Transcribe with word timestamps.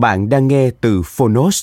Bạn 0.00 0.28
đang 0.28 0.48
nghe 0.48 0.70
từ 0.80 1.02
Phonos. 1.04 1.62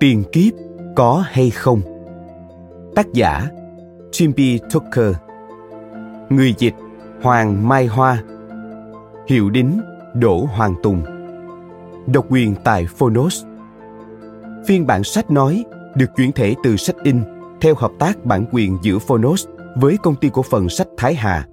Tiền 0.00 0.24
kiếp 0.32 0.52
có 0.96 1.24
hay 1.26 1.50
không? 1.50 1.80
Tác 2.94 3.12
giả, 3.12 3.48
Jimmy 4.10 4.58
Tucker. 4.72 5.14
Người 6.28 6.54
dịch, 6.58 6.74
Hoàng 7.22 7.68
Mai 7.68 7.86
Hoa. 7.86 8.22
Hiệu 9.28 9.50
đính, 9.50 9.80
Đỗ 10.14 10.46
Hoàng 10.52 10.74
Tùng. 10.82 11.02
Độc 12.06 12.26
quyền 12.28 12.54
tại 12.64 12.86
Phonos. 12.86 13.44
Phiên 14.66 14.86
bản 14.86 15.04
sách 15.04 15.30
nói 15.30 15.64
được 15.94 16.10
chuyển 16.16 16.32
thể 16.32 16.54
từ 16.64 16.76
sách 16.76 16.96
in 17.02 17.22
theo 17.60 17.74
hợp 17.74 17.92
tác 17.98 18.24
bản 18.24 18.44
quyền 18.52 18.78
giữa 18.82 18.98
Phonos 18.98 19.46
với 19.76 19.96
công 20.02 20.16
ty 20.16 20.30
cổ 20.32 20.42
phần 20.42 20.68
sách 20.68 20.88
Thái 20.96 21.14
Hà. 21.14 21.46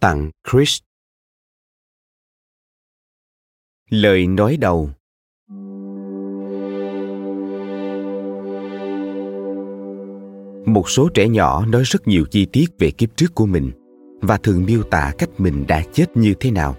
Tặng 0.00 0.30
Chris. 0.50 0.78
Lời 3.90 4.26
nói 4.26 4.56
đầu 4.56 4.90
Một 10.66 10.90
số 10.90 11.08
trẻ 11.14 11.28
nhỏ 11.28 11.66
nói 11.66 11.82
rất 11.84 12.08
nhiều 12.08 12.24
chi 12.30 12.46
tiết 12.46 12.66
về 12.78 12.90
kiếp 12.90 13.16
trước 13.16 13.34
của 13.34 13.46
mình 13.46 13.70
và 14.20 14.36
thường 14.36 14.64
miêu 14.64 14.82
tả 14.82 15.12
cách 15.18 15.30
mình 15.38 15.64
đã 15.68 15.82
chết 15.92 16.16
như 16.16 16.34
thế 16.40 16.50
nào. 16.50 16.76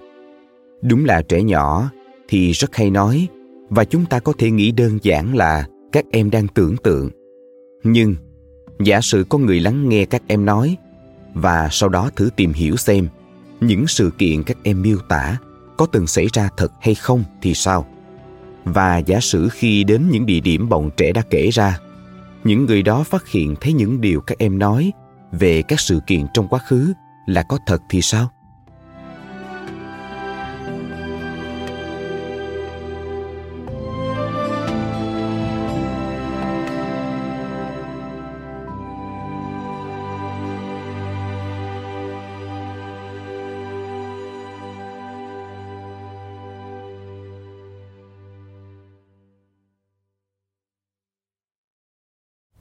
Đúng 0.82 1.06
là 1.06 1.22
trẻ 1.22 1.44
nhỏ 1.44 1.92
thì 2.28 2.52
rất 2.52 2.76
hay 2.76 2.90
nói 2.90 3.28
và 3.70 3.86
chúng 3.86 4.06
ta 4.06 4.20
có 4.20 4.34
thể 4.38 4.52
nghĩ 4.52 4.72
đơn 4.72 5.00
giản 5.02 5.36
là 5.36 5.68
các 5.92 6.06
em 6.12 6.30
đang 6.30 6.48
tưởng 6.48 6.76
tượng. 6.84 7.10
Nhưng, 7.84 8.16
giả 8.80 9.02
sử 9.02 9.26
có 9.30 9.38
người 9.38 9.60
lắng 9.60 9.90
nghe 9.90 10.06
các 10.06 10.24
em 10.28 10.46
nói 10.46 10.78
và 11.34 11.70
sau 11.72 11.90
đó 11.90 12.10
thử 12.16 12.30
tìm 12.36 12.54
hiểu 12.54 12.78
xem 12.78 13.08
những 13.62 13.88
sự 13.88 14.12
kiện 14.18 14.44
các 14.44 14.58
em 14.64 14.82
miêu 14.82 14.98
tả 15.08 15.38
có 15.78 15.86
từng 15.86 16.08
xảy 16.08 16.28
ra 16.34 16.50
thật 16.58 16.72
hay 16.82 16.96
không 16.96 17.24
thì 17.42 17.54
sao. 17.54 17.88
Và 18.66 18.98
giả 18.98 19.20
sử 19.20 19.50
khi 19.50 19.84
đến 19.84 20.10
những 20.12 20.26
địa 20.26 20.40
điểm 20.40 20.70
bọn 20.70 20.90
trẻ 20.98 21.12
đã 21.12 21.22
kể 21.30 21.50
ra, 21.50 21.80
những 22.44 22.66
người 22.66 22.84
đó 22.84 23.04
phát 23.04 23.28
hiện 23.28 23.56
thấy 23.62 23.74
những 23.74 24.02
điều 24.02 24.22
các 24.22 24.38
em 24.38 24.60
nói 24.60 24.92
về 25.32 25.62
các 25.62 25.80
sự 25.80 26.00
kiện 26.08 26.26
trong 26.34 26.48
quá 26.48 26.60
khứ 26.60 26.94
là 27.26 27.44
có 27.44 27.58
thật 27.66 27.82
thì 27.90 28.02
sao? 28.02 28.32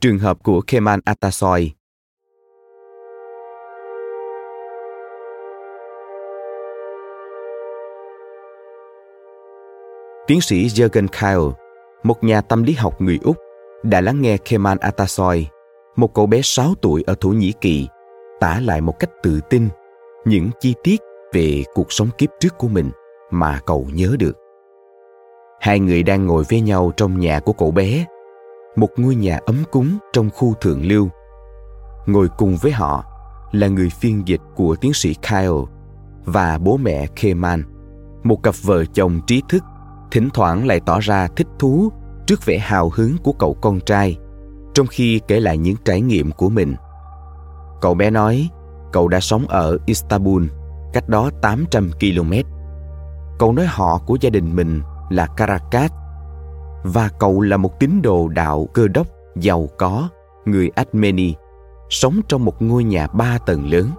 Trường 0.01 0.19
hợp 0.19 0.43
của 0.43 0.61
Kemal 0.67 1.01
Atasoy 1.05 1.71
Tiến 10.27 10.41
sĩ 10.41 10.67
Jürgen 10.67 11.07
Kyle, 11.07 11.57
một 12.03 12.25
nhà 12.25 12.41
tâm 12.41 12.63
lý 12.63 12.73
học 12.73 13.01
người 13.01 13.19
Úc, 13.23 13.37
đã 13.83 14.01
lắng 14.01 14.23
nghe 14.23 14.37
Kemal 14.37 14.79
Atasoy, 14.81 15.47
một 15.97 16.15
cậu 16.15 16.27
bé 16.27 16.41
6 16.43 16.75
tuổi 16.83 17.05
ở 17.07 17.15
Thổ 17.21 17.29
Nhĩ 17.29 17.53
Kỳ, 17.61 17.89
tả 18.41 18.61
lại 18.61 18.81
một 18.81 18.99
cách 18.99 19.11
tự 19.23 19.41
tin 19.51 19.69
những 20.25 20.51
chi 20.61 20.75
tiết 20.83 21.01
về 21.33 21.63
cuộc 21.75 21.93
sống 21.93 22.09
kiếp 22.19 22.31
trước 22.41 22.59
của 22.59 22.69
mình 22.69 22.91
mà 23.31 23.61
cậu 23.67 23.87
nhớ 23.93 24.17
được. 24.19 24.37
Hai 25.61 25.81
người 25.81 26.03
đang 26.03 26.27
ngồi 26.27 26.45
với 26.51 26.61
nhau 26.61 26.93
trong 26.97 27.21
nhà 27.21 27.41
của 27.41 27.53
cậu 27.53 27.71
bé 27.71 28.07
một 28.77 28.89
ngôi 28.97 29.15
nhà 29.15 29.39
ấm 29.47 29.63
cúng 29.71 29.99
trong 30.13 30.31
khu 30.31 30.55
thượng 30.55 30.87
lưu. 30.87 31.09
Ngồi 32.07 32.29
cùng 32.39 32.57
với 32.57 32.73
họ 32.73 33.05
là 33.53 33.69
người 33.69 33.91
phiên 33.91 34.29
dịch 34.29 34.41
của 34.57 34.77
tiến 34.81 34.93
sĩ 34.95 35.15
Kyle 35.15 35.49
và 36.25 36.59
bố 36.59 36.77
mẹ 36.77 37.07
Keman, 37.07 37.63
một 38.23 38.43
cặp 38.43 38.55
vợ 38.63 38.85
chồng 38.85 39.21
trí 39.27 39.43
thức, 39.49 39.65
thỉnh 40.11 40.29
thoảng 40.35 40.67
lại 40.67 40.81
tỏ 40.87 41.01
ra 41.01 41.29
thích 41.37 41.47
thú 41.59 41.93
trước 42.27 42.45
vẻ 42.45 42.59
hào 42.59 42.91
hứng 42.95 43.17
của 43.19 43.33
cậu 43.33 43.55
con 43.55 43.81
trai, 43.81 44.17
trong 44.75 44.87
khi 44.87 45.21
kể 45.29 45.41
lại 45.41 45.59
những 45.59 45.77
trải 45.85 46.01
nghiệm 46.01 46.31
của 46.33 46.49
mình. 46.49 46.75
Cậu 47.81 47.95
bé 47.95 48.11
nói, 48.11 48.49
cậu 48.93 49.09
đã 49.09 49.21
sống 49.21 49.49
ở 49.49 49.79
Istanbul, 49.87 50.45
cách 50.93 51.09
đó 51.09 51.31
800 51.43 51.91
km. 52.01 52.33
Cậu 53.39 53.53
nói 53.53 53.67
họ 53.67 53.99
của 54.07 54.19
gia 54.21 54.31
đình 54.31 54.57
mình 54.57 54.81
là 55.11 55.27
Caracas 55.27 55.93
và 56.83 57.09
cậu 57.19 57.41
là 57.41 57.57
một 57.57 57.81
tín 57.81 58.03
đồ 58.03 58.29
đạo 58.29 58.69
cơ 58.73 58.89
đốc 58.89 59.07
giàu 59.37 59.69
có 59.79 60.09
người 60.45 60.71
Armeni 60.75 61.35
sống 61.91 62.21
trong 62.29 62.45
một 62.45 62.63
ngôi 62.63 62.85
nhà 62.85 63.07
ba 63.07 63.39
tầng 63.47 63.71
lớn. 63.71 63.91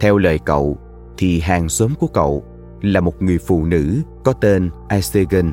Theo 0.00 0.18
lời 0.18 0.38
cậu 0.44 0.78
thì 1.18 1.40
hàng 1.40 1.68
xóm 1.68 1.94
của 2.00 2.06
cậu 2.06 2.44
là 2.82 3.00
một 3.00 3.22
người 3.22 3.38
phụ 3.38 3.64
nữ 3.64 4.02
có 4.24 4.32
tên 4.32 4.70
Aisegen, 4.88 5.52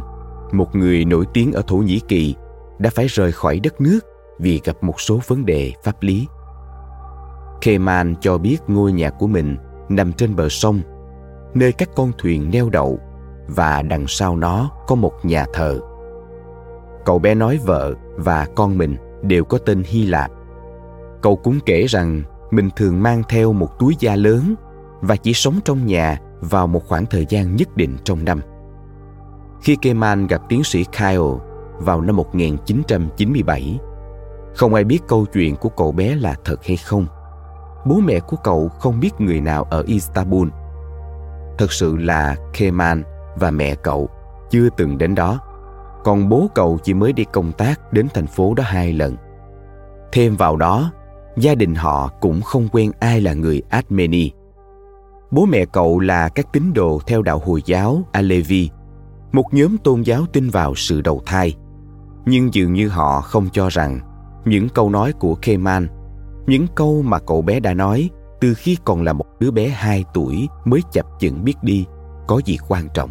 một 0.52 0.75
người 0.75 1.06
nổi 1.06 1.25
tiếng 1.34 1.52
ở 1.52 1.62
Thổ 1.68 1.75
Nhĩ 1.75 2.00
Kỳ 2.08 2.36
đã 2.80 2.90
phải 2.96 3.08
rời 3.08 3.31
khỏi 3.31 3.60
đất 3.60 3.81
nước 3.81 4.00
vì 4.40 4.62
gặp 4.64 4.84
một 4.84 5.02
số 5.02 5.20
vấn 5.28 5.46
đề 5.46 5.74
pháp 5.84 6.04
lý. 6.04 6.28
Kemal 7.62 8.14
cho 8.22 8.38
biết 8.38 8.58
ngôi 8.68 8.92
nhà 8.92 9.10
của 9.10 9.28
mình 9.28 9.58
nằm 9.90 10.14
trên 10.14 10.36
bờ 10.36 10.50
sông, 10.50 10.81
nơi 11.54 11.72
các 11.72 11.90
con 11.96 12.12
thuyền 12.18 12.50
neo 12.52 12.70
đậu 12.70 13.00
và 13.48 13.81
đằng 13.81 14.06
sau 14.08 14.36
nó 14.36 14.72
có 14.88 14.96
một 14.96 15.14
nhà 15.24 15.46
thờ. 15.54 15.80
Cậu 17.05 17.19
bé 17.19 17.35
nói 17.35 17.59
vợ 17.65 17.94
và 18.15 18.47
con 18.55 18.77
mình 18.77 18.95
đều 19.21 19.44
có 19.44 19.57
tên 19.57 19.83
Hy 19.85 20.05
Lạp. 20.05 20.31
Cậu 21.21 21.35
cũng 21.35 21.59
kể 21.65 21.85
rằng 21.85 22.21
mình 22.51 22.69
thường 22.75 23.03
mang 23.03 23.23
theo 23.29 23.53
một 23.53 23.79
túi 23.79 23.95
da 24.00 24.15
lớn 24.15 24.55
và 25.01 25.15
chỉ 25.15 25.33
sống 25.33 25.59
trong 25.65 25.85
nhà 25.85 26.19
vào 26.39 26.67
một 26.67 26.88
khoảng 26.88 27.05
thời 27.05 27.25
gian 27.29 27.55
nhất 27.55 27.77
định 27.77 27.97
trong 28.03 28.25
năm. 28.25 28.41
Khi 29.61 29.77
Kemal 29.81 30.25
gặp 30.25 30.41
tiến 30.50 30.63
sĩ 30.63 30.85
Kyle 30.97 31.17
vào 31.77 32.01
năm 32.01 32.15
1997 32.15 33.79
Không 34.55 34.73
ai 34.73 34.83
biết 34.83 35.00
câu 35.07 35.25
chuyện 35.33 35.55
của 35.55 35.69
cậu 35.69 35.91
bé 35.91 36.15
là 36.15 36.35
thật 36.45 36.65
hay 36.65 36.77
không. 36.77 37.05
Bố 37.85 37.95
mẹ 37.95 38.19
của 38.19 38.38
cậu 38.44 38.69
không 38.79 39.00
biết 39.00 39.11
người 39.19 39.41
nào 39.41 39.63
ở 39.63 39.83
Istanbul. 39.88 40.47
Thật 41.57 41.71
sự 41.71 41.97
là 41.97 42.35
Kemal 42.53 43.00
và 43.35 43.51
mẹ 43.51 43.75
cậu 43.75 44.09
chưa 44.51 44.69
từng 44.77 44.97
đến 44.97 45.15
đó. 45.15 45.39
Còn 46.03 46.29
bố 46.29 46.50
cậu 46.55 46.79
chỉ 46.83 46.94
mới 46.94 47.13
đi 47.13 47.25
công 47.33 47.51
tác 47.51 47.94
đến 47.94 48.07
thành 48.13 48.27
phố 48.27 48.53
đó 48.53 48.63
hai 48.67 48.94
lần. 48.94 49.15
Thêm 50.11 50.35
vào 50.35 50.55
đó, 50.55 50.91
gia 51.38 51.55
đình 51.55 51.75
họ 51.75 52.07
cũng 52.21 52.41
không 52.41 52.67
quen 52.71 52.91
ai 53.00 53.21
là 53.21 53.33
người 53.33 53.61
Armenia. 53.69 54.29
Bố 55.31 55.45
mẹ 55.45 55.65
cậu 55.65 56.00
là 56.00 56.29
các 56.29 56.53
tín 56.53 56.73
đồ 56.73 57.00
theo 57.07 57.21
đạo 57.21 57.41
Hồi 57.45 57.61
giáo 57.65 58.01
Alevi, 58.11 58.69
một 59.31 59.53
nhóm 59.53 59.77
tôn 59.77 60.01
giáo 60.01 60.25
tin 60.33 60.50
vào 60.50 60.75
sự 60.75 61.01
đầu 61.01 61.21
thai. 61.25 61.55
Nhưng 62.25 62.53
dường 62.53 62.73
như 62.73 62.88
họ 62.88 63.21
không 63.21 63.50
cho 63.53 63.69
rằng 63.69 64.00
những 64.45 64.69
câu 64.69 64.89
nói 64.89 65.13
của 65.13 65.35
Kemal, 65.35 65.85
những 66.47 66.67
câu 66.75 67.01
mà 67.01 67.19
cậu 67.19 67.41
bé 67.41 67.59
đã 67.59 67.73
nói 67.73 68.09
từ 68.41 68.53
khi 68.53 68.77
còn 68.85 69.03
là 69.03 69.13
một 69.13 69.25
đứa 69.39 69.51
bé 69.51 69.67
2 69.67 70.03
tuổi 70.13 70.47
mới 70.65 70.81
chập 70.91 71.05
chững 71.19 71.44
biết 71.44 71.55
đi, 71.61 71.85
có 72.27 72.41
gì 72.45 72.57
quan 72.67 72.88
trọng. 72.94 73.09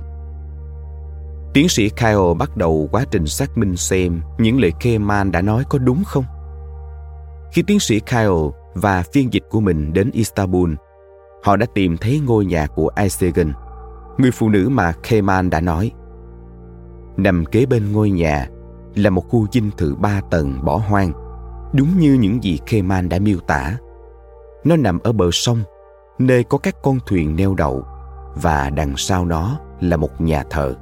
Tiến 1.54 1.68
sĩ 1.68 1.88
Kyle 1.88 2.34
bắt 2.38 2.56
đầu 2.56 2.88
quá 2.92 3.04
trình 3.10 3.26
xác 3.26 3.58
minh 3.58 3.76
xem 3.76 4.20
những 4.38 4.60
lời 4.60 4.72
Kemal 4.80 5.30
đã 5.30 5.42
nói 5.42 5.64
có 5.68 5.78
đúng 5.78 6.04
không. 6.04 6.24
Khi 7.52 7.62
tiến 7.62 7.80
sĩ 7.80 8.00
Kyle 8.00 8.50
và 8.74 9.02
phiên 9.12 9.32
dịch 9.32 9.42
của 9.50 9.60
mình 9.60 9.92
đến 9.92 10.10
Istanbul, 10.10 10.74
họ 11.44 11.56
đã 11.56 11.66
tìm 11.74 11.96
thấy 11.96 12.20
ngôi 12.26 12.44
nhà 12.44 12.66
của 12.66 12.88
Aysegan, 12.88 13.52
người 14.18 14.30
phụ 14.30 14.48
nữ 14.48 14.68
mà 14.68 14.92
Kemal 15.08 15.48
đã 15.48 15.60
nói. 15.60 15.90
Nằm 17.16 17.44
kế 17.44 17.66
bên 17.66 17.92
ngôi 17.92 18.10
nhà 18.10 18.48
là 18.94 19.10
một 19.10 19.28
khu 19.28 19.46
dinh 19.52 19.70
thự 19.76 19.94
ba 19.94 20.20
tầng 20.30 20.64
bỏ 20.64 20.76
hoang, 20.76 21.12
đúng 21.74 21.98
như 21.98 22.12
những 22.14 22.44
gì 22.44 22.58
Kemal 22.66 23.06
đã 23.06 23.18
miêu 23.18 23.38
tả. 23.46 23.76
Nó 24.64 24.76
nằm 24.76 24.98
ở 24.98 25.12
bờ 25.12 25.30
sông, 25.32 25.62
nơi 26.18 26.44
có 26.44 26.58
các 26.58 26.76
con 26.82 26.98
thuyền 27.06 27.36
neo 27.36 27.54
đậu, 27.54 27.84
và 28.34 28.70
đằng 28.70 28.96
sau 28.96 29.24
nó 29.24 29.58
là 29.80 29.96
một 29.96 30.20
nhà 30.20 30.44
thờ. 30.50 30.74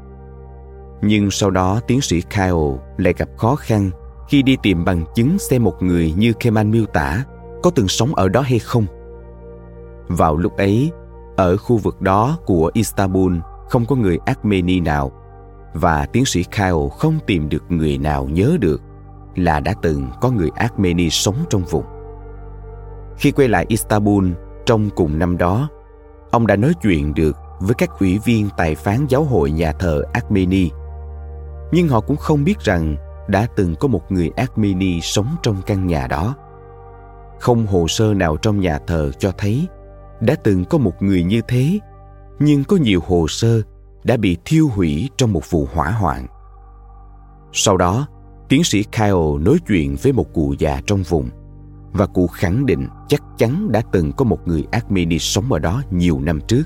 Nhưng 1.02 1.30
sau 1.30 1.50
đó 1.50 1.80
tiến 1.86 2.00
sĩ 2.00 2.20
Kyle 2.20 2.78
lại 2.96 3.14
gặp 3.16 3.28
khó 3.36 3.56
khăn 3.56 3.90
khi 4.28 4.42
đi 4.42 4.56
tìm 4.62 4.84
bằng 4.84 5.04
chứng 5.14 5.38
xem 5.38 5.64
một 5.64 5.82
người 5.82 6.12
như 6.16 6.32
Kemal 6.32 6.66
miêu 6.66 6.86
tả 6.86 7.24
có 7.62 7.70
từng 7.74 7.88
sống 7.88 8.14
ở 8.14 8.28
đó 8.28 8.40
hay 8.40 8.58
không. 8.58 8.86
Vào 10.08 10.36
lúc 10.36 10.56
ấy, 10.56 10.90
ở 11.36 11.56
khu 11.56 11.76
vực 11.76 12.00
đó 12.00 12.38
của 12.46 12.70
Istanbul 12.74 13.36
không 13.68 13.86
có 13.86 13.96
người 13.96 14.18
Armeni 14.24 14.80
nào 14.80 15.12
và 15.74 16.06
tiến 16.06 16.24
sĩ 16.24 16.44
Kyle 16.44 16.88
không 16.98 17.18
tìm 17.26 17.48
được 17.48 17.62
người 17.68 17.98
nào 17.98 18.24
nhớ 18.24 18.56
được 18.60 18.82
là 19.34 19.60
đã 19.60 19.74
từng 19.82 20.10
có 20.20 20.30
người 20.30 20.50
Armeni 20.56 21.10
sống 21.10 21.36
trong 21.50 21.62
vùng. 21.64 21.84
Khi 23.16 23.30
quay 23.30 23.48
lại 23.48 23.64
Istanbul 23.68 24.28
trong 24.66 24.90
cùng 24.90 25.18
năm 25.18 25.38
đó, 25.38 25.68
ông 26.30 26.46
đã 26.46 26.56
nói 26.56 26.72
chuyện 26.82 27.14
được 27.14 27.36
với 27.60 27.74
các 27.74 27.90
ủy 27.98 28.18
viên 28.24 28.48
tài 28.56 28.74
phán 28.74 29.06
giáo 29.08 29.24
hội 29.24 29.50
nhà 29.50 29.72
thờ 29.72 30.02
Armeni. 30.12 30.70
Nhưng 31.72 31.88
họ 31.88 32.00
cũng 32.00 32.16
không 32.16 32.44
biết 32.44 32.60
rằng 32.60 32.96
đã 33.28 33.46
từng 33.56 33.74
có 33.80 33.88
một 33.88 34.12
người 34.12 34.30
Armeni 34.36 35.00
sống 35.00 35.36
trong 35.42 35.56
căn 35.66 35.86
nhà 35.86 36.06
đó. 36.06 36.34
Không 37.40 37.66
hồ 37.66 37.88
sơ 37.88 38.14
nào 38.14 38.36
trong 38.36 38.60
nhà 38.60 38.78
thờ 38.86 39.10
cho 39.18 39.32
thấy 39.38 39.68
đã 40.20 40.34
từng 40.44 40.64
có 40.64 40.78
một 40.78 41.02
người 41.02 41.22
như 41.22 41.40
thế, 41.48 41.78
nhưng 42.38 42.64
có 42.64 42.76
nhiều 42.76 43.00
hồ 43.06 43.26
sơ 43.28 43.62
đã 44.04 44.16
bị 44.16 44.36
thiêu 44.44 44.68
hủy 44.68 45.10
trong 45.16 45.32
một 45.32 45.50
vụ 45.50 45.68
hỏa 45.72 45.90
hoạn. 45.90 46.26
Sau 47.52 47.76
đó, 47.76 48.06
tiến 48.48 48.64
sĩ 48.64 48.82
Kyle 48.82 49.38
nói 49.40 49.58
chuyện 49.68 49.96
với 50.02 50.12
một 50.12 50.32
cụ 50.34 50.54
già 50.58 50.80
trong 50.86 51.02
vùng 51.02 51.28
và 51.92 52.06
cụ 52.06 52.26
khẳng 52.26 52.66
định 52.66 52.88
chắc 53.08 53.22
chắn 53.38 53.72
đã 53.72 53.82
từng 53.92 54.12
có 54.12 54.24
một 54.24 54.48
người 54.48 54.64
Armeni 54.70 55.18
sống 55.18 55.52
ở 55.52 55.58
đó 55.58 55.82
nhiều 55.90 56.20
năm 56.20 56.40
trước 56.48 56.62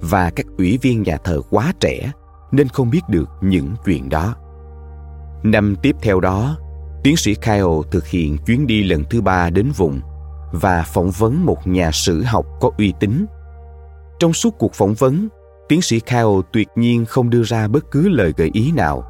và 0.00 0.30
các 0.30 0.46
ủy 0.58 0.78
viên 0.82 1.02
nhà 1.02 1.16
thờ 1.16 1.40
quá 1.50 1.72
trẻ 1.80 2.12
nên 2.52 2.68
không 2.68 2.90
biết 2.90 3.00
được 3.08 3.28
những 3.40 3.74
chuyện 3.84 4.08
đó. 4.08 4.34
Năm 5.42 5.76
tiếp 5.82 5.96
theo 6.02 6.20
đó, 6.20 6.56
tiến 7.02 7.16
sĩ 7.16 7.34
Kyle 7.34 7.62
thực 7.90 8.06
hiện 8.06 8.38
chuyến 8.46 8.66
đi 8.66 8.82
lần 8.82 9.04
thứ 9.10 9.20
ba 9.20 9.50
đến 9.50 9.70
vùng 9.76 10.00
và 10.52 10.82
phỏng 10.82 11.10
vấn 11.10 11.46
một 11.46 11.66
nhà 11.66 11.90
sử 11.92 12.22
học 12.22 12.46
có 12.60 12.70
uy 12.78 12.92
tín. 13.00 13.26
Trong 14.18 14.32
suốt 14.32 14.54
cuộc 14.58 14.74
phỏng 14.74 14.94
vấn, 14.94 15.28
tiến 15.68 15.82
sĩ 15.82 16.00
Kyle 16.00 16.40
tuyệt 16.52 16.68
nhiên 16.76 17.04
không 17.04 17.30
đưa 17.30 17.42
ra 17.42 17.68
bất 17.68 17.90
cứ 17.90 18.08
lời 18.08 18.32
gợi 18.36 18.50
ý 18.52 18.72
nào. 18.72 19.04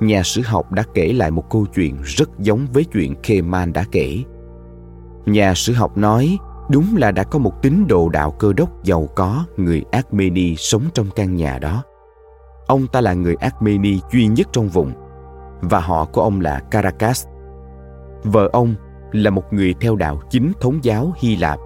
Nhà 0.00 0.22
sử 0.22 0.42
học 0.42 0.72
đã 0.72 0.84
kể 0.94 1.12
lại 1.12 1.30
một 1.30 1.50
câu 1.50 1.66
chuyện 1.74 1.96
rất 2.02 2.38
giống 2.38 2.66
với 2.72 2.84
chuyện 2.84 3.14
Kemal 3.22 3.70
đã 3.70 3.84
kể. 3.92 4.18
Nhà 5.26 5.54
sử 5.54 5.72
học 5.72 5.96
nói 5.96 6.38
đúng 6.70 6.96
là 6.96 7.10
đã 7.10 7.24
có 7.24 7.38
một 7.38 7.62
tín 7.62 7.86
đồ 7.88 8.08
đạo 8.08 8.30
cơ 8.30 8.52
đốc 8.52 8.84
giàu 8.84 9.08
có 9.16 9.44
người 9.56 9.82
Armeni 9.92 10.56
sống 10.56 10.82
trong 10.94 11.06
căn 11.16 11.36
nhà 11.36 11.58
đó. 11.58 11.82
Ông 12.66 12.86
ta 12.86 13.00
là 13.00 13.14
người 13.14 13.34
Armeni 13.34 13.98
duy 14.12 14.26
nhất 14.26 14.48
trong 14.52 14.68
vùng 14.68 14.92
và 15.60 15.80
họ 15.80 16.04
của 16.04 16.22
ông 16.22 16.40
là 16.40 16.60
Caracas. 16.70 17.26
Vợ 18.24 18.48
ông 18.52 18.74
là 19.12 19.30
một 19.30 19.52
người 19.52 19.74
theo 19.80 19.96
đạo 19.96 20.20
chính 20.30 20.52
thống 20.60 20.78
giáo 20.82 21.12
Hy 21.16 21.36
Lạp 21.36 21.58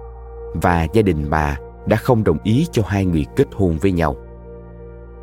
và 0.53 0.87
gia 0.93 1.01
đình 1.01 1.29
bà 1.29 1.57
đã 1.85 1.97
không 1.97 2.23
đồng 2.23 2.37
ý 2.43 2.67
cho 2.71 2.83
hai 2.85 3.05
người 3.05 3.25
kết 3.35 3.47
hôn 3.55 3.77
với 3.81 3.91
nhau. 3.91 4.15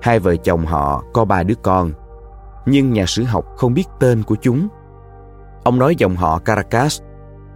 Hai 0.03 0.19
vợ 0.19 0.37
chồng 0.37 0.67
họ 0.67 1.05
có 1.13 1.25
ba 1.25 1.43
đứa 1.43 1.55
con, 1.63 1.93
nhưng 2.67 2.93
nhà 2.93 3.07
sử 3.07 3.25
học 3.25 3.45
không 3.57 3.75
biết 3.75 3.85
tên 4.01 4.23
của 4.23 4.37
chúng. 4.41 4.69
Ông 5.65 5.79
nói 5.79 5.95
dòng 5.99 6.17
họ 6.17 6.39
Caracas 6.39 7.01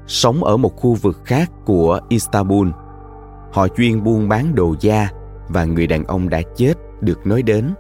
sống 0.07 0.45
ở 0.45 0.57
một 0.57 0.77
khu 0.77 0.95
vực 0.95 1.21
khác 1.25 1.51
của 1.65 2.01
Istanbul. 2.09 2.69
Họ 3.53 3.69
chuyên 3.69 4.05
buôn 4.05 4.29
bán 4.29 4.55
đồ 4.55 4.75
da 4.81 5.09
và 5.49 5.65
người 5.65 5.87
đàn 5.87 6.05
ông 6.05 6.29
đã 6.29 6.43
chết 6.57 6.75
được 7.01 7.27
nói 7.27 7.43
đến 7.43 7.75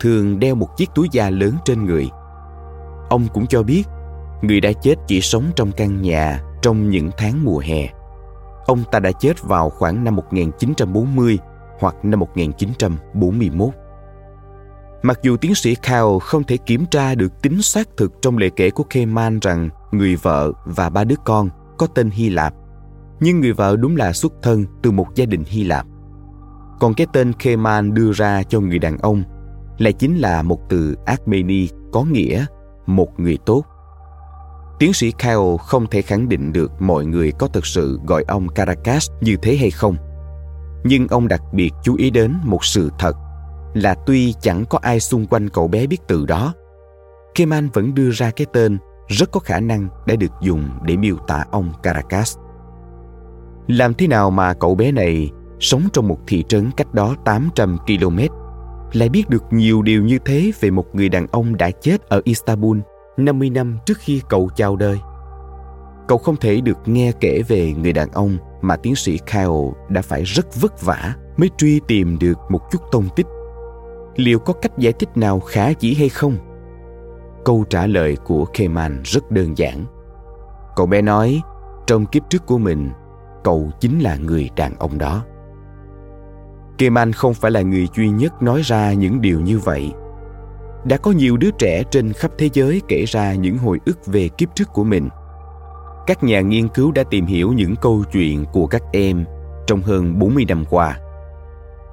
thường 0.00 0.38
đeo 0.38 0.54
một 0.54 0.76
chiếc 0.76 0.90
túi 0.94 1.08
da 1.12 1.30
lớn 1.30 1.54
trên 1.64 1.84
người. 1.84 2.08
Ông 3.10 3.26
cũng 3.34 3.46
cho 3.46 3.62
biết 3.62 3.82
người 4.42 4.60
đã 4.60 4.72
chết 4.72 4.94
chỉ 5.06 5.20
sống 5.20 5.44
trong 5.56 5.72
căn 5.72 6.02
nhà 6.02 6.42
trong 6.62 6.90
những 6.90 7.10
tháng 7.18 7.44
mùa 7.44 7.58
hè. 7.58 7.88
Ông 8.66 8.82
ta 8.92 8.98
đã 8.98 9.12
chết 9.12 9.42
vào 9.42 9.70
khoảng 9.70 10.04
năm 10.04 10.16
1940 10.16 11.38
hoặc 11.80 11.94
năm 12.02 12.20
1941. 12.20 13.70
Mặc 15.02 15.18
dù 15.22 15.36
tiến 15.36 15.54
sĩ 15.54 15.74
Kao 15.74 16.18
không 16.18 16.44
thể 16.44 16.56
kiểm 16.56 16.86
tra 16.86 17.14
được 17.14 17.42
tính 17.42 17.62
xác 17.62 17.88
thực 17.96 18.12
trong 18.22 18.38
lệ 18.38 18.50
kể 18.56 18.70
của 18.70 18.84
Kemal 18.90 19.36
rằng 19.42 19.68
người 19.92 20.16
vợ 20.16 20.52
và 20.64 20.88
ba 20.88 21.04
đứa 21.04 21.16
con 21.24 21.48
có 21.78 21.86
tên 21.86 22.10
Hy 22.10 22.30
Lạp, 22.30 22.54
nhưng 23.20 23.40
người 23.40 23.52
vợ 23.52 23.76
đúng 23.76 23.96
là 23.96 24.12
xuất 24.12 24.32
thân 24.42 24.64
từ 24.82 24.90
một 24.90 25.06
gia 25.14 25.26
đình 25.26 25.44
Hy 25.46 25.64
Lạp. 25.64 25.86
Còn 26.80 26.94
cái 26.94 27.06
tên 27.12 27.32
Kemal 27.32 27.90
đưa 27.90 28.12
ra 28.12 28.42
cho 28.42 28.60
người 28.60 28.78
đàn 28.78 28.98
ông 28.98 29.22
lại 29.78 29.92
chính 29.92 30.18
là 30.18 30.42
một 30.42 30.60
từ 30.68 30.96
Armeni 31.06 31.68
có 31.92 32.02
nghĩa 32.02 32.44
một 32.86 33.20
người 33.20 33.38
tốt. 33.46 33.64
Tiến 34.78 34.92
sĩ 34.92 35.12
Kyle 35.12 35.56
không 35.66 35.86
thể 35.86 36.02
khẳng 36.02 36.28
định 36.28 36.52
được 36.52 36.82
mọi 36.82 37.04
người 37.04 37.32
có 37.38 37.46
thực 37.46 37.66
sự 37.66 38.00
gọi 38.06 38.24
ông 38.28 38.48
Caracas 38.48 39.10
như 39.20 39.36
thế 39.42 39.56
hay 39.56 39.70
không. 39.70 39.96
Nhưng 40.84 41.08
ông 41.08 41.28
đặc 41.28 41.42
biệt 41.52 41.70
chú 41.82 41.94
ý 41.96 42.10
đến 42.10 42.34
một 42.44 42.64
sự 42.64 42.90
thật 42.98 43.16
là 43.74 43.94
tuy 44.06 44.34
chẳng 44.40 44.64
có 44.70 44.78
ai 44.82 45.00
xung 45.00 45.26
quanh 45.26 45.48
cậu 45.48 45.68
bé 45.68 45.86
biết 45.86 46.00
từ 46.08 46.26
đó, 46.26 46.54
Kemal 47.34 47.66
vẫn 47.72 47.94
đưa 47.94 48.10
ra 48.10 48.30
cái 48.30 48.46
tên 48.52 48.78
rất 49.08 49.30
có 49.30 49.40
khả 49.40 49.60
năng 49.60 49.88
đã 50.06 50.16
được 50.16 50.30
dùng 50.40 50.68
để 50.82 50.96
miêu 50.96 51.16
tả 51.16 51.44
ông 51.50 51.72
Caracas. 51.82 52.36
Làm 53.68 53.94
thế 53.94 54.06
nào 54.06 54.30
mà 54.30 54.54
cậu 54.54 54.74
bé 54.74 54.92
này 54.92 55.30
sống 55.60 55.82
trong 55.92 56.08
một 56.08 56.18
thị 56.26 56.44
trấn 56.48 56.70
cách 56.76 56.94
đó 56.94 57.14
800 57.24 57.78
km 57.86 58.18
lại 58.92 59.08
biết 59.08 59.28
được 59.28 59.44
nhiều 59.50 59.82
điều 59.82 60.02
như 60.02 60.18
thế 60.24 60.52
về 60.60 60.70
một 60.70 60.94
người 60.94 61.08
đàn 61.08 61.26
ông 61.26 61.56
đã 61.56 61.70
chết 61.70 62.08
ở 62.08 62.20
Istanbul 62.24 62.78
50 63.16 63.50
năm 63.50 63.78
trước 63.86 63.98
khi 63.98 64.22
cậu 64.28 64.50
chào 64.56 64.76
đời. 64.76 64.98
Cậu 66.08 66.18
không 66.18 66.36
thể 66.36 66.60
được 66.60 66.78
nghe 66.86 67.12
kể 67.20 67.42
về 67.48 67.72
người 67.72 67.92
đàn 67.92 68.10
ông 68.12 68.36
mà 68.60 68.76
tiến 68.76 68.96
sĩ 68.96 69.18
Kyle 69.18 69.70
đã 69.88 70.02
phải 70.02 70.22
rất 70.22 70.60
vất 70.60 70.82
vả 70.82 71.14
mới 71.36 71.50
truy 71.56 71.80
tìm 71.86 72.18
được 72.18 72.38
một 72.48 72.70
chút 72.70 72.82
tông 72.92 73.08
tích. 73.16 73.26
Liệu 74.16 74.38
có 74.38 74.52
cách 74.52 74.78
giải 74.78 74.92
thích 74.92 75.16
nào 75.16 75.40
khả 75.40 75.70
dĩ 75.80 75.94
hay 75.94 76.08
không? 76.08 76.36
Câu 77.44 77.64
trả 77.70 77.86
lời 77.86 78.16
của 78.24 78.44
Kemal 78.44 78.92
rất 79.04 79.30
đơn 79.30 79.58
giản. 79.58 79.84
Cậu 80.76 80.86
bé 80.86 81.02
nói, 81.02 81.40
trong 81.86 82.06
kiếp 82.06 82.22
trước 82.30 82.46
của 82.46 82.58
mình, 82.58 82.90
cậu 83.44 83.70
chính 83.80 83.98
là 84.00 84.16
người 84.16 84.50
đàn 84.56 84.74
ông 84.78 84.98
đó. 84.98 85.24
Kemal 86.80 87.10
không 87.12 87.34
phải 87.34 87.50
là 87.50 87.62
người 87.62 87.88
duy 87.96 88.08
nhất 88.08 88.42
nói 88.42 88.62
ra 88.64 88.92
những 88.92 89.20
điều 89.20 89.40
như 89.40 89.58
vậy. 89.58 89.92
Đã 90.84 90.96
có 90.96 91.10
nhiều 91.10 91.36
đứa 91.36 91.50
trẻ 91.50 91.82
trên 91.90 92.12
khắp 92.12 92.30
thế 92.38 92.48
giới 92.52 92.82
kể 92.88 93.04
ra 93.04 93.34
những 93.34 93.58
hồi 93.58 93.78
ức 93.84 94.06
về 94.06 94.28
kiếp 94.28 94.54
trước 94.54 94.68
của 94.72 94.84
mình. 94.84 95.08
Các 96.06 96.24
nhà 96.24 96.40
nghiên 96.40 96.68
cứu 96.68 96.92
đã 96.92 97.02
tìm 97.10 97.26
hiểu 97.26 97.52
những 97.52 97.76
câu 97.76 98.04
chuyện 98.12 98.44
của 98.52 98.66
các 98.66 98.82
em 98.92 99.24
trong 99.66 99.82
hơn 99.82 100.18
40 100.18 100.44
năm 100.48 100.64
qua. 100.70 100.98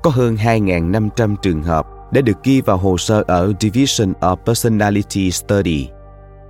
Có 0.03 0.10
hơn 0.10 0.36
2.500 0.36 1.36
trường 1.41 1.63
hợp 1.63 1.88
đã 2.12 2.22
được 2.22 2.44
ghi 2.44 2.62
vào 2.62 2.77
hồ 2.77 2.98
sơ 2.98 3.24
ở 3.27 3.53
Division 3.60 4.13
of 4.22 4.36
Personality 4.36 5.32
Study, 5.32 5.89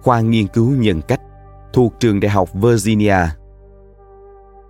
khoa 0.01 0.21
nghiên 0.21 0.47
cứu 0.47 0.71
nhân 0.71 1.01
cách 1.01 1.21
thuộc 1.73 1.93
trường 1.99 2.19
đại 2.19 2.29
học 2.29 2.49
Virginia. 2.53 3.17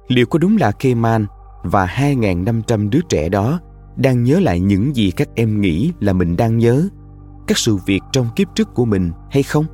Liệu 0.07 0.25
có 0.25 0.39
đúng 0.39 0.57
là 0.57 0.71
Keman 0.71 1.25
và 1.69 1.86
2.500 1.86 2.89
đứa 2.89 3.00
trẻ 3.09 3.29
đó 3.29 3.59
đang 3.95 4.24
nhớ 4.24 4.39
lại 4.39 4.59
những 4.59 4.95
gì 4.95 5.12
các 5.12 5.29
em 5.36 5.62
nghĩ 5.62 5.91
là 6.00 6.13
mình 6.13 6.38
đang 6.38 6.57
nhớ, 6.57 6.88
các 7.47 7.57
sự 7.57 7.77
việc 7.86 8.00
trong 8.12 8.29
kiếp 8.36 8.47
trước 8.55 8.74
của 8.74 8.86
mình 8.86 9.12
hay 9.31 9.43
không? 9.43 9.65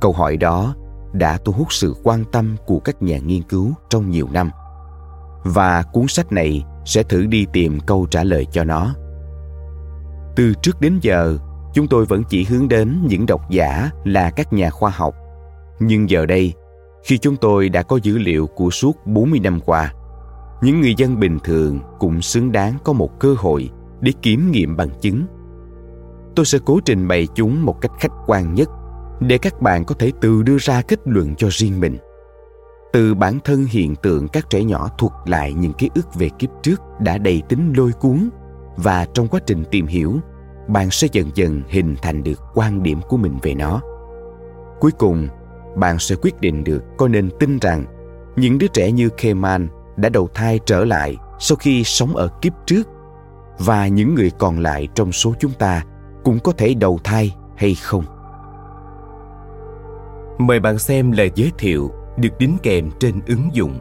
Câu 0.00 0.12
hỏi 0.12 0.36
đó 0.36 0.74
đã 1.12 1.38
thu 1.44 1.52
hút 1.52 1.72
sự 1.72 1.94
quan 2.02 2.24
tâm 2.32 2.56
của 2.66 2.78
các 2.78 3.02
nhà 3.02 3.18
nghiên 3.18 3.42
cứu 3.42 3.72
trong 3.90 4.10
nhiều 4.10 4.28
năm. 4.32 4.50
Và 5.44 5.82
cuốn 5.82 6.08
sách 6.08 6.32
này 6.32 6.64
sẽ 6.84 7.02
thử 7.02 7.26
đi 7.26 7.46
tìm 7.52 7.80
câu 7.80 8.06
trả 8.10 8.24
lời 8.24 8.46
cho 8.52 8.64
nó. 8.64 8.94
Từ 10.36 10.54
trước 10.62 10.80
đến 10.80 10.98
giờ, 11.02 11.38
chúng 11.74 11.88
tôi 11.88 12.04
vẫn 12.04 12.22
chỉ 12.28 12.44
hướng 12.44 12.68
đến 12.68 12.98
những 13.08 13.26
độc 13.26 13.50
giả 13.50 13.90
là 14.04 14.30
các 14.30 14.52
nhà 14.52 14.70
khoa 14.70 14.90
học. 14.90 15.14
Nhưng 15.80 16.10
giờ 16.10 16.26
đây, 16.26 16.52
khi 17.04 17.18
chúng 17.18 17.36
tôi 17.36 17.68
đã 17.68 17.82
có 17.82 17.98
dữ 18.02 18.18
liệu 18.18 18.46
của 18.46 18.70
suốt 18.70 19.06
40 19.06 19.40
năm 19.40 19.60
qua, 19.66 19.92
những 20.60 20.80
người 20.80 20.94
dân 20.96 21.20
bình 21.20 21.38
thường 21.44 21.78
cũng 21.98 22.22
xứng 22.22 22.52
đáng 22.52 22.74
có 22.84 22.92
một 22.92 23.18
cơ 23.20 23.34
hội 23.38 23.70
để 24.00 24.12
kiểm 24.22 24.50
nghiệm 24.50 24.76
bằng 24.76 24.90
chứng. 25.00 25.24
Tôi 26.36 26.46
sẽ 26.46 26.58
cố 26.64 26.80
trình 26.84 27.08
bày 27.08 27.28
chúng 27.34 27.64
một 27.64 27.80
cách 27.80 27.92
khách 27.98 28.12
quan 28.26 28.54
nhất 28.54 28.68
để 29.20 29.38
các 29.38 29.62
bạn 29.62 29.84
có 29.84 29.94
thể 29.94 30.12
tự 30.20 30.42
đưa 30.42 30.56
ra 30.58 30.82
kết 30.82 31.00
luận 31.04 31.34
cho 31.34 31.48
riêng 31.50 31.80
mình. 31.80 31.96
Từ 32.92 33.14
bản 33.14 33.38
thân 33.44 33.64
hiện 33.64 33.94
tượng 33.96 34.28
các 34.28 34.50
trẻ 34.50 34.64
nhỏ 34.64 34.88
thuật 34.98 35.12
lại 35.26 35.54
những 35.54 35.72
ký 35.72 35.90
ức 35.94 36.14
về 36.14 36.28
kiếp 36.38 36.50
trước 36.62 36.82
đã 37.00 37.18
đầy 37.18 37.42
tính 37.48 37.72
lôi 37.76 37.92
cuốn 37.92 38.28
và 38.76 39.06
trong 39.14 39.28
quá 39.28 39.40
trình 39.46 39.64
tìm 39.70 39.86
hiểu, 39.86 40.16
bạn 40.68 40.90
sẽ 40.90 41.08
dần 41.12 41.30
dần 41.34 41.62
hình 41.68 41.96
thành 42.02 42.22
được 42.22 42.40
quan 42.54 42.82
điểm 42.82 43.00
của 43.08 43.16
mình 43.16 43.38
về 43.42 43.54
nó. 43.54 43.80
Cuối 44.80 44.90
cùng, 44.98 45.28
bạn 45.76 45.98
sẽ 45.98 46.16
quyết 46.22 46.40
định 46.40 46.64
được 46.64 46.82
có 46.96 47.08
nên 47.08 47.30
tin 47.40 47.58
rằng 47.58 47.84
những 48.36 48.58
đứa 48.58 48.66
trẻ 48.66 48.92
như 48.92 49.08
Keman 49.08 49.68
đã 49.96 50.08
đầu 50.08 50.28
thai 50.34 50.60
trở 50.66 50.84
lại 50.84 51.16
sau 51.38 51.56
khi 51.56 51.84
sống 51.84 52.16
ở 52.16 52.28
kiếp 52.42 52.52
trước 52.66 52.88
và 53.58 53.86
những 53.86 54.14
người 54.14 54.30
còn 54.38 54.58
lại 54.58 54.88
trong 54.94 55.12
số 55.12 55.34
chúng 55.40 55.52
ta 55.52 55.82
cũng 56.24 56.38
có 56.38 56.52
thể 56.52 56.74
đầu 56.74 56.98
thai 57.04 57.34
hay 57.56 57.74
không. 57.74 58.04
Mời 60.38 60.60
bạn 60.60 60.78
xem 60.78 61.12
lời 61.12 61.30
giới 61.34 61.52
thiệu 61.58 61.90
được 62.16 62.38
đính 62.38 62.56
kèm 62.62 62.90
trên 63.00 63.20
ứng 63.26 63.48
dụng 63.52 63.78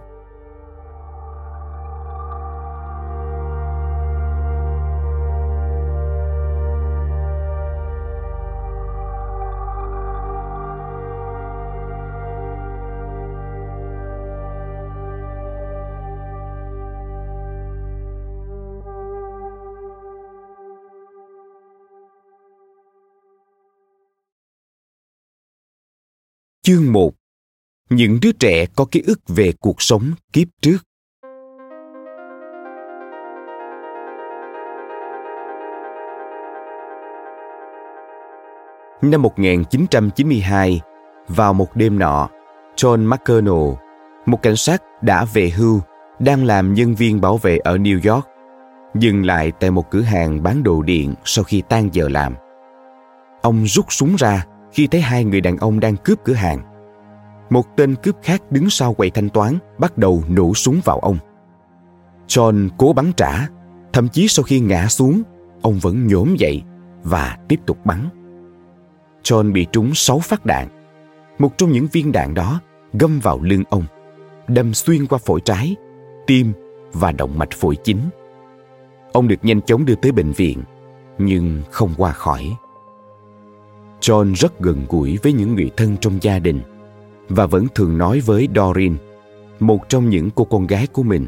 Chương 26.65 26.93
1 26.93 27.13
Những 27.89 28.19
đứa 28.21 28.31
trẻ 28.31 28.65
có 28.75 28.85
ký 28.91 29.03
ức 29.07 29.19
về 29.27 29.51
cuộc 29.59 29.81
sống 29.81 30.11
kiếp 30.33 30.47
trước 30.61 30.77
Năm 39.01 39.21
1992, 39.21 40.81
vào 41.27 41.53
một 41.53 41.75
đêm 41.75 41.99
nọ, 41.99 42.29
John 42.75 43.09
McConnell, 43.09 43.73
một 44.25 44.41
cảnh 44.41 44.55
sát 44.55 44.81
đã 45.01 45.25
về 45.33 45.49
hưu, 45.49 45.81
đang 46.19 46.45
làm 46.45 46.73
nhân 46.73 46.95
viên 46.95 47.21
bảo 47.21 47.37
vệ 47.37 47.57
ở 47.57 47.77
New 47.77 48.13
York, 48.13 48.27
dừng 48.95 49.25
lại 49.25 49.51
tại 49.59 49.71
một 49.71 49.91
cửa 49.91 50.01
hàng 50.01 50.43
bán 50.43 50.63
đồ 50.63 50.81
điện 50.81 51.13
sau 51.25 51.43
khi 51.43 51.63
tan 51.69 51.89
giờ 51.91 52.09
làm. 52.09 52.35
Ông 53.41 53.65
rút 53.67 53.85
súng 53.89 54.15
ra 54.15 54.45
khi 54.75 54.87
thấy 54.87 55.01
hai 55.01 55.23
người 55.23 55.41
đàn 55.41 55.57
ông 55.57 55.79
đang 55.79 55.95
cướp 55.95 56.19
cửa 56.23 56.33
hàng. 56.33 56.59
Một 57.49 57.65
tên 57.77 57.95
cướp 57.95 58.15
khác 58.21 58.51
đứng 58.51 58.69
sau 58.69 58.93
quầy 58.93 59.09
thanh 59.09 59.29
toán 59.29 59.57
bắt 59.77 59.97
đầu 59.97 60.23
nổ 60.29 60.53
súng 60.53 60.81
vào 60.83 60.99
ông. 60.99 61.17
John 62.27 62.69
cố 62.77 62.93
bắn 62.93 63.11
trả, 63.17 63.47
thậm 63.93 64.09
chí 64.09 64.27
sau 64.27 64.43
khi 64.43 64.59
ngã 64.59 64.87
xuống, 64.87 65.21
ông 65.61 65.79
vẫn 65.81 66.07
nhổm 66.07 66.35
dậy 66.37 66.61
và 67.03 67.37
tiếp 67.47 67.59
tục 67.65 67.85
bắn. 67.85 68.09
John 69.23 69.51
bị 69.51 69.65
trúng 69.71 69.91
6 69.93 70.19
phát 70.19 70.45
đạn. 70.45 70.67
Một 71.39 71.57
trong 71.57 71.71
những 71.71 71.87
viên 71.91 72.11
đạn 72.11 72.33
đó 72.33 72.59
găm 72.93 73.19
vào 73.19 73.39
lưng 73.41 73.63
ông, 73.69 73.83
đâm 74.47 74.73
xuyên 74.73 75.07
qua 75.07 75.19
phổi 75.25 75.39
trái, 75.45 75.75
tim 76.27 76.53
và 76.93 77.11
động 77.11 77.37
mạch 77.37 77.51
phổi 77.51 77.75
chính. 77.83 77.99
Ông 79.13 79.27
được 79.27 79.39
nhanh 79.45 79.61
chóng 79.61 79.85
đưa 79.85 79.95
tới 79.95 80.11
bệnh 80.11 80.31
viện, 80.31 80.63
nhưng 81.17 81.61
không 81.71 81.93
qua 81.97 82.11
khỏi. 82.11 82.55
John 84.05 84.35
rất 84.35 84.59
gần 84.59 84.85
gũi 84.89 85.19
với 85.23 85.33
những 85.33 85.55
người 85.55 85.71
thân 85.77 85.97
trong 86.01 86.17
gia 86.21 86.39
đình 86.39 86.61
và 87.29 87.45
vẫn 87.45 87.67
thường 87.75 87.97
nói 87.97 88.19
với 88.19 88.47
Doreen, 88.55 88.95
một 89.59 89.89
trong 89.89 90.09
những 90.09 90.29
cô 90.35 90.43
con 90.43 90.67
gái 90.67 90.87
của 90.87 91.03
mình. 91.03 91.27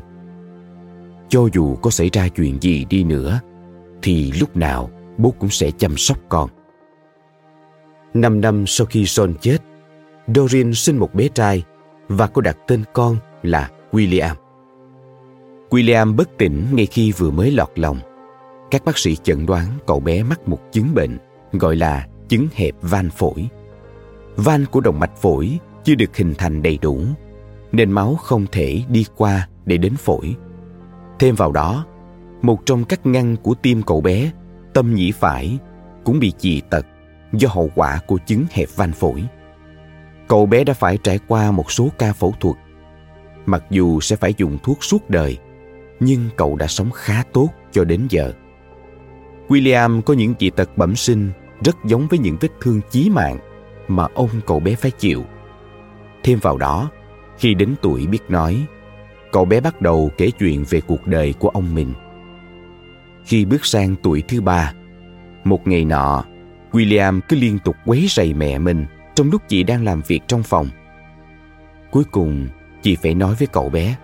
Cho 1.30 1.48
dù 1.54 1.76
có 1.76 1.90
xảy 1.90 2.10
ra 2.14 2.28
chuyện 2.28 2.62
gì 2.62 2.86
đi 2.90 3.04
nữa, 3.04 3.40
thì 4.02 4.32
lúc 4.32 4.58
nào 4.58 4.90
bố 5.18 5.34
cũng 5.40 5.50
sẽ 5.50 5.72
chăm 5.72 5.98
sóc 5.98 6.18
con. 6.30 6.50
Năm 8.14 8.42
năm 8.42 8.64
sau 8.68 8.88
khi 8.88 9.04
John 9.04 9.34
chết, 9.42 9.58
Doreen 10.36 10.74
sinh 10.74 10.98
một 10.98 11.16
bé 11.16 11.28
trai 11.28 11.64
và 12.08 12.28
cô 12.28 12.42
đặt 12.42 12.58
tên 12.68 12.84
con 12.94 13.18
là 13.44 13.70
William. 13.92 14.36
William 15.70 16.16
bất 16.16 16.38
tỉnh 16.38 16.66
ngay 16.72 16.86
khi 16.86 17.12
vừa 17.12 17.32
mới 17.32 17.52
lọt 17.52 17.72
lòng. 17.76 18.00
Các 18.72 18.86
bác 18.86 18.98
sĩ 18.98 19.16
chẩn 19.16 19.46
đoán 19.46 19.66
cậu 19.88 20.00
bé 20.00 20.24
mắc 20.24 20.48
một 20.48 20.60
chứng 20.72 20.94
bệnh 20.94 21.18
gọi 21.52 21.76
là 21.76 22.08
chứng 22.30 22.48
hẹp 22.56 22.76
van 22.82 23.10
phổi. 23.10 23.50
Van 24.36 24.66
của 24.66 24.82
động 24.82 25.00
mạch 25.00 25.18
phổi 25.18 25.60
chưa 25.84 25.96
được 25.96 26.18
hình 26.18 26.34
thành 26.38 26.64
đầy 26.64 26.78
đủ, 26.82 27.02
nên 27.72 27.92
máu 27.92 28.16
không 28.16 28.46
thể 28.52 28.82
đi 28.90 29.06
qua 29.16 29.48
để 29.66 29.78
đến 29.78 29.96
phổi. 29.96 30.36
Thêm 31.20 31.36
vào 31.36 31.52
đó, 31.52 31.86
một 32.42 32.66
trong 32.66 32.84
các 32.84 33.06
ngăn 33.06 33.36
của 33.36 33.54
tim 33.54 33.84
cậu 33.84 34.02
bé, 34.02 34.32
tâm 34.74 34.96
nhĩ 34.96 35.12
phải, 35.12 35.58
cũng 36.04 36.20
bị 36.20 36.34
dị 36.38 36.62
tật 36.62 36.86
do 37.34 37.50
hậu 37.50 37.72
quả 37.76 38.00
của 38.08 38.18
chứng 38.26 38.46
hẹp 38.52 38.68
van 38.76 38.92
phổi. 38.92 39.24
Cậu 40.28 40.46
bé 40.46 40.64
đã 40.64 40.74
phải 40.74 40.98
trải 40.98 41.20
qua 41.28 41.52
một 41.52 41.72
số 41.72 41.90
ca 41.98 42.14
phẫu 42.14 42.34
thuật. 42.40 42.56
Mặc 43.46 43.64
dù 43.70 44.00
sẽ 44.00 44.16
phải 44.16 44.34
dùng 44.38 44.58
thuốc 44.64 44.84
suốt 44.84 45.10
đời, 45.10 45.38
nhưng 46.00 46.30
cậu 46.36 46.56
đã 46.56 46.68
sống 46.68 46.92
khá 46.92 47.24
tốt 47.34 47.50
cho 47.72 47.84
đến 47.84 48.08
giờ. 48.10 48.34
William 49.48 50.02
có 50.02 50.14
những 50.14 50.34
dị 50.40 50.50
tật 50.50 50.78
bẩm 50.78 50.96
sinh 50.96 51.32
rất 51.62 51.76
giống 51.86 52.08
với 52.08 52.20
những 52.20 52.38
vết 52.42 52.50
thương 52.62 52.82
chí 52.90 53.10
mạng 53.10 53.38
mà 53.88 54.08
ông 54.14 54.30
cậu 54.46 54.60
bé 54.60 54.76
phải 54.76 54.92
chịu. 54.92 55.24
Thêm 56.24 56.40
vào 56.40 56.58
đó, 56.58 56.90
khi 57.38 57.54
đến 57.54 57.76
tuổi 57.82 58.08
biết 58.08 58.30
nói, 58.30 58.66
cậu 59.32 59.46
bé 59.46 59.60
bắt 59.62 59.82
đầu 59.82 60.12
kể 60.18 60.32
chuyện 60.40 60.64
về 60.70 60.82
cuộc 60.82 61.08
đời 61.08 61.34
của 61.40 61.50
ông 61.50 61.76
mình. 61.76 61.94
Khi 63.26 63.46
bước 63.46 63.66
sang 63.66 63.96
tuổi 64.04 64.24
thứ 64.28 64.42
ba, 64.42 64.74
một 65.44 65.68
ngày 65.68 65.86
nọ, 65.86 66.24
William 66.72 67.20
cứ 67.30 67.38
liên 67.40 67.60
tục 67.60 67.76
quấy 67.86 68.08
rầy 68.10 68.34
mẹ 68.34 68.58
mình 68.58 68.86
trong 69.16 69.32
lúc 69.32 69.42
chị 69.48 69.64
đang 69.64 69.84
làm 69.84 70.02
việc 70.08 70.20
trong 70.28 70.44
phòng. 70.44 70.68
Cuối 71.92 72.04
cùng, 72.12 72.48
chị 72.82 72.96
phải 72.96 73.14
nói 73.14 73.36
với 73.40 73.48
cậu 73.48 73.70
bé, 73.70 73.96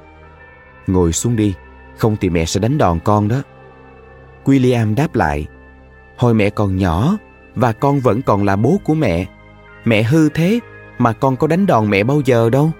Ngồi 0.87 1.13
xuống 1.13 1.35
đi, 1.35 1.53
không 1.97 2.15
thì 2.21 2.29
mẹ 2.29 2.45
sẽ 2.45 2.59
đánh 2.59 2.77
đòn 2.77 2.99
con 3.03 3.27
đó. 3.27 3.41
William 4.45 4.95
đáp 4.95 5.15
lại, 5.15 5.47
Hồi 6.17 6.33
mẹ 6.33 6.49
còn 6.49 6.77
nhỏ, 6.77 7.17
và 7.55 7.71
con 7.71 7.99
vẫn 7.99 8.21
còn 8.21 8.43
là 8.43 8.55
bố 8.55 8.79
của 8.83 8.93
mẹ. 8.93 9.25
Mẹ 9.85 10.03
hư 10.03 10.29
thế 10.29 10.59
mà 10.97 11.13
con 11.13 11.35
có 11.35 11.47
đánh 11.47 11.65
đòn 11.65 11.89
mẹ 11.89 12.03
bao 12.03 12.21
giờ 12.25 12.49
đâu. 12.49 12.71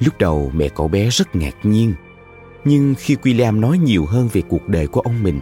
Lúc 0.00 0.18
đầu 0.18 0.50
mẹ 0.54 0.68
cậu 0.68 0.88
bé 0.88 1.08
rất 1.08 1.36
ngạc 1.36 1.54
nhiên, 1.62 1.94
nhưng 2.64 2.94
khi 2.98 3.16
William 3.22 3.60
nói 3.60 3.78
nhiều 3.78 4.04
hơn 4.06 4.28
về 4.32 4.42
cuộc 4.48 4.68
đời 4.68 4.86
của 4.86 5.00
ông 5.00 5.22
mình, 5.22 5.40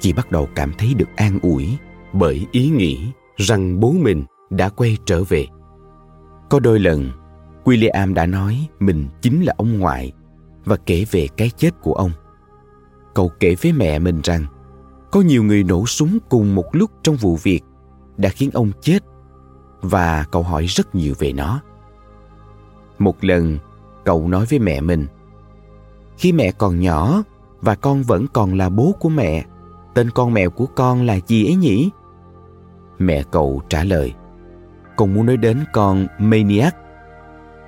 chị 0.00 0.12
bắt 0.12 0.30
đầu 0.30 0.48
cảm 0.54 0.72
thấy 0.78 0.94
được 0.94 1.08
an 1.16 1.38
ủi 1.42 1.78
bởi 2.12 2.46
ý 2.52 2.68
nghĩ 2.68 3.06
rằng 3.36 3.80
bố 3.80 3.92
mình 3.92 4.24
đã 4.50 4.68
quay 4.68 4.96
trở 5.06 5.24
về. 5.24 5.46
Có 6.50 6.60
đôi 6.60 6.80
lần, 6.80 7.10
William 7.64 8.14
đã 8.14 8.26
nói 8.26 8.68
mình 8.80 9.08
chính 9.20 9.42
là 9.42 9.54
ông 9.56 9.78
ngoại 9.78 10.12
và 10.64 10.76
kể 10.76 11.04
về 11.10 11.28
cái 11.36 11.50
chết 11.56 11.70
của 11.82 11.94
ông. 11.94 12.10
Cậu 13.14 13.30
kể 13.40 13.54
với 13.62 13.72
mẹ 13.72 13.98
mình 13.98 14.20
rằng 14.24 14.44
có 15.14 15.20
nhiều 15.20 15.42
người 15.42 15.64
nổ 15.64 15.86
súng 15.86 16.18
cùng 16.28 16.54
một 16.54 16.64
lúc 16.72 16.90
trong 17.02 17.16
vụ 17.16 17.36
việc 17.42 17.60
đã 18.16 18.28
khiến 18.28 18.50
ông 18.54 18.70
chết 18.80 18.98
và 19.80 20.24
cậu 20.30 20.42
hỏi 20.42 20.66
rất 20.66 20.94
nhiều 20.94 21.14
về 21.18 21.32
nó 21.32 21.60
một 22.98 23.24
lần 23.24 23.58
cậu 24.04 24.28
nói 24.28 24.46
với 24.50 24.58
mẹ 24.58 24.80
mình 24.80 25.06
khi 26.16 26.32
mẹ 26.32 26.52
còn 26.52 26.80
nhỏ 26.80 27.22
và 27.60 27.74
con 27.74 28.02
vẫn 28.02 28.26
còn 28.32 28.54
là 28.54 28.68
bố 28.68 28.94
của 29.00 29.08
mẹ 29.08 29.44
tên 29.94 30.10
con 30.10 30.32
mèo 30.32 30.50
của 30.50 30.66
con 30.66 31.06
là 31.06 31.18
gì 31.26 31.46
ấy 31.46 31.56
nhỉ 31.56 31.90
mẹ 32.98 33.22
cậu 33.30 33.62
trả 33.68 33.84
lời 33.84 34.14
con 34.96 35.14
muốn 35.14 35.26
nói 35.26 35.36
đến 35.36 35.64
con 35.72 36.06
maniac 36.18 36.76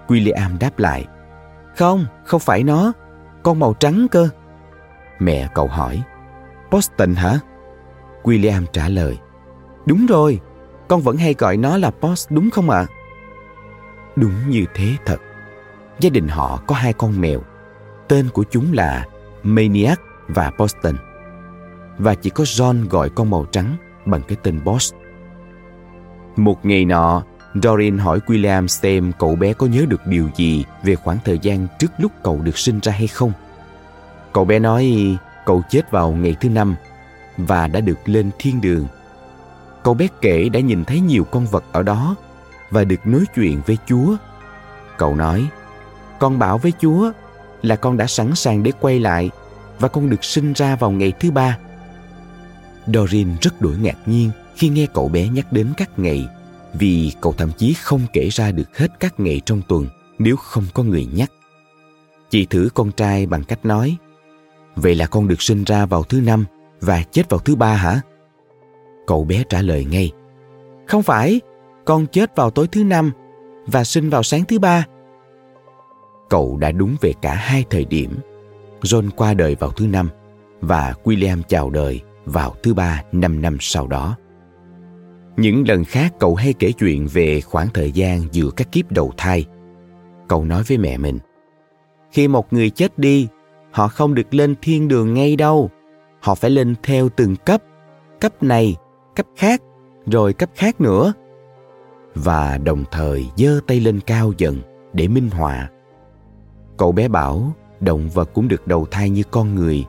William 0.09 0.59
đáp 0.61 0.79
lại. 0.79 1.07
Không, 1.77 2.07
không 2.25 2.41
phải 2.41 2.63
nó, 2.63 2.93
con 3.43 3.59
màu 3.59 3.75
trắng 3.75 4.07
cơ. 4.11 4.29
Mẹ 5.19 5.49
cậu 5.55 5.67
hỏi, 5.67 6.03
Boston 6.71 7.15
hả? 7.15 7.39
William 8.23 8.65
trả 8.73 8.89
lời, 8.89 9.19
đúng 9.87 10.07
rồi, 10.07 10.41
con 10.89 11.01
vẫn 11.01 11.17
hay 11.17 11.35
gọi 11.39 11.57
nó 11.57 11.77
là 11.77 11.91
Post 11.91 12.31
đúng 12.31 12.51
không 12.51 12.71
ạ? 12.71 12.79
À? 12.79 12.87
Đúng 14.17 14.33
như 14.49 14.65
thế 14.75 14.89
thật. 15.05 15.17
Gia 16.01 16.11
đình 16.11 16.29
họ 16.29 16.61
có 16.67 16.75
hai 16.75 16.93
con 16.93 17.21
mèo. 17.21 17.41
Tên 18.09 18.29
của 18.33 18.45
chúng 18.51 18.73
là 18.73 19.07
Maniac 19.43 20.01
và 20.29 20.53
Boston. 20.59 20.97
Và 21.99 22.15
chỉ 22.15 22.31
có 22.31 22.45
John 22.45 22.89
gọi 22.89 23.11
con 23.11 23.31
màu 23.31 23.45
trắng 23.45 23.77
bằng 24.07 24.21
cái 24.29 24.37
tên 24.43 24.65
Boss. 24.65 24.95
Một 26.37 26.67
ngày 26.67 26.85
nọ, 26.85 27.23
Doreen 27.63 27.99
hỏi 27.99 28.21
William 28.27 28.67
xem 28.67 29.13
cậu 29.19 29.37
bé 29.37 29.53
có 29.53 29.67
nhớ 29.67 29.85
được 29.89 30.01
điều 30.07 30.29
gì 30.37 30.65
về 30.83 30.95
khoảng 30.95 31.19
thời 31.25 31.39
gian 31.39 31.67
trước 31.79 31.93
lúc 31.99 32.13
cậu 32.23 32.41
được 32.43 32.59
sinh 32.59 32.81
ra 32.83 32.93
hay 32.93 33.07
không. 33.07 33.33
Cậu 34.33 34.45
bé 34.45 34.59
nói 34.59 35.17
cậu 35.47 35.63
chết 35.71 35.91
vào 35.91 36.13
ngày 36.13 36.37
thứ 36.41 36.49
năm 36.49 36.77
và 37.37 37.67
đã 37.67 37.81
được 37.81 38.09
lên 38.09 38.31
thiên 38.39 38.61
đường. 38.61 38.87
Cậu 39.83 39.95
bé 39.95 40.09
kể 40.21 40.49
đã 40.49 40.61
nhìn 40.61 40.85
thấy 40.85 41.01
nhiều 41.01 41.25
con 41.25 41.47
vật 41.47 41.65
ở 41.73 41.83
đó 41.83 42.17
và 42.71 42.85
được 42.85 43.07
nói 43.07 43.25
chuyện 43.35 43.61
với 43.67 43.79
Chúa. 43.87 44.17
Cậu 44.99 45.17
nói, 45.17 45.47
con 46.19 46.39
bảo 46.39 46.59
với 46.59 46.73
Chúa 46.81 47.13
là 47.63 47.77
con 47.77 47.97
đã 47.97 48.07
sẵn 48.07 48.35
sàng 48.35 48.63
để 48.63 48.73
quay 48.81 49.01
lại 49.01 49.31
và 49.79 49.89
con 49.89 50.11
được 50.11 50.25
sinh 50.25 50.53
ra 50.53 50.77
vào 50.77 50.91
ngày 50.91 51.13
thứ 51.21 51.31
ba. 51.31 51.59
Dorin 52.87 53.29
rất 53.41 53.61
đổi 53.61 53.77
ngạc 53.79 53.97
nhiên 54.07 54.31
khi 54.57 54.69
nghe 54.69 54.87
cậu 54.95 55.09
bé 55.09 55.29
nhắc 55.29 55.53
đến 55.53 55.73
các 55.77 55.99
ngày 55.99 56.29
vì 56.73 57.13
cậu 57.21 57.33
thậm 57.33 57.53
chí 57.59 57.75
không 57.75 58.01
kể 58.13 58.29
ra 58.29 58.51
được 58.51 58.79
hết 58.79 58.89
các 59.01 59.21
ngày 59.21 59.41
trong 59.47 59.63
tuần 59.69 59.87
nếu 60.19 60.37
không 60.37 60.65
có 60.75 60.83
người 60.83 61.07
nhắc. 61.15 61.31
Chị 62.31 62.47
thử 62.47 62.69
con 62.75 62.93
trai 62.93 63.27
bằng 63.27 63.45
cách 63.45 63.67
nói 63.67 63.97
Vậy 64.77 64.95
là 64.95 65.07
con 65.07 65.29
được 65.29 65.43
sinh 65.43 65.65
ra 65.65 65.87
vào 65.87 66.03
thứ 66.03 66.21
năm 66.21 66.45
và 66.81 67.03
chết 67.03 67.31
vào 67.31 67.41
thứ 67.41 67.57
ba 67.57 67.75
hả? 67.75 68.01
Cậu 69.07 69.25
bé 69.25 69.45
trả 69.49 69.63
lời 69.63 69.85
ngay 69.85 70.13
Không 70.87 71.03
phải, 71.03 71.41
con 71.85 72.07
chết 72.07 72.37
vào 72.37 72.51
tối 72.51 72.67
thứ 72.73 72.85
năm 72.85 73.13
và 73.67 73.85
sinh 73.85 74.11
vào 74.11 74.23
sáng 74.23 74.45
thứ 74.45 74.59
ba. 74.59 74.85
Cậu 76.29 76.57
đã 76.57 76.73
đúng 76.73 76.97
về 77.01 77.13
cả 77.23 77.35
hai 77.35 77.65
thời 77.71 77.85
điểm. 77.85 78.19
John 78.83 79.11
qua 79.17 79.35
đời 79.35 79.55
vào 79.55 79.71
thứ 79.71 79.87
năm 79.87 80.09
và 80.61 80.95
William 81.05 81.43
chào 81.49 81.71
đời 81.71 82.01
vào 82.25 82.55
thứ 82.63 82.75
ba 82.75 83.03
năm 83.13 83.43
năm 83.43 83.57
sau 83.61 83.87
đó. 83.87 84.17
Những 85.37 85.69
lần 85.69 85.85
khác 85.85 86.15
cậu 86.19 86.35
hay 86.35 86.53
kể 86.53 86.73
chuyện 86.73 87.07
về 87.13 87.41
khoảng 87.41 87.69
thời 87.75 87.93
gian 87.93 88.21
giữa 88.33 88.51
các 88.57 88.73
kiếp 88.73 88.93
đầu 88.93 89.13
thai. 89.17 89.45
Cậu 90.29 90.45
nói 90.45 90.63
với 90.67 90.79
mẹ 90.79 90.99
mình, 90.99 91.19
khi 92.13 92.29
một 92.29 92.53
người 92.53 92.71
chết 92.71 92.99
đi, 92.99 93.29
họ 93.77 93.89
không 93.89 94.15
được 94.15 94.35
lên 94.35 94.55
thiên 94.63 94.89
đường 94.89 95.15
ngay 95.15 95.37
đâu. 95.37 95.71
Họ 96.21 96.35
phải 96.35 96.51
lên 96.51 96.75
theo 96.83 97.09
từng 97.09 97.37
cấp, 97.37 97.63
cấp 98.21 98.43
này, 98.43 98.77
cấp 99.17 99.27
khác, 99.37 99.63
rồi 100.07 100.33
cấp 100.33 100.51
khác 100.55 100.81
nữa. 100.81 101.13
Và 102.15 102.59
đồng 102.59 102.85
thời 102.91 103.27
giơ 103.37 103.61
tay 103.67 103.81
lên 103.81 104.01
cao 104.01 104.33
dần 104.39 104.61
để 104.93 105.09
minh 105.09 105.31
họa. 105.31 105.71
Cậu 106.77 106.93
bé 106.93 107.09
bảo 107.09 107.53
động 107.81 108.09
vật 108.09 108.31
cũng 108.35 108.49
được 108.49 108.67
đầu 108.67 108.87
thai 108.91 109.11
như 109.11 109.23
con 109.31 109.55
người 109.55 109.85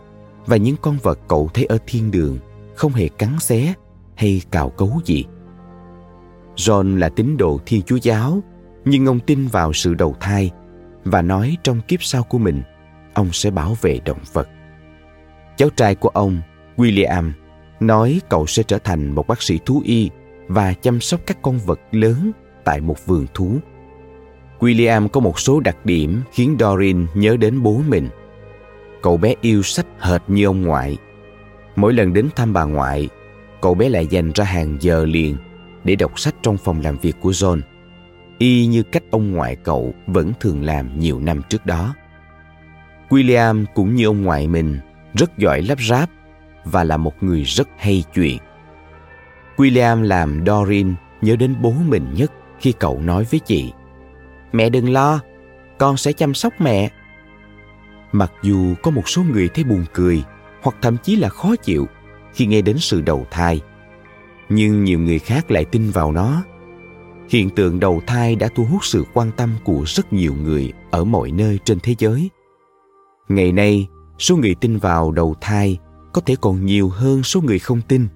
và 0.45 0.57
những 0.57 0.75
con 0.81 0.97
vật 1.03 1.19
cậu 1.27 1.49
thấy 1.53 1.65
ở 1.65 1.77
thiên 1.87 2.11
đường 2.11 2.37
không 2.75 2.91
hề 2.91 3.07
cắn 3.07 3.39
xé 3.39 3.73
hay 4.15 4.41
cào 4.51 4.69
cấu 4.69 4.91
gì. 5.05 5.25
John 6.55 6.97
là 6.97 7.09
tín 7.09 7.37
đồ 7.37 7.59
Thiên 7.65 7.81
Chúa 7.81 7.97
giáo, 8.01 8.39
nhưng 8.85 9.05
ông 9.05 9.19
tin 9.19 9.47
vào 9.47 9.73
sự 9.73 9.93
đầu 9.93 10.15
thai 10.19 10.51
và 11.03 11.21
nói 11.21 11.57
trong 11.63 11.81
kiếp 11.87 12.03
sau 12.03 12.23
của 12.23 12.37
mình, 12.37 12.61
ông 13.17 13.33
sẽ 13.33 13.51
bảo 13.51 13.77
vệ 13.81 13.99
động 14.05 14.19
vật. 14.33 14.49
Cháu 15.55 15.69
trai 15.69 15.95
của 15.95 16.09
ông, 16.09 16.41
William, 16.77 17.31
nói 17.79 18.21
cậu 18.29 18.45
sẽ 18.47 18.63
trở 18.63 18.79
thành 18.79 19.11
một 19.11 19.27
bác 19.27 19.41
sĩ 19.41 19.59
thú 19.65 19.81
y 19.85 20.09
và 20.47 20.73
chăm 20.73 21.01
sóc 21.01 21.19
các 21.25 21.37
con 21.41 21.57
vật 21.57 21.79
lớn 21.91 22.31
tại 22.63 22.81
một 22.81 23.05
vườn 23.05 23.25
thú. 23.33 23.57
William 24.59 25.07
có 25.07 25.19
một 25.19 25.39
số 25.39 25.59
đặc 25.59 25.85
điểm 25.85 26.21
khiến 26.31 26.57
Dorin 26.59 27.05
nhớ 27.13 27.37
đến 27.37 27.63
bố 27.63 27.81
mình. 27.87 28.09
Cậu 29.01 29.17
bé 29.17 29.35
yêu 29.41 29.63
sách 29.63 29.85
hệt 29.99 30.21
như 30.27 30.45
ông 30.45 30.61
ngoại. 30.61 30.97
Mỗi 31.75 31.93
lần 31.93 32.13
đến 32.13 32.29
thăm 32.35 32.53
bà 32.53 32.63
ngoại, 32.63 33.09
cậu 33.61 33.73
bé 33.73 33.89
lại 33.89 34.07
dành 34.07 34.31
ra 34.35 34.43
hàng 34.43 34.77
giờ 34.79 35.05
liền 35.05 35.37
để 35.83 35.95
đọc 35.95 36.19
sách 36.19 36.35
trong 36.41 36.57
phòng 36.57 36.81
làm 36.81 36.97
việc 36.97 37.15
của 37.21 37.31
John, 37.31 37.61
y 38.37 38.65
như 38.65 38.83
cách 38.83 39.03
ông 39.11 39.31
ngoại 39.31 39.55
cậu 39.55 39.93
vẫn 40.07 40.31
thường 40.39 40.63
làm 40.63 40.99
nhiều 40.99 41.19
năm 41.19 41.41
trước 41.49 41.65
đó. 41.65 41.93
William 43.09 43.65
cũng 43.73 43.95
như 43.95 44.05
ông 44.05 44.21
ngoại 44.21 44.47
mình 44.47 44.79
rất 45.13 45.37
giỏi 45.37 45.61
lắp 45.61 45.77
ráp 45.81 46.09
và 46.65 46.83
là 46.83 46.97
một 46.97 47.23
người 47.23 47.43
rất 47.43 47.67
hay 47.77 48.03
chuyện. 48.13 48.37
William 49.57 50.01
làm 50.01 50.43
Dorin 50.45 50.95
nhớ 51.21 51.35
đến 51.35 51.55
bố 51.61 51.73
mình 51.87 52.13
nhất 52.13 52.31
khi 52.59 52.71
cậu 52.71 53.01
nói 53.01 53.25
với 53.31 53.39
chị 53.39 53.71
Mẹ 54.51 54.69
đừng 54.69 54.93
lo, 54.93 55.19
con 55.77 55.97
sẽ 55.97 56.13
chăm 56.13 56.33
sóc 56.33 56.53
mẹ. 56.59 56.89
Mặc 58.11 58.31
dù 58.41 58.75
có 58.83 58.91
một 58.91 59.09
số 59.09 59.23
người 59.23 59.47
thấy 59.47 59.63
buồn 59.63 59.85
cười 59.93 60.23
hoặc 60.61 60.75
thậm 60.81 60.97
chí 61.03 61.15
là 61.15 61.29
khó 61.29 61.55
chịu 61.55 61.87
khi 62.33 62.45
nghe 62.45 62.61
đến 62.61 62.77
sự 62.77 63.01
đầu 63.01 63.25
thai 63.31 63.61
nhưng 64.49 64.83
nhiều 64.83 64.99
người 64.99 65.19
khác 65.19 65.51
lại 65.51 65.65
tin 65.65 65.89
vào 65.89 66.11
nó 66.11 66.43
hiện 67.29 67.49
tượng 67.49 67.79
đầu 67.79 68.01
thai 68.07 68.35
đã 68.35 68.49
thu 68.55 68.65
hút 68.65 68.85
sự 68.85 69.03
quan 69.13 69.31
tâm 69.37 69.49
của 69.63 69.83
rất 69.87 70.13
nhiều 70.13 70.33
người 70.33 70.73
ở 70.91 71.03
mọi 71.03 71.31
nơi 71.31 71.59
trên 71.63 71.79
thế 71.79 71.95
giới 71.97 72.29
ngày 73.29 73.51
nay 73.51 73.87
số 74.19 74.35
người 74.35 74.55
tin 74.61 74.77
vào 74.77 75.11
đầu 75.11 75.35
thai 75.41 75.77
có 76.13 76.21
thể 76.21 76.35
còn 76.41 76.65
nhiều 76.65 76.89
hơn 76.89 77.23
số 77.23 77.41
người 77.41 77.59
không 77.59 77.81
tin 77.81 78.07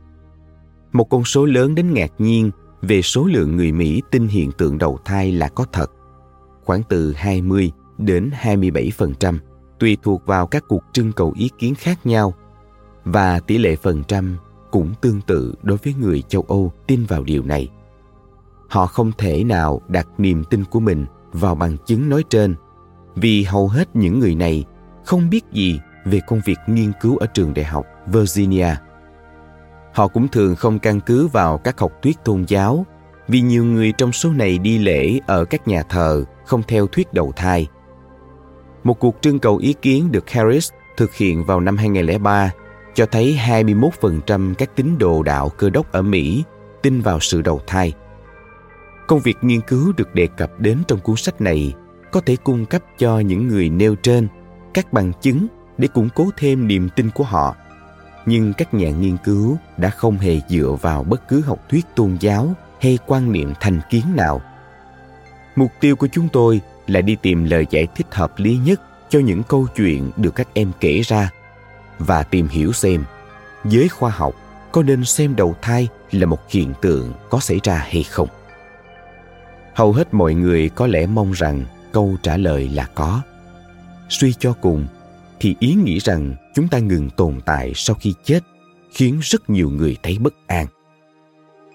một 0.93 1.03
con 1.03 1.23
số 1.23 1.45
lớn 1.45 1.75
đến 1.75 1.93
ngạc 1.93 2.11
nhiên 2.19 2.51
về 2.81 3.01
số 3.01 3.25
lượng 3.25 3.57
người 3.57 3.71
Mỹ 3.71 4.01
tin 4.11 4.27
hiện 4.27 4.51
tượng 4.51 4.77
đầu 4.77 4.99
thai 5.05 5.31
là 5.31 5.47
có 5.47 5.65
thật, 5.71 5.91
khoảng 6.63 6.83
từ 6.89 7.13
20 7.13 7.71
đến 7.97 8.31
27%, 8.41 9.37
tùy 9.79 9.97
thuộc 10.03 10.25
vào 10.25 10.47
các 10.47 10.63
cuộc 10.67 10.83
trưng 10.93 11.11
cầu 11.11 11.33
ý 11.37 11.49
kiến 11.57 11.75
khác 11.75 12.05
nhau, 12.05 12.33
và 13.05 13.39
tỷ 13.39 13.57
lệ 13.57 13.75
phần 13.75 14.03
trăm 14.03 14.37
cũng 14.71 14.93
tương 15.01 15.21
tự 15.21 15.55
đối 15.63 15.77
với 15.77 15.93
người 15.93 16.21
châu 16.21 16.45
Âu 16.47 16.71
tin 16.87 17.05
vào 17.05 17.23
điều 17.23 17.43
này. 17.43 17.69
Họ 18.69 18.85
không 18.85 19.11
thể 19.17 19.43
nào 19.43 19.81
đặt 19.87 20.07
niềm 20.17 20.43
tin 20.43 20.63
của 20.63 20.79
mình 20.79 21.05
vào 21.31 21.55
bằng 21.55 21.77
chứng 21.85 22.09
nói 22.09 22.23
trên 22.29 22.55
vì 23.15 23.43
hầu 23.43 23.67
hết 23.67 23.95
những 23.95 24.19
người 24.19 24.35
này 24.35 24.65
không 25.05 25.29
biết 25.29 25.41
gì 25.51 25.79
về 26.05 26.19
công 26.27 26.41
việc 26.45 26.57
nghiên 26.67 26.91
cứu 27.01 27.17
ở 27.17 27.25
trường 27.25 27.53
đại 27.53 27.65
học 27.65 27.85
Virginia. 28.07 28.75
Họ 29.93 30.07
cũng 30.07 30.27
thường 30.27 30.55
không 30.55 30.79
căn 30.79 30.99
cứ 30.99 31.27
vào 31.27 31.57
các 31.57 31.79
học 31.79 31.91
thuyết 32.01 32.23
tôn 32.23 32.45
giáo, 32.47 32.85
vì 33.27 33.41
nhiều 33.41 33.65
người 33.65 33.91
trong 33.91 34.11
số 34.11 34.29
này 34.31 34.57
đi 34.57 34.77
lễ 34.77 35.19
ở 35.27 35.45
các 35.45 35.67
nhà 35.67 35.83
thờ 35.83 36.23
không 36.45 36.63
theo 36.67 36.87
thuyết 36.87 37.13
đầu 37.13 37.33
thai. 37.35 37.67
Một 38.83 38.99
cuộc 38.99 39.15
trưng 39.21 39.39
cầu 39.39 39.57
ý 39.57 39.73
kiến 39.81 40.11
được 40.11 40.29
Harris 40.29 40.71
thực 40.97 41.15
hiện 41.15 41.45
vào 41.45 41.59
năm 41.59 41.77
2003 41.77 42.51
cho 42.93 43.05
thấy 43.05 43.39
21% 43.47 44.53
các 44.53 44.75
tín 44.75 44.97
đồ 44.97 45.23
đạo 45.23 45.49
cơ 45.49 45.69
đốc 45.69 45.91
ở 45.91 46.01
Mỹ 46.01 46.43
tin 46.81 47.01
vào 47.01 47.19
sự 47.19 47.41
đầu 47.41 47.61
thai. 47.67 47.93
Công 49.07 49.19
việc 49.19 49.37
nghiên 49.41 49.61
cứu 49.61 49.93
được 49.97 50.15
đề 50.15 50.27
cập 50.37 50.59
đến 50.59 50.77
trong 50.87 50.99
cuốn 50.99 51.15
sách 51.15 51.41
này, 51.41 51.73
có 52.11 52.21
thể 52.21 52.35
cung 52.35 52.65
cấp 52.65 52.81
cho 52.97 53.19
những 53.19 53.47
người 53.47 53.69
nêu 53.69 53.95
trên 53.95 54.27
các 54.73 54.93
bằng 54.93 55.11
chứng 55.21 55.47
để 55.77 55.87
củng 55.87 56.09
cố 56.15 56.29
thêm 56.37 56.67
niềm 56.67 56.89
tin 56.95 57.09
của 57.09 57.23
họ. 57.23 57.55
Nhưng 58.25 58.53
các 58.53 58.73
nhà 58.73 58.89
nghiên 58.89 59.17
cứu 59.23 59.57
đã 59.77 59.89
không 59.89 60.17
hề 60.17 60.39
dựa 60.49 60.77
vào 60.81 61.03
bất 61.03 61.27
cứ 61.27 61.41
học 61.41 61.59
thuyết 61.69 61.85
tôn 61.95 62.17
giáo 62.19 62.53
hay 62.81 62.99
quan 63.07 63.31
niệm 63.31 63.53
thành 63.59 63.79
kiến 63.89 64.03
nào. 64.15 64.41
Mục 65.55 65.71
tiêu 65.79 65.95
của 65.95 66.07
chúng 66.07 66.27
tôi 66.33 66.61
là 66.87 67.01
đi 67.01 67.15
tìm 67.15 67.43
lời 67.43 67.65
giải 67.69 67.87
thích 67.95 68.07
hợp 68.11 68.33
lý 68.37 68.57
nhất 68.65 68.81
cho 69.09 69.19
những 69.19 69.43
câu 69.43 69.67
chuyện 69.75 70.11
được 70.17 70.35
các 70.35 70.47
em 70.53 70.71
kể 70.79 71.01
ra 71.01 71.29
và 71.99 72.23
tìm 72.23 72.47
hiểu 72.47 72.73
xem, 72.73 73.03
giới 73.65 73.89
khoa 73.89 74.09
học 74.09 74.35
có 74.71 74.83
nên 74.83 75.05
xem 75.05 75.35
đầu 75.35 75.55
thai 75.61 75.87
là 76.11 76.25
một 76.25 76.49
hiện 76.49 76.73
tượng 76.81 77.13
có 77.29 77.39
xảy 77.39 77.59
ra 77.63 77.77
hay 77.77 78.03
không 78.03 78.27
hầu 79.73 79.93
hết 79.93 80.13
mọi 80.13 80.33
người 80.33 80.69
có 80.69 80.87
lẽ 80.87 81.05
mong 81.05 81.31
rằng 81.31 81.65
câu 81.91 82.15
trả 82.23 82.37
lời 82.37 82.69
là 82.69 82.85
có 82.95 83.21
suy 84.11 84.33
cho 84.33 84.53
cùng, 84.53 84.87
thì 85.39 85.55
ý 85.59 85.73
nghĩ 85.73 85.99
rằng 85.99 86.35
chúng 86.55 86.67
ta 86.67 86.79
ngừng 86.79 87.09
tồn 87.09 87.39
tại 87.45 87.71
sau 87.75 87.95
khi 87.99 88.13
chết 88.23 88.39
khiến 88.93 89.19
rất 89.21 89.49
nhiều 89.49 89.69
người 89.69 89.97
thấy 90.03 90.17
bất 90.19 90.33
an. 90.47 90.67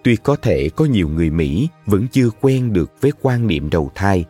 Tuy 0.04 0.16
có 0.16 0.36
thể 0.36 0.68
có 0.76 0.84
nhiều 0.84 1.08
người 1.08 1.30
mỹ 1.30 1.68
vẫn 1.86 2.06
chưa 2.12 2.30
quen 2.40 2.72
được 2.72 2.92
với 3.00 3.12
quan 3.22 3.46
niệm 3.46 3.70
đầu 3.70 3.90
thai, 3.94 4.24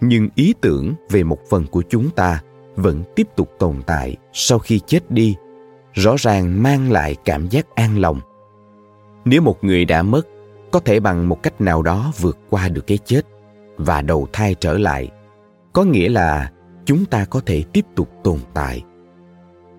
nhưng 0.00 0.28
ý 0.34 0.54
tưởng 0.60 0.94
về 1.10 1.22
một 1.22 1.38
phần 1.50 1.66
của 1.66 1.82
chúng 1.88 2.10
ta 2.10 2.42
vẫn 2.76 3.04
tiếp 3.16 3.28
tục 3.36 3.50
tồn 3.58 3.82
tại 3.86 4.16
sau 4.32 4.58
khi 4.58 4.80
chết 4.86 5.10
đi, 5.10 5.34
rõ 5.92 6.14
ràng 6.18 6.62
mang 6.62 6.92
lại 6.92 7.16
cảm 7.24 7.48
giác 7.48 7.74
an 7.74 7.98
lòng. 7.98 8.20
Nếu 9.24 9.42
một 9.42 9.64
người 9.64 9.84
đã 9.84 10.02
mất, 10.02 10.22
có 10.72 10.80
thể 10.80 11.00
bằng 11.00 11.28
một 11.28 11.42
cách 11.42 11.60
nào 11.60 11.82
đó 11.82 12.12
vượt 12.18 12.38
qua 12.50 12.68
được 12.68 12.86
cái 12.86 12.98
chết 13.04 13.22
và 13.76 14.02
đầu 14.02 14.28
thai 14.32 14.54
trở 14.60 14.78
lại, 14.78 15.10
có 15.72 15.84
nghĩa 15.84 16.08
là 16.08 16.50
chúng 16.84 17.04
ta 17.04 17.24
có 17.24 17.40
thể 17.46 17.62
tiếp 17.72 17.84
tục 17.94 18.08
tồn 18.24 18.38
tại. 18.54 18.82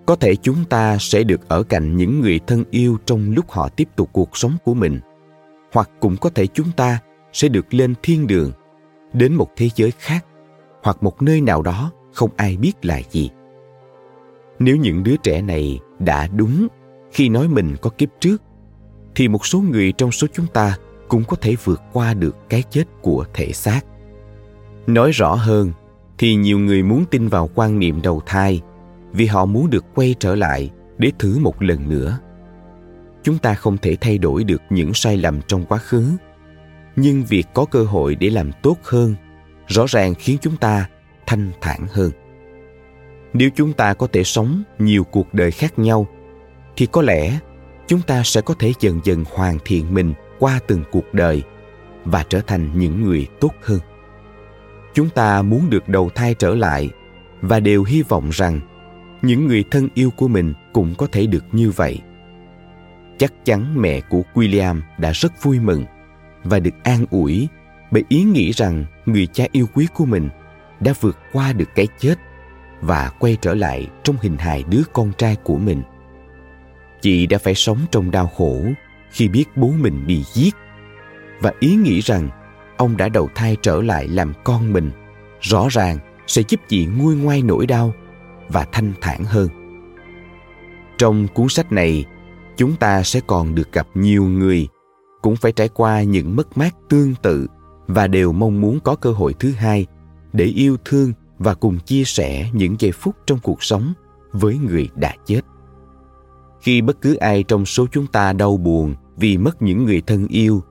Có 0.05 0.15
thể 0.15 0.35
chúng 0.35 0.65
ta 0.69 0.97
sẽ 0.99 1.23
được 1.23 1.49
ở 1.49 1.63
cạnh 1.63 1.97
những 1.97 2.21
người 2.21 2.39
thân 2.47 2.63
yêu 2.71 2.97
trong 3.05 3.31
lúc 3.31 3.51
họ 3.51 3.69
tiếp 3.69 3.87
tục 3.95 4.09
cuộc 4.13 4.37
sống 4.37 4.57
của 4.63 4.73
mình. 4.73 4.99
Hoặc 5.73 5.89
cũng 5.99 6.17
có 6.17 6.29
thể 6.29 6.47
chúng 6.47 6.71
ta 6.77 6.99
sẽ 7.33 7.47
được 7.47 7.73
lên 7.73 7.93
thiên 8.03 8.27
đường, 8.27 8.51
đến 9.13 9.33
một 9.33 9.47
thế 9.55 9.69
giới 9.75 9.91
khác, 9.91 10.25
hoặc 10.83 11.03
một 11.03 11.21
nơi 11.21 11.41
nào 11.41 11.61
đó 11.61 11.91
không 12.13 12.29
ai 12.37 12.57
biết 12.57 12.85
là 12.85 13.01
gì. 13.11 13.29
Nếu 14.59 14.75
những 14.75 15.03
đứa 15.03 15.15
trẻ 15.23 15.41
này 15.41 15.79
đã 15.99 16.27
đúng 16.27 16.67
khi 17.11 17.29
nói 17.29 17.47
mình 17.47 17.75
có 17.81 17.89
kiếp 17.89 18.09
trước, 18.19 18.41
thì 19.15 19.27
một 19.27 19.45
số 19.45 19.59
người 19.59 19.91
trong 19.91 20.11
số 20.11 20.27
chúng 20.33 20.47
ta 20.53 20.77
cũng 21.07 21.23
có 21.27 21.37
thể 21.41 21.55
vượt 21.63 21.81
qua 21.93 22.13
được 22.13 22.35
cái 22.49 22.63
chết 22.69 22.83
của 23.01 23.25
thể 23.33 23.51
xác. 23.51 23.81
Nói 24.87 25.11
rõ 25.11 25.35
hơn 25.35 25.71
thì 26.17 26.35
nhiều 26.35 26.59
người 26.59 26.83
muốn 26.83 27.05
tin 27.11 27.27
vào 27.27 27.49
quan 27.55 27.79
niệm 27.79 28.01
đầu 28.01 28.21
thai, 28.25 28.61
vì 29.11 29.25
họ 29.25 29.45
muốn 29.45 29.69
được 29.69 29.85
quay 29.95 30.15
trở 30.19 30.35
lại 30.35 30.69
để 30.97 31.11
thử 31.19 31.39
một 31.39 31.61
lần 31.61 31.89
nữa. 31.89 32.19
Chúng 33.23 33.37
ta 33.37 33.53
không 33.53 33.77
thể 33.77 33.97
thay 34.01 34.17
đổi 34.17 34.43
được 34.43 34.61
những 34.69 34.93
sai 34.93 35.17
lầm 35.17 35.41
trong 35.47 35.65
quá 35.65 35.77
khứ, 35.77 36.11
nhưng 36.95 37.23
việc 37.23 37.47
có 37.53 37.65
cơ 37.65 37.83
hội 37.83 38.15
để 38.15 38.29
làm 38.29 38.51
tốt 38.63 38.77
hơn 38.83 39.15
rõ 39.67 39.85
ràng 39.87 40.13
khiến 40.15 40.37
chúng 40.41 40.57
ta 40.57 40.89
thanh 41.27 41.51
thản 41.61 41.87
hơn. 41.91 42.11
Nếu 43.33 43.49
chúng 43.55 43.73
ta 43.73 43.93
có 43.93 44.07
thể 44.07 44.23
sống 44.23 44.63
nhiều 44.79 45.03
cuộc 45.03 45.33
đời 45.33 45.51
khác 45.51 45.79
nhau, 45.79 46.07
thì 46.75 46.85
có 46.85 47.01
lẽ 47.01 47.39
chúng 47.87 48.01
ta 48.01 48.21
sẽ 48.23 48.41
có 48.41 48.53
thể 48.59 48.73
dần 48.79 48.99
dần 49.03 49.23
hoàn 49.33 49.57
thiện 49.65 49.93
mình 49.93 50.13
qua 50.39 50.59
từng 50.67 50.83
cuộc 50.91 51.13
đời 51.13 51.43
và 52.05 52.25
trở 52.29 52.41
thành 52.47 52.79
những 52.79 53.03
người 53.03 53.27
tốt 53.39 53.51
hơn 53.61 53.79
chúng 54.95 55.09
ta 55.09 55.41
muốn 55.41 55.69
được 55.69 55.89
đầu 55.89 56.09
thai 56.15 56.33
trở 56.33 56.55
lại 56.55 56.89
và 57.41 57.59
đều 57.59 57.83
hy 57.83 58.01
vọng 58.01 58.29
rằng 58.29 58.59
những 59.21 59.47
người 59.47 59.63
thân 59.71 59.87
yêu 59.93 60.11
của 60.11 60.27
mình 60.27 60.53
cũng 60.73 60.95
có 60.97 61.07
thể 61.11 61.25
được 61.25 61.43
như 61.51 61.71
vậy. 61.71 61.99
Chắc 63.17 63.33
chắn 63.45 63.81
mẹ 63.81 64.01
của 64.01 64.21
william 64.33 64.81
đã 64.97 65.11
rất 65.11 65.43
vui 65.43 65.59
mừng 65.59 65.85
và 66.43 66.59
được 66.59 66.83
an 66.83 67.05
ủi 67.11 67.47
bởi 67.91 68.03
ý 68.09 68.23
nghĩ 68.23 68.51
rằng 68.51 68.85
người 69.05 69.27
cha 69.27 69.45
yêu 69.51 69.65
quý 69.73 69.87
của 69.93 70.05
mình 70.05 70.29
đã 70.79 70.93
vượt 71.01 71.17
qua 71.33 71.53
được 71.53 71.69
cái 71.75 71.87
chết 71.99 72.15
và 72.81 73.11
quay 73.19 73.37
trở 73.41 73.53
lại 73.53 73.87
trong 74.03 74.15
hình 74.21 74.37
hài 74.37 74.63
đứa 74.63 74.81
con 74.93 75.11
trai 75.17 75.35
của 75.43 75.57
mình. 75.57 75.81
Chị 77.01 77.27
đã 77.27 77.37
phải 77.37 77.55
sống 77.55 77.79
trong 77.91 78.11
đau 78.11 78.27
khổ 78.27 78.61
khi 79.11 79.27
biết 79.27 79.45
bố 79.55 79.71
mình 79.79 80.07
bị 80.07 80.23
giết 80.33 80.55
và 81.39 81.53
ý 81.59 81.75
nghĩ 81.75 81.99
rằng 81.99 82.29
ông 82.77 82.97
đã 82.97 83.09
đầu 83.09 83.29
thai 83.35 83.57
trở 83.61 83.81
lại 83.81 84.07
làm 84.07 84.33
con 84.43 84.73
mình, 84.73 84.91
rõ 85.41 85.67
ràng 85.69 85.97
sẽ 86.27 86.41
giúp 86.47 86.59
chị 86.67 86.85
nguôi 86.85 87.15
ngoai 87.15 87.41
nỗi 87.41 87.65
đau 87.65 87.93
và 88.49 88.67
thanh 88.71 88.93
thản 89.01 89.23
hơn. 89.23 89.49
Trong 90.97 91.27
cuốn 91.27 91.49
sách 91.49 91.71
này, 91.71 92.05
chúng 92.57 92.75
ta 92.75 93.03
sẽ 93.03 93.21
còn 93.27 93.55
được 93.55 93.71
gặp 93.71 93.87
nhiều 93.93 94.23
người, 94.23 94.67
cũng 95.21 95.35
phải 95.35 95.51
trải 95.51 95.69
qua 95.69 96.03
những 96.03 96.35
mất 96.35 96.57
mát 96.57 96.75
tương 96.89 97.15
tự 97.21 97.47
và 97.87 98.07
đều 98.07 98.31
mong 98.31 98.61
muốn 98.61 98.79
có 98.79 98.95
cơ 98.95 99.11
hội 99.11 99.33
thứ 99.39 99.51
hai 99.51 99.85
để 100.33 100.45
yêu 100.45 100.77
thương 100.85 101.13
và 101.37 101.53
cùng 101.53 101.79
chia 101.79 102.03
sẻ 102.03 102.49
những 102.53 102.75
giây 102.79 102.91
phút 102.91 103.15
trong 103.27 103.39
cuộc 103.39 103.63
sống 103.63 103.93
với 104.31 104.57
người 104.57 104.89
đã 104.95 105.15
chết. 105.25 105.41
Khi 106.61 106.81
bất 106.81 107.01
cứ 107.01 107.15
ai 107.15 107.43
trong 107.43 107.65
số 107.65 107.85
chúng 107.91 108.07
ta 108.07 108.33
đau 108.33 108.57
buồn 108.57 108.95
vì 109.17 109.37
mất 109.37 109.61
những 109.61 109.85
người 109.85 110.01
thân 110.01 110.27
yêu 110.27 110.63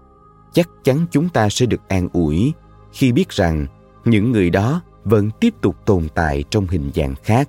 chắc 0.55 0.69
chắn 0.85 1.07
chúng 1.11 1.29
ta 1.29 1.49
sẽ 1.49 1.67
được 1.67 1.89
an 1.89 2.09
ủi 2.13 2.53
khi 2.93 3.13
biết 3.13 3.29
rằng 3.29 3.67
những 4.05 4.33
người 4.33 4.51
đó 4.51 4.83
vẫn 5.05 5.31
tiếp 5.41 5.55
tục 5.61 5.77
tồn 5.87 6.09
tại 6.15 6.45
trong 6.51 6.67
hình 6.67 6.91
dạng 6.95 7.15
khác 7.23 7.49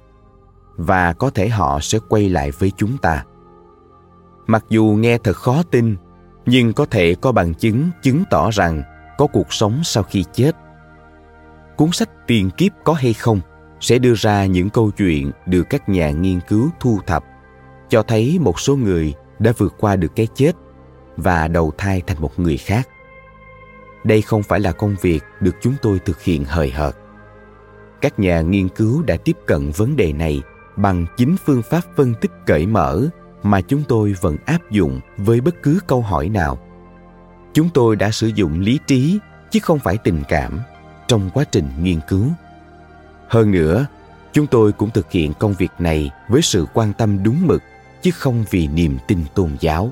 và 0.78 1.14
có 1.14 1.30
thể 1.30 1.50
họ 1.50 1.80
sẽ 1.82 2.00
quay 2.10 2.30
lại 2.30 2.52
với 2.52 2.72
chúng 2.78 2.98
ta. 2.98 3.24
Mặc 4.48 4.66
dù 4.70 4.84
nghe 5.00 5.18
thật 5.18 5.36
khó 5.36 5.64
tin, 5.72 5.96
nhưng 6.46 6.74
có 6.74 6.86
thể 6.86 7.16
có 7.22 7.32
bằng 7.32 7.54
chứng 7.54 7.90
chứng 8.04 8.24
tỏ 8.30 8.50
rằng 8.52 8.84
có 9.18 9.28
cuộc 9.28 9.54
sống 9.54 9.82
sau 9.84 10.04
khi 10.04 10.24
chết. 10.34 10.56
Cuốn 11.78 11.92
sách 11.92 12.10
tiền 12.28 12.50
kiếp 12.50 12.72
có 12.84 12.94
hay 12.94 13.14
không 13.14 13.40
sẽ 13.80 14.00
đưa 14.00 14.14
ra 14.16 14.46
những 14.46 14.70
câu 14.70 14.92
chuyện 14.92 15.32
được 15.46 15.64
các 15.70 15.90
nhà 15.90 16.12
nghiên 16.12 16.40
cứu 16.48 16.70
thu 16.80 17.00
thập, 17.08 17.24
cho 17.90 18.04
thấy 18.04 18.38
một 18.42 18.60
số 18.60 18.76
người 18.76 19.14
đã 19.40 19.52
vượt 19.58 19.74
qua 19.80 19.96
được 19.96 20.16
cái 20.16 20.28
chết 20.36 20.52
và 21.18 21.48
đầu 21.48 21.72
thai 21.78 22.02
thành 22.08 22.22
một 22.22 22.40
người 22.40 22.58
khác 22.58 22.88
đây 24.06 24.22
không 24.22 24.44
phải 24.44 24.60
là 24.60 24.72
công 24.72 24.96
việc 25.02 25.24
được 25.40 25.56
chúng 25.62 25.76
tôi 25.82 26.00
thực 26.00 26.22
hiện 26.22 26.46
hời 26.46 26.72
hợt. 26.72 26.96
Các 28.02 28.20
nhà 28.20 28.42
nghiên 28.42 28.70
cứu 28.70 29.02
đã 29.02 29.18
tiếp 29.18 29.38
cận 29.46 29.72
vấn 29.72 29.96
đề 29.96 30.14
này 30.14 30.42
bằng 30.76 31.06
chính 31.18 31.36
phương 31.46 31.62
pháp 31.62 31.82
phân 31.96 32.14
tích 32.22 32.32
cởi 32.46 32.66
mở 32.66 33.08
mà 33.44 33.62
chúng 33.62 33.84
tôi 33.88 34.16
vẫn 34.22 34.38
áp 34.46 34.72
dụng 34.72 35.00
với 35.18 35.42
bất 35.42 35.56
cứ 35.64 35.80
câu 35.88 36.02
hỏi 36.02 36.30
nào. 36.30 36.58
Chúng 37.54 37.70
tôi 37.74 37.96
đã 37.96 38.12
sử 38.12 38.28
dụng 38.28 38.60
lý 38.60 38.80
trí, 38.88 39.20
chứ 39.52 39.60
không 39.64 39.80
phải 39.80 39.98
tình 39.98 40.24
cảm, 40.30 40.60
trong 41.08 41.30
quá 41.34 41.44
trình 41.44 41.70
nghiên 41.82 42.00
cứu. 42.08 42.28
Hơn 43.28 43.52
nữa, 43.52 43.86
chúng 44.34 44.48
tôi 44.48 44.72
cũng 44.72 44.90
thực 44.90 45.12
hiện 45.12 45.34
công 45.34 45.54
việc 45.54 45.72
này 45.80 46.12
với 46.30 46.42
sự 46.42 46.66
quan 46.74 46.94
tâm 46.94 47.24
đúng 47.24 47.48
mực, 47.48 47.64
chứ 48.02 48.12
không 48.12 48.46
vì 48.50 48.68
niềm 48.68 48.98
tin 49.08 49.20
tôn 49.36 49.58
giáo. 49.60 49.92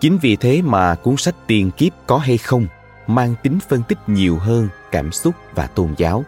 Chính 0.00 0.18
vì 0.18 0.36
thế 0.36 0.62
mà 0.62 0.94
cuốn 0.94 1.16
sách 1.16 1.34
tiền 1.46 1.70
kiếp 1.70 1.92
có 2.06 2.18
hay 2.18 2.38
không? 2.38 2.66
Mang 3.06 3.34
tính 3.42 3.58
phân 3.68 3.82
tích 3.88 3.98
nhiều 4.06 4.36
hơn 4.36 4.68
cảm 4.92 5.12
xúc 5.12 5.34
và 5.54 5.66
tôn 5.66 5.94
giáo. 5.96 6.24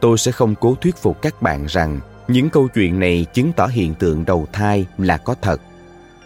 Tôi 0.00 0.18
sẽ 0.18 0.32
không 0.32 0.54
cố 0.60 0.74
thuyết 0.74 0.96
phục 0.96 1.22
các 1.22 1.42
bạn 1.42 1.66
rằng 1.66 2.00
những 2.28 2.50
câu 2.50 2.68
chuyện 2.68 3.00
này 3.00 3.26
chứng 3.34 3.52
tỏ 3.52 3.66
hiện 3.66 3.94
tượng 3.94 4.24
đầu 4.24 4.46
thai 4.52 4.86
là 4.98 5.16
có 5.16 5.34
thật, 5.42 5.60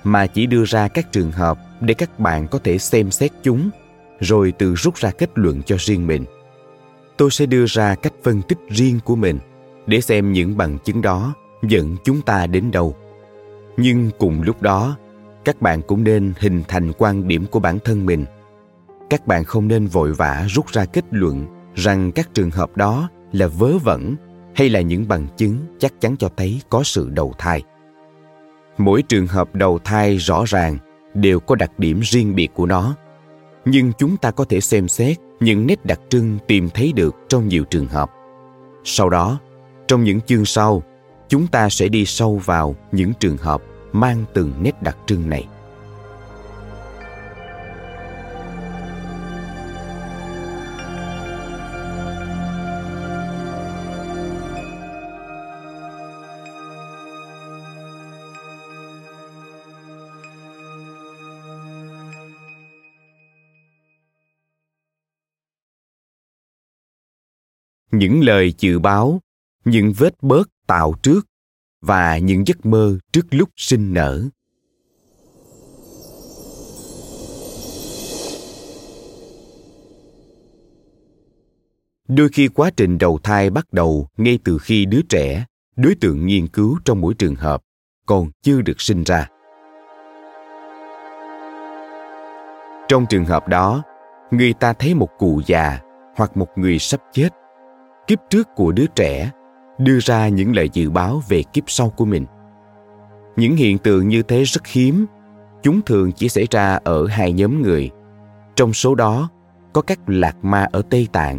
mà 0.05 0.27
chỉ 0.27 0.47
đưa 0.47 0.65
ra 0.65 0.89
các 0.89 1.13
trường 1.13 1.33
hợp 1.33 1.59
để 1.81 1.95
các 1.95 2.19
bạn 2.19 2.49
có 2.49 2.59
thể 2.59 2.79
xem 2.79 3.11
xét 3.11 3.33
chúng, 3.43 3.71
rồi 4.21 4.53
tự 4.53 4.75
rút 4.75 4.97
ra 4.97 5.11
kết 5.11 5.31
luận 5.35 5.63
cho 5.63 5.77
riêng 5.79 6.07
mình. 6.07 6.25
Tôi 7.17 7.31
sẽ 7.31 7.47
đưa 7.47 7.65
ra 7.67 7.95
cách 7.95 8.13
phân 8.23 8.43
tích 8.43 8.59
riêng 8.69 9.01
của 9.05 9.17
mình 9.17 9.39
để 9.87 10.01
xem 10.01 10.33
những 10.33 10.57
bằng 10.57 10.79
chứng 10.79 11.03
đó 11.03 11.35
dẫn 11.63 11.97
chúng 12.05 12.23
ta 12.23 12.47
đến 12.47 12.71
đâu. 12.71 12.97
Nhưng 13.77 14.11
cùng 14.19 14.43
lúc 14.43 14.63
đó, 14.63 14.97
các 15.45 15.63
bạn 15.63 15.83
cũng 15.83 16.05
nên 16.05 16.33
hình 16.39 16.63
thành 16.69 16.93
quan 16.99 17.29
điểm 17.29 17.47
của 17.47 17.61
bản 17.61 17.79
thân 17.85 18.07
mình 18.07 18.25
các 19.11 19.27
bạn 19.27 19.45
không 19.45 19.69
nên 19.69 19.87
vội 19.87 20.13
vã 20.13 20.47
rút 20.49 20.69
ra 20.69 20.85
kết 20.85 21.05
luận 21.11 21.47
rằng 21.75 22.13
các 22.13 22.35
trường 22.35 22.51
hợp 22.51 22.77
đó 22.77 23.09
là 23.33 23.47
vớ 23.47 23.79
vẩn 23.79 24.17
hay 24.55 24.69
là 24.69 24.81
những 24.81 25.09
bằng 25.09 25.27
chứng 25.37 25.59
chắc 25.79 25.93
chắn 26.01 26.17
cho 26.17 26.29
thấy 26.37 26.61
có 26.71 26.83
sự 26.83 27.11
đầu 27.11 27.35
thai. 27.39 27.63
Mỗi 28.79 29.03
trường 29.03 29.27
hợp 29.27 29.55
đầu 29.55 29.79
thai 29.85 30.17
rõ 30.17 30.45
ràng 30.47 30.79
đều 31.15 31.41
có 31.41 31.55
đặc 31.55 31.79
điểm 31.79 32.01
riêng 32.01 32.35
biệt 32.35 32.49
của 32.55 32.67
nó. 32.67 32.95
Nhưng 33.65 33.93
chúng 33.99 34.17
ta 34.17 34.31
có 34.31 34.45
thể 34.45 34.61
xem 34.61 34.89
xét 34.89 35.17
những 35.41 35.67
nét 35.67 35.85
đặc 35.85 36.01
trưng 36.09 36.39
tìm 36.47 36.69
thấy 36.75 36.93
được 36.93 37.15
trong 37.29 37.49
nhiều 37.49 37.65
trường 37.65 37.87
hợp. 37.87 38.11
Sau 38.85 39.11
đó, 39.11 39.39
trong 39.89 40.05
những 40.05 40.21
chương 40.21 40.45
sau, 40.45 40.83
chúng 41.29 41.47
ta 41.47 41.69
sẽ 41.69 41.89
đi 41.89 42.05
sâu 42.05 42.41
vào 42.45 42.77
những 42.93 43.13
trường 43.21 43.37
hợp 43.37 43.63
mang 43.93 44.25
từng 44.35 44.53
nét 44.63 44.83
đặc 44.83 44.97
trưng 45.07 45.31
này. 45.31 45.47
Những 67.99 68.25
lời 68.25 68.55
dự 68.59 68.79
báo, 68.79 69.21
những 69.65 69.93
vết 69.99 70.23
bớt 70.23 70.49
tạo 70.67 70.95
trước 71.03 71.27
và 71.81 72.19
những 72.19 72.47
giấc 72.47 72.67
mơ 72.67 72.99
trước 73.13 73.27
lúc 73.31 73.49
sinh 73.57 73.95
nở. 73.95 74.23
Đôi 82.09 82.29
khi 82.29 82.49
quá 82.49 82.71
trình 82.77 82.99
đầu 82.99 83.19
thai 83.23 83.51
bắt 83.51 83.73
đầu 83.73 84.09
ngay 84.17 84.39
từ 84.45 84.59
khi 84.59 84.85
đứa 84.85 85.01
trẻ, 85.09 85.45
đối 85.77 85.95
tượng 85.95 86.27
nghiên 86.27 86.49
cứu 86.49 86.79
trong 86.85 87.01
mỗi 87.01 87.15
trường 87.15 87.35
hợp 87.35 87.63
còn 88.07 88.31
chưa 88.43 88.61
được 88.61 88.81
sinh 88.81 89.05
ra. 89.05 89.29
Trong 92.89 93.07
trường 93.11 93.25
hợp 93.25 93.49
đó, 93.49 93.83
người 94.31 94.53
ta 94.53 94.73
thấy 94.73 94.95
một 94.95 95.09
cụ 95.19 95.41
già 95.47 95.81
hoặc 96.17 96.37
một 96.37 96.49
người 96.57 96.79
sắp 96.79 97.01
chết 97.13 97.29
kiếp 98.07 98.19
trước 98.31 98.49
của 98.57 98.73
đứa 98.73 98.87
trẻ, 98.95 99.31
đưa 99.79 99.99
ra 99.99 100.29
những 100.29 100.57
lời 100.57 100.69
dự 100.73 100.91
báo 100.91 101.23
về 101.29 101.43
kiếp 101.43 101.65
sau 101.67 101.91
của 101.91 102.05
mình. 102.05 102.27
Những 103.37 103.57
hiện 103.57 103.79
tượng 103.79 104.09
như 104.09 104.23
thế 104.23 104.43
rất 104.43 104.67
hiếm, 104.67 105.07
chúng 105.63 105.81
thường 105.83 106.13
chỉ 106.13 106.29
xảy 106.29 106.47
ra 106.51 106.79
ở 106.85 107.07
hai 107.07 107.33
nhóm 107.33 107.63
người. 107.63 107.91
Trong 108.57 108.73
số 108.73 108.95
đó, 108.95 109.29
có 109.73 109.83
các 109.83 109.99
lạc 110.07 110.45
ma 110.45 110.69
ở 110.73 110.83
tây 110.91 111.09
tạng. 111.13 111.39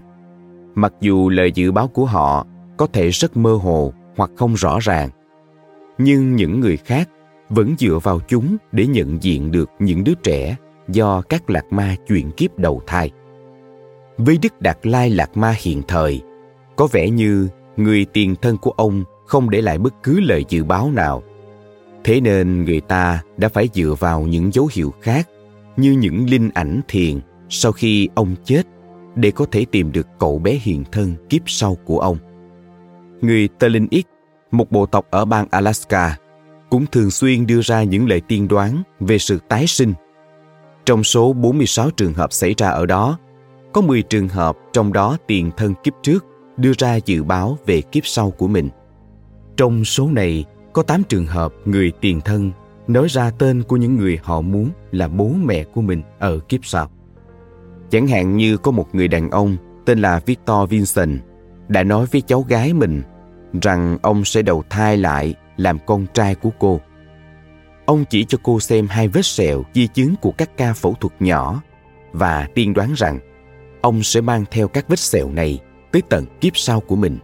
Mặc 0.76 0.94
dù 1.02 1.30
lời 1.30 1.52
dự 1.52 1.72
báo 1.72 1.88
của 1.88 2.06
họ 2.06 2.46
có 2.78 2.88
thể 2.94 3.10
rất 3.10 3.38
mơ 3.38 3.54
hồ 3.56 3.94
hoặc 4.18 4.32
không 4.38 4.54
rõ 4.54 4.78
ràng, 4.82 5.10
nhưng 5.98 6.36
những 6.36 6.60
người 6.60 6.78
khác 6.78 7.10
vẫn 7.50 7.76
dựa 7.80 8.00
vào 8.04 8.20
chúng 8.28 8.58
để 8.72 8.88
nhận 8.88 9.24
diện 9.24 9.52
được 9.52 9.70
những 9.80 10.04
đứa 10.04 10.14
trẻ 10.24 10.56
do 10.88 11.22
các 11.22 11.50
lạc 11.50 11.66
ma 11.70 11.96
chuyển 12.08 12.32
kiếp 12.32 12.60
đầu 12.60 12.82
thai. 12.88 13.12
Với 14.18 14.38
đức 14.42 14.62
đạt 14.62 14.78
lai 14.84 15.10
lạc 15.10 15.38
ma 15.38 15.56
hiện 15.58 15.82
thời 15.88 16.22
có 16.76 16.88
vẻ 16.92 17.10
như 17.10 17.48
người 17.78 18.06
tiền 18.06 18.36
thân 18.42 18.58
của 18.58 18.72
ông 18.72 19.04
không 19.26 19.50
để 19.50 19.62
lại 19.62 19.78
bất 19.78 19.94
cứ 20.04 20.20
lời 20.20 20.46
dự 20.50 20.64
báo 20.64 20.92
nào 20.92 21.24
thế 22.04 22.22
nên 22.22 22.66
người 22.66 22.82
ta 22.82 23.24
đã 23.38 23.50
phải 23.50 23.70
dựa 23.74 23.96
vào 24.00 24.22
những 24.22 24.54
dấu 24.54 24.70
hiệu 24.72 24.94
khác 25.02 25.30
như 25.78 25.92
những 25.92 26.30
linh 26.30 26.50
ảnh 26.54 26.82
thiền 26.88 27.20
sau 27.50 27.72
khi 27.72 28.10
ông 28.16 28.36
chết 28.46 28.64
để 29.16 29.32
có 29.32 29.46
thể 29.52 29.66
tìm 29.72 29.92
được 29.92 30.08
cậu 30.20 30.40
bé 30.40 30.60
hiện 30.62 30.84
thân 30.92 31.16
kiếp 31.30 31.42
sau 31.46 31.78
của 31.86 32.00
ông. 32.00 32.18
Người 33.22 33.48
Terlin 33.60 33.88
một 34.52 34.72
bộ 34.72 34.86
tộc 34.86 35.08
ở 35.10 35.26
bang 35.26 35.48
Alaska, 35.52 36.18
cũng 36.70 36.86
thường 36.92 37.12
xuyên 37.12 37.48
đưa 37.48 37.62
ra 37.62 37.84
những 37.84 38.10
lời 38.10 38.22
tiên 38.22 38.48
đoán 38.48 38.84
về 39.00 39.18
sự 39.18 39.40
tái 39.48 39.68
sinh. 39.68 39.94
Trong 40.86 41.04
số 41.04 41.34
46 41.34 41.90
trường 41.90 42.14
hợp 42.14 42.34
xảy 42.34 42.54
ra 42.58 42.70
ở 42.70 42.86
đó, 42.86 43.18
có 43.74 43.82
10 43.82 44.02
trường 44.02 44.28
hợp 44.28 44.58
trong 44.74 44.94
đó 44.94 45.18
tiền 45.28 45.52
thân 45.58 45.74
kiếp 45.84 45.94
trước 46.04 46.26
đưa 46.58 46.72
ra 46.78 46.96
dự 46.96 47.24
báo 47.24 47.58
về 47.66 47.82
kiếp 47.82 48.06
sau 48.06 48.32
của 48.32 48.48
mình. 48.48 48.70
Trong 49.58 49.86
số 49.86 50.08
này, 50.08 50.46
có 50.74 50.84
8 50.84 51.04
trường 51.04 51.26
hợp 51.26 51.54
người 51.66 51.92
tiền 52.02 52.22
thân 52.22 52.52
nói 52.88 53.08
ra 53.10 53.32
tên 53.32 53.64
của 53.64 53.78
những 53.78 53.96
người 53.96 54.20
họ 54.24 54.42
muốn 54.42 54.70
là 54.92 55.08
bố 55.08 55.30
mẹ 55.44 55.64
của 55.64 55.82
mình 55.82 56.02
ở 56.20 56.40
kiếp 56.40 56.66
sau. 56.66 56.90
Chẳng 57.90 58.08
hạn 58.08 58.38
như 58.38 58.58
có 58.58 58.72
một 58.72 58.96
người 58.96 59.08
đàn 59.08 59.30
ông 59.30 59.58
tên 59.86 60.00
là 60.00 60.20
Victor 60.26 60.70
Vincent 60.70 61.20
đã 61.68 61.84
nói 61.84 62.06
với 62.12 62.22
cháu 62.22 62.46
gái 62.50 62.74
mình 62.74 63.02
rằng 63.62 63.98
ông 64.02 64.26
sẽ 64.26 64.42
đầu 64.42 64.64
thai 64.70 64.98
lại 64.98 65.36
làm 65.58 65.78
con 65.86 66.06
trai 66.14 66.36
của 66.36 66.50
cô. 66.60 66.82
Ông 67.86 68.06
chỉ 68.10 68.26
cho 68.26 68.38
cô 68.44 68.60
xem 68.60 68.88
hai 68.88 69.08
vết 69.08 69.26
sẹo 69.26 69.64
di 69.74 69.88
chứng 69.88 70.16
của 70.22 70.32
các 70.32 70.58
ca 70.58 70.74
phẫu 70.74 70.94
thuật 70.94 71.14
nhỏ 71.20 71.62
và 72.12 72.48
tiên 72.54 72.74
đoán 72.74 72.94
rằng 72.98 73.20
ông 73.82 74.04
sẽ 74.04 74.22
mang 74.22 74.46
theo 74.52 74.68
các 74.68 74.88
vết 74.88 75.00
sẹo 75.00 75.32
này 75.32 75.60
tới 75.96 76.02
tận 76.10 76.26
kiếp 76.42 76.58
sau 76.58 76.80
của 76.80 76.96
mình. 76.96 77.18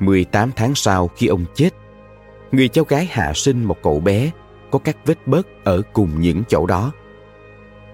18 0.00 0.50
tháng 0.56 0.74
sau 0.74 1.08
khi 1.08 1.26
ông 1.26 1.44
chết, 1.54 1.70
người 2.52 2.68
cháu 2.68 2.84
gái 2.88 3.08
hạ 3.10 3.32
sinh 3.34 3.64
một 3.64 3.76
cậu 3.82 4.00
bé 4.00 4.30
có 4.70 4.78
các 4.78 4.96
vết 5.04 5.26
bớt 5.26 5.46
ở 5.64 5.82
cùng 5.92 6.20
những 6.20 6.42
chỗ 6.48 6.66
đó. 6.66 6.92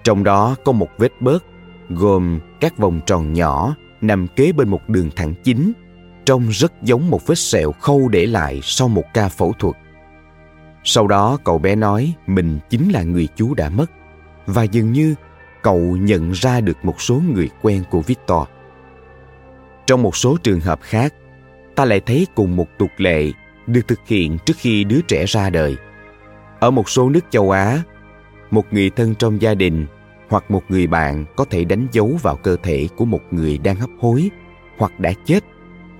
Trong 0.04 0.24
đó 0.24 0.56
có 0.64 0.72
một 0.72 0.88
vết 0.98 1.12
bớt 1.20 1.44
gồm 1.88 2.40
các 2.60 2.78
vòng 2.78 3.00
tròn 3.06 3.32
nhỏ 3.32 3.76
nằm 4.00 4.26
kế 4.28 4.52
bên 4.52 4.68
một 4.68 4.88
đường 4.88 5.10
thẳng 5.16 5.34
chính, 5.44 5.72
trông 6.24 6.48
rất 6.48 6.72
giống 6.82 7.10
một 7.10 7.26
vết 7.26 7.38
sẹo 7.38 7.72
khâu 7.72 8.08
để 8.08 8.26
lại 8.26 8.60
sau 8.62 8.88
một 8.88 9.04
ca 9.14 9.28
phẫu 9.28 9.52
thuật. 9.58 9.74
Sau 10.84 11.06
đó 11.06 11.38
cậu 11.44 11.58
bé 11.58 11.76
nói 11.76 12.14
mình 12.26 12.58
chính 12.70 12.90
là 12.90 13.02
người 13.02 13.28
chú 13.36 13.54
đã 13.54 13.68
mất 13.68 13.90
và 14.46 14.62
dường 14.62 14.92
như 14.92 15.14
cậu 15.62 15.78
nhận 15.80 16.30
ra 16.30 16.60
được 16.60 16.84
một 16.84 17.00
số 17.00 17.20
người 17.34 17.48
quen 17.62 17.84
của 17.90 18.00
Victor. 18.00 18.48
Trong 19.90 20.02
một 20.02 20.16
số 20.16 20.36
trường 20.42 20.60
hợp 20.60 20.80
khác, 20.82 21.14
ta 21.74 21.84
lại 21.84 22.00
thấy 22.00 22.26
cùng 22.34 22.56
một 22.56 22.66
tục 22.78 22.90
lệ 22.96 23.32
được 23.66 23.80
thực 23.88 23.98
hiện 24.06 24.38
trước 24.46 24.56
khi 24.56 24.84
đứa 24.84 25.00
trẻ 25.08 25.24
ra 25.26 25.50
đời. 25.50 25.76
Ở 26.60 26.70
một 26.70 26.90
số 26.90 27.10
nước 27.10 27.20
châu 27.30 27.50
Á, 27.50 27.82
một 28.50 28.64
người 28.70 28.90
thân 28.90 29.14
trong 29.14 29.42
gia 29.42 29.54
đình 29.54 29.86
hoặc 30.28 30.50
một 30.50 30.62
người 30.68 30.86
bạn 30.86 31.24
có 31.36 31.44
thể 31.44 31.64
đánh 31.64 31.86
dấu 31.92 32.18
vào 32.22 32.36
cơ 32.36 32.56
thể 32.62 32.88
của 32.96 33.04
một 33.04 33.20
người 33.30 33.58
đang 33.58 33.76
hấp 33.76 33.90
hối 34.00 34.30
hoặc 34.78 35.00
đã 35.00 35.12
chết 35.24 35.44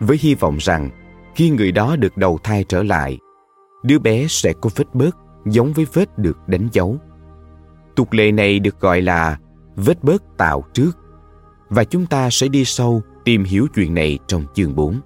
với 0.00 0.18
hy 0.20 0.34
vọng 0.34 0.56
rằng 0.60 0.90
khi 1.34 1.50
người 1.50 1.72
đó 1.72 1.96
được 1.96 2.16
đầu 2.16 2.38
thai 2.42 2.64
trở 2.64 2.82
lại, 2.82 3.18
đứa 3.82 3.98
bé 3.98 4.26
sẽ 4.28 4.52
có 4.60 4.70
vết 4.76 4.94
bớt 4.94 5.16
giống 5.46 5.72
với 5.72 5.86
vết 5.92 6.18
được 6.18 6.38
đánh 6.46 6.68
dấu. 6.72 6.96
Tục 7.96 8.12
lệ 8.12 8.32
này 8.32 8.58
được 8.58 8.80
gọi 8.80 9.02
là 9.02 9.38
vết 9.76 10.04
bớt 10.04 10.22
tạo 10.36 10.64
trước 10.72 10.98
và 11.68 11.84
chúng 11.84 12.06
ta 12.06 12.30
sẽ 12.30 12.48
đi 12.48 12.64
sâu 12.64 13.02
tìm 13.24 13.44
hiểu 13.44 13.66
chuyện 13.74 13.94
này 13.94 14.18
trong 14.26 14.44
chương 14.54 14.74
4. 14.74 15.00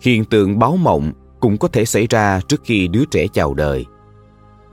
Hiện 0.00 0.24
tượng 0.24 0.58
báo 0.58 0.76
mộng 0.76 1.12
cũng 1.40 1.58
có 1.58 1.68
thể 1.68 1.84
xảy 1.84 2.06
ra 2.06 2.40
trước 2.48 2.60
khi 2.64 2.88
đứa 2.88 3.04
trẻ 3.04 3.26
chào 3.32 3.54
đời. 3.54 3.86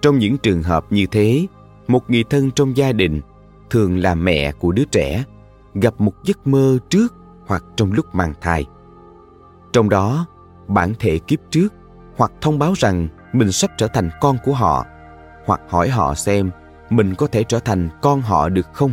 Trong 0.02 0.20
những 0.20 0.38
trường 0.38 0.64
hợp 0.64 0.86
như 0.90 1.06
thế, 1.12 1.48
một 1.88 2.10
người 2.10 2.24
thân 2.30 2.52
trong 2.52 2.78
gia 2.78 2.92
đình, 2.92 3.22
thường 3.70 3.98
là 3.98 4.16
mẹ 4.16 4.52
của 4.52 4.72
đứa 4.72 4.86
trẻ, 4.86 5.24
gặp 5.74 6.02
một 6.02 6.14
giấc 6.24 6.48
mơ 6.48 6.78
trước 6.90 7.14
hoặc 7.48 7.64
trong 7.76 7.92
lúc 7.92 8.16
mang 8.16 8.34
thai. 8.42 8.66
Trong 9.74 9.90
đó, 9.90 10.26
bản 10.68 10.94
thể 11.00 11.20
kiếp 11.20 11.40
trước 11.50 11.74
hoặc 12.18 12.32
thông 12.42 12.60
báo 12.60 12.74
rằng 12.78 13.08
mình 13.34 13.52
sắp 13.52 13.72
trở 13.78 13.88
thành 13.88 14.10
con 14.22 14.38
của 14.46 14.54
họ, 14.54 14.86
hoặc 15.46 15.62
hỏi 15.70 15.90
họ 15.90 16.16
xem 16.16 16.52
mình 16.90 17.16
có 17.16 17.28
thể 17.28 17.44
trở 17.44 17.60
thành 17.60 17.90
con 18.02 18.22
họ 18.22 18.50
được 18.50 18.74
không. 18.74 18.92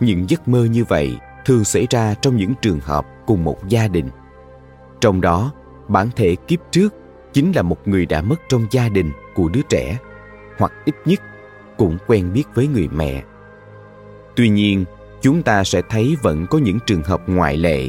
Những 0.00 0.30
giấc 0.30 0.48
mơ 0.48 0.64
như 0.64 0.84
vậy 0.84 1.18
thường 1.50 1.64
xảy 1.64 1.86
ra 1.90 2.14
trong 2.14 2.36
những 2.36 2.54
trường 2.62 2.80
hợp 2.80 3.06
cùng 3.26 3.44
một 3.44 3.68
gia 3.68 3.88
đình. 3.88 4.08
Trong 5.00 5.20
đó, 5.20 5.52
bản 5.88 6.08
thể 6.16 6.36
kiếp 6.48 6.60
trước 6.70 6.94
chính 7.32 7.52
là 7.52 7.62
một 7.62 7.88
người 7.88 8.06
đã 8.06 8.22
mất 8.22 8.36
trong 8.48 8.66
gia 8.70 8.88
đình 8.88 9.12
của 9.34 9.48
đứa 9.48 9.62
trẻ 9.68 9.98
hoặc 10.58 10.72
ít 10.84 10.94
nhất 11.04 11.20
cũng 11.76 11.98
quen 12.06 12.32
biết 12.32 12.44
với 12.54 12.66
người 12.66 12.88
mẹ 12.88 13.22
tuy 14.36 14.48
nhiên 14.48 14.84
chúng 15.20 15.42
ta 15.42 15.64
sẽ 15.64 15.82
thấy 15.88 16.16
vẫn 16.22 16.46
có 16.50 16.58
những 16.58 16.78
trường 16.86 17.02
hợp 17.02 17.22
ngoại 17.26 17.56
lệ 17.56 17.88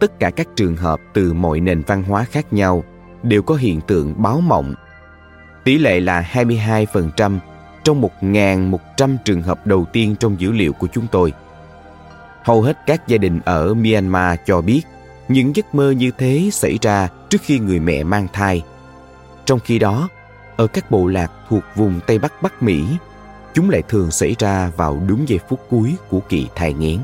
tất 0.00 0.20
cả 0.20 0.30
các 0.30 0.48
trường 0.56 0.76
hợp 0.76 1.00
từ 1.12 1.32
mọi 1.32 1.60
nền 1.60 1.82
văn 1.86 2.02
hóa 2.02 2.24
khác 2.24 2.52
nhau 2.52 2.84
đều 3.22 3.42
có 3.42 3.54
hiện 3.54 3.80
tượng 3.80 4.22
báo 4.22 4.40
mộng. 4.40 4.74
Tỷ 5.64 5.78
lệ 5.78 6.00
là 6.00 6.30
22% 6.32 7.38
trong 7.84 8.02
1.100 8.20 9.16
trường 9.24 9.42
hợp 9.42 9.66
đầu 9.66 9.86
tiên 9.92 10.16
trong 10.20 10.40
dữ 10.40 10.52
liệu 10.52 10.72
của 10.72 10.86
chúng 10.92 11.06
tôi. 11.12 11.32
Hầu 12.42 12.62
hết 12.62 12.78
các 12.86 13.08
gia 13.08 13.16
đình 13.16 13.40
ở 13.44 13.74
Myanmar 13.74 14.38
cho 14.46 14.60
biết 14.60 14.82
những 15.28 15.56
giấc 15.56 15.74
mơ 15.74 15.90
như 15.90 16.10
thế 16.18 16.48
xảy 16.52 16.78
ra 16.82 17.08
trước 17.30 17.38
khi 17.42 17.58
người 17.58 17.80
mẹ 17.80 18.04
mang 18.04 18.26
thai. 18.32 18.62
Trong 19.44 19.60
khi 19.60 19.78
đó, 19.78 20.08
ở 20.56 20.66
các 20.66 20.90
bộ 20.90 21.06
lạc 21.06 21.32
thuộc 21.48 21.62
vùng 21.74 22.00
Tây 22.06 22.18
Bắc 22.18 22.42
Bắc 22.42 22.62
Mỹ, 22.62 22.84
chúng 23.54 23.70
lại 23.70 23.82
thường 23.88 24.10
xảy 24.10 24.36
ra 24.38 24.70
vào 24.76 25.02
đúng 25.06 25.28
giây 25.28 25.40
phút 25.48 25.60
cuối 25.70 25.94
của 26.10 26.20
kỳ 26.28 26.48
thai 26.54 26.74
nghén. 26.74 26.98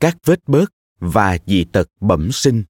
Các 0.00 0.16
vết 0.24 0.48
bớt 0.48 0.72
và 1.00 1.38
dị 1.46 1.64
tật 1.64 1.88
bẩm 2.00 2.32
sinh. 2.32 2.64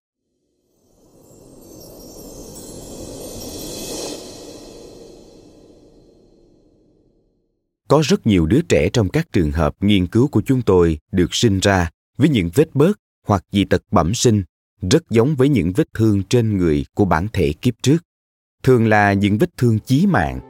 Có 7.88 8.02
rất 8.04 8.26
nhiều 8.26 8.46
đứa 8.46 8.60
trẻ 8.68 8.88
trong 8.92 9.08
các 9.08 9.32
trường 9.32 9.50
hợp 9.50 9.76
nghiên 9.80 10.06
cứu 10.06 10.28
của 10.28 10.42
chúng 10.46 10.62
tôi 10.62 10.98
được 11.12 11.34
sinh 11.34 11.58
ra 11.60 11.90
với 12.16 12.28
những 12.28 12.50
vết 12.54 12.74
bớt 12.74 13.00
hoặc 13.26 13.44
dị 13.52 13.64
tật 13.64 13.82
bẩm 13.90 14.14
sinh 14.14 14.42
rất 14.90 15.10
giống 15.10 15.34
với 15.34 15.48
những 15.48 15.72
vết 15.72 15.88
thương 15.94 16.22
trên 16.22 16.56
người 16.56 16.84
của 16.94 17.04
bản 17.04 17.26
thể 17.32 17.52
kiếp 17.52 17.74
trước, 17.82 17.98
thường 18.62 18.86
là 18.86 19.12
những 19.12 19.38
vết 19.38 19.56
thương 19.56 19.78
chí 19.78 20.06
mạng 20.06 20.47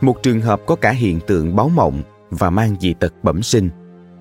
Một 0.00 0.22
trường 0.22 0.40
hợp 0.40 0.60
có 0.66 0.76
cả 0.76 0.90
hiện 0.90 1.20
tượng 1.26 1.56
báo 1.56 1.68
mộng 1.68 2.02
và 2.30 2.50
mang 2.50 2.76
dị 2.80 2.94
tật 2.94 3.14
bẩm 3.22 3.42
sinh 3.42 3.70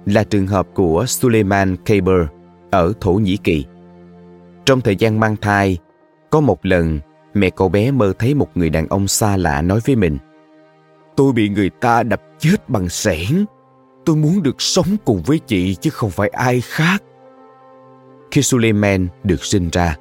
là 0.06 0.24
trường 0.24 0.48
hợp 0.48 0.68
của 0.74 1.06
Suleiman 1.08 1.76
Kaber 1.86 2.28
ở 2.72 2.94
Thổ 3.02 3.14
Nhĩ 3.14 3.38
Kỳ. 3.38 3.66
Trong 4.66 4.82
thời 4.82 4.96
gian 4.96 5.20
mang 5.20 5.36
thai, 5.36 5.78
có 6.30 6.40
một 6.40 6.66
lần 6.66 7.00
mẹ 7.34 7.50
cậu 7.50 7.70
bé 7.70 7.92
mơ 7.92 8.14
thấy 8.20 8.34
một 8.34 8.50
người 8.56 8.70
đàn 8.70 8.88
ông 8.88 9.08
xa 9.08 9.38
lạ 9.38 9.62
nói 9.62 9.80
với 9.86 9.96
mình 9.96 10.18
Tôi 11.20 11.34
bị 11.34 11.50
người 11.50 11.70
ta 11.70 12.04
đập 12.04 12.22
chết 12.40 12.70
bằng 12.70 12.90
sẻn. 12.90 13.46
Tôi 14.06 14.16
muốn 14.16 14.44
được 14.44 14.62
sống 14.62 14.86
cùng 15.06 15.22
với 15.26 15.40
chị 15.40 15.76
chứ 15.76 15.90
không 15.90 16.12
phải 16.12 16.30
ai 16.30 16.62
khác. 16.62 17.04
Khi 18.32 18.42
Suleiman 18.42 19.08
được 19.24 19.46
sinh 19.46 19.70
ra, 19.70 19.96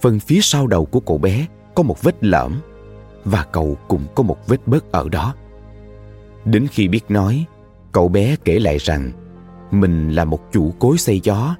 phần 0.00 0.20
phía 0.20 0.38
sau 0.42 0.66
đầu 0.66 0.84
của 0.84 1.00
cậu 1.00 1.18
bé 1.18 1.46
có 1.74 1.82
một 1.82 2.02
vết 2.02 2.24
lõm 2.24 2.52
và 3.24 3.44
cậu 3.52 3.78
cũng 3.88 4.06
có 4.14 4.22
một 4.22 4.38
vết 4.46 4.66
bớt 4.66 4.92
ở 4.92 5.08
đó. 5.08 5.34
Đến 6.44 6.66
khi 6.70 6.88
biết 6.88 7.04
nói, 7.08 7.44
cậu 7.92 8.08
bé 8.08 8.36
kể 8.44 8.58
lại 8.58 8.78
rằng 8.78 9.10
mình 9.70 10.10
là 10.10 10.24
một 10.24 10.52
chủ 10.52 10.74
cối 10.78 10.98
xây 10.98 11.20
gió, 11.24 11.56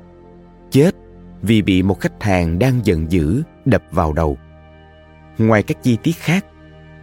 chết 0.70 0.94
vì 1.42 1.62
bị 1.62 1.82
một 1.82 2.00
khách 2.00 2.22
hàng 2.22 2.58
đang 2.58 2.80
giận 2.84 3.12
dữ 3.12 3.42
đập 3.64 3.82
vào 3.90 4.12
đầu. 4.12 4.36
Ngoài 5.38 5.62
các 5.62 5.82
chi 5.82 5.98
tiết 6.02 6.16
khác, 6.16 6.46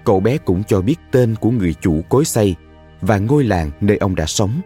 cậu 0.03 0.19
bé 0.19 0.37
cũng 0.37 0.63
cho 0.63 0.81
biết 0.81 0.95
tên 1.11 1.35
của 1.35 1.51
người 1.51 1.75
chủ 1.81 2.01
cối 2.09 2.25
xây 2.25 2.55
và 3.01 3.17
ngôi 3.17 3.43
làng 3.43 3.71
nơi 3.81 3.97
ông 3.97 4.15
đã 4.15 4.25
sống. 4.25 4.61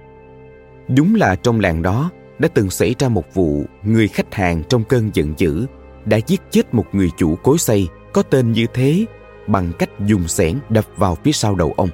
Đúng 0.98 1.16
là 1.16 1.36
trong 1.36 1.60
làng 1.60 1.82
đó 1.82 2.12
đã 2.40 2.48
từng 2.54 2.70
xảy 2.70 2.96
ra 3.00 3.10
một 3.10 3.34
vụ 3.34 3.64
người 3.84 4.08
khách 4.08 4.34
hàng 4.34 4.64
trong 4.70 4.84
cơn 4.84 5.10
giận 5.14 5.34
dữ 5.38 5.66
đã 6.06 6.20
giết 6.28 6.42
chết 6.52 6.74
một 6.74 6.86
người 6.92 7.10
chủ 7.18 7.36
cối 7.36 7.58
xây 7.58 7.88
có 8.14 8.22
tên 8.22 8.52
như 8.52 8.66
thế 8.74 9.06
bằng 9.48 9.72
cách 9.80 9.90
dùng 10.00 10.28
xẻng 10.28 10.60
đập 10.70 10.86
vào 10.98 11.16
phía 11.16 11.32
sau 11.32 11.56
đầu 11.56 11.74
ông. 11.78 11.90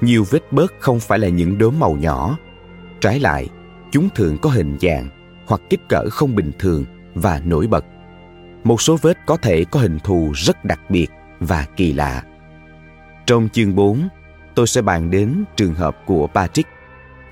Nhiều 0.00 0.24
vết 0.30 0.52
bớt 0.52 0.74
không 0.78 1.00
phải 1.00 1.18
là 1.18 1.28
những 1.28 1.58
đốm 1.58 1.78
màu 1.78 1.92
nhỏ. 1.92 2.38
Trái 3.00 3.20
lại, 3.20 3.48
chúng 3.90 4.08
thường 4.14 4.38
có 4.42 4.50
hình 4.50 4.78
dạng 4.80 5.08
hoặc 5.46 5.60
kích 5.70 5.88
cỡ 5.88 6.10
không 6.10 6.34
bình 6.34 6.52
thường 6.58 6.84
và 7.14 7.40
nổi 7.44 7.66
bật. 7.66 7.84
Một 8.64 8.80
số 8.80 8.96
vết 9.02 9.18
có 9.26 9.36
thể 9.36 9.64
có 9.64 9.80
hình 9.80 9.98
thù 9.98 10.32
rất 10.34 10.64
đặc 10.64 10.80
biệt 10.90 11.06
và 11.40 11.66
kỳ 11.76 11.92
lạ. 11.92 12.22
Trong 13.26 13.48
chương 13.48 13.74
4, 13.74 14.08
tôi 14.54 14.66
sẽ 14.66 14.82
bàn 14.82 15.10
đến 15.10 15.44
trường 15.56 15.74
hợp 15.74 15.96
của 16.06 16.26
Patrick, 16.26 16.68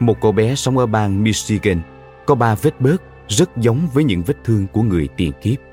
một 0.01 0.17
cô 0.21 0.33
bé 0.33 0.55
sống 0.55 0.79
ở 0.79 0.87
bang 0.87 1.23
Michigan, 1.23 1.81
có 2.27 2.35
ba 2.35 2.55
vết 2.55 2.81
bớt 2.81 3.03
rất 3.29 3.57
giống 3.57 3.89
với 3.93 4.05
những 4.05 4.23
vết 4.23 4.37
thương 4.45 4.67
của 4.73 4.83
người 4.83 5.09
tiền 5.17 5.33
kiếp. 5.43 5.68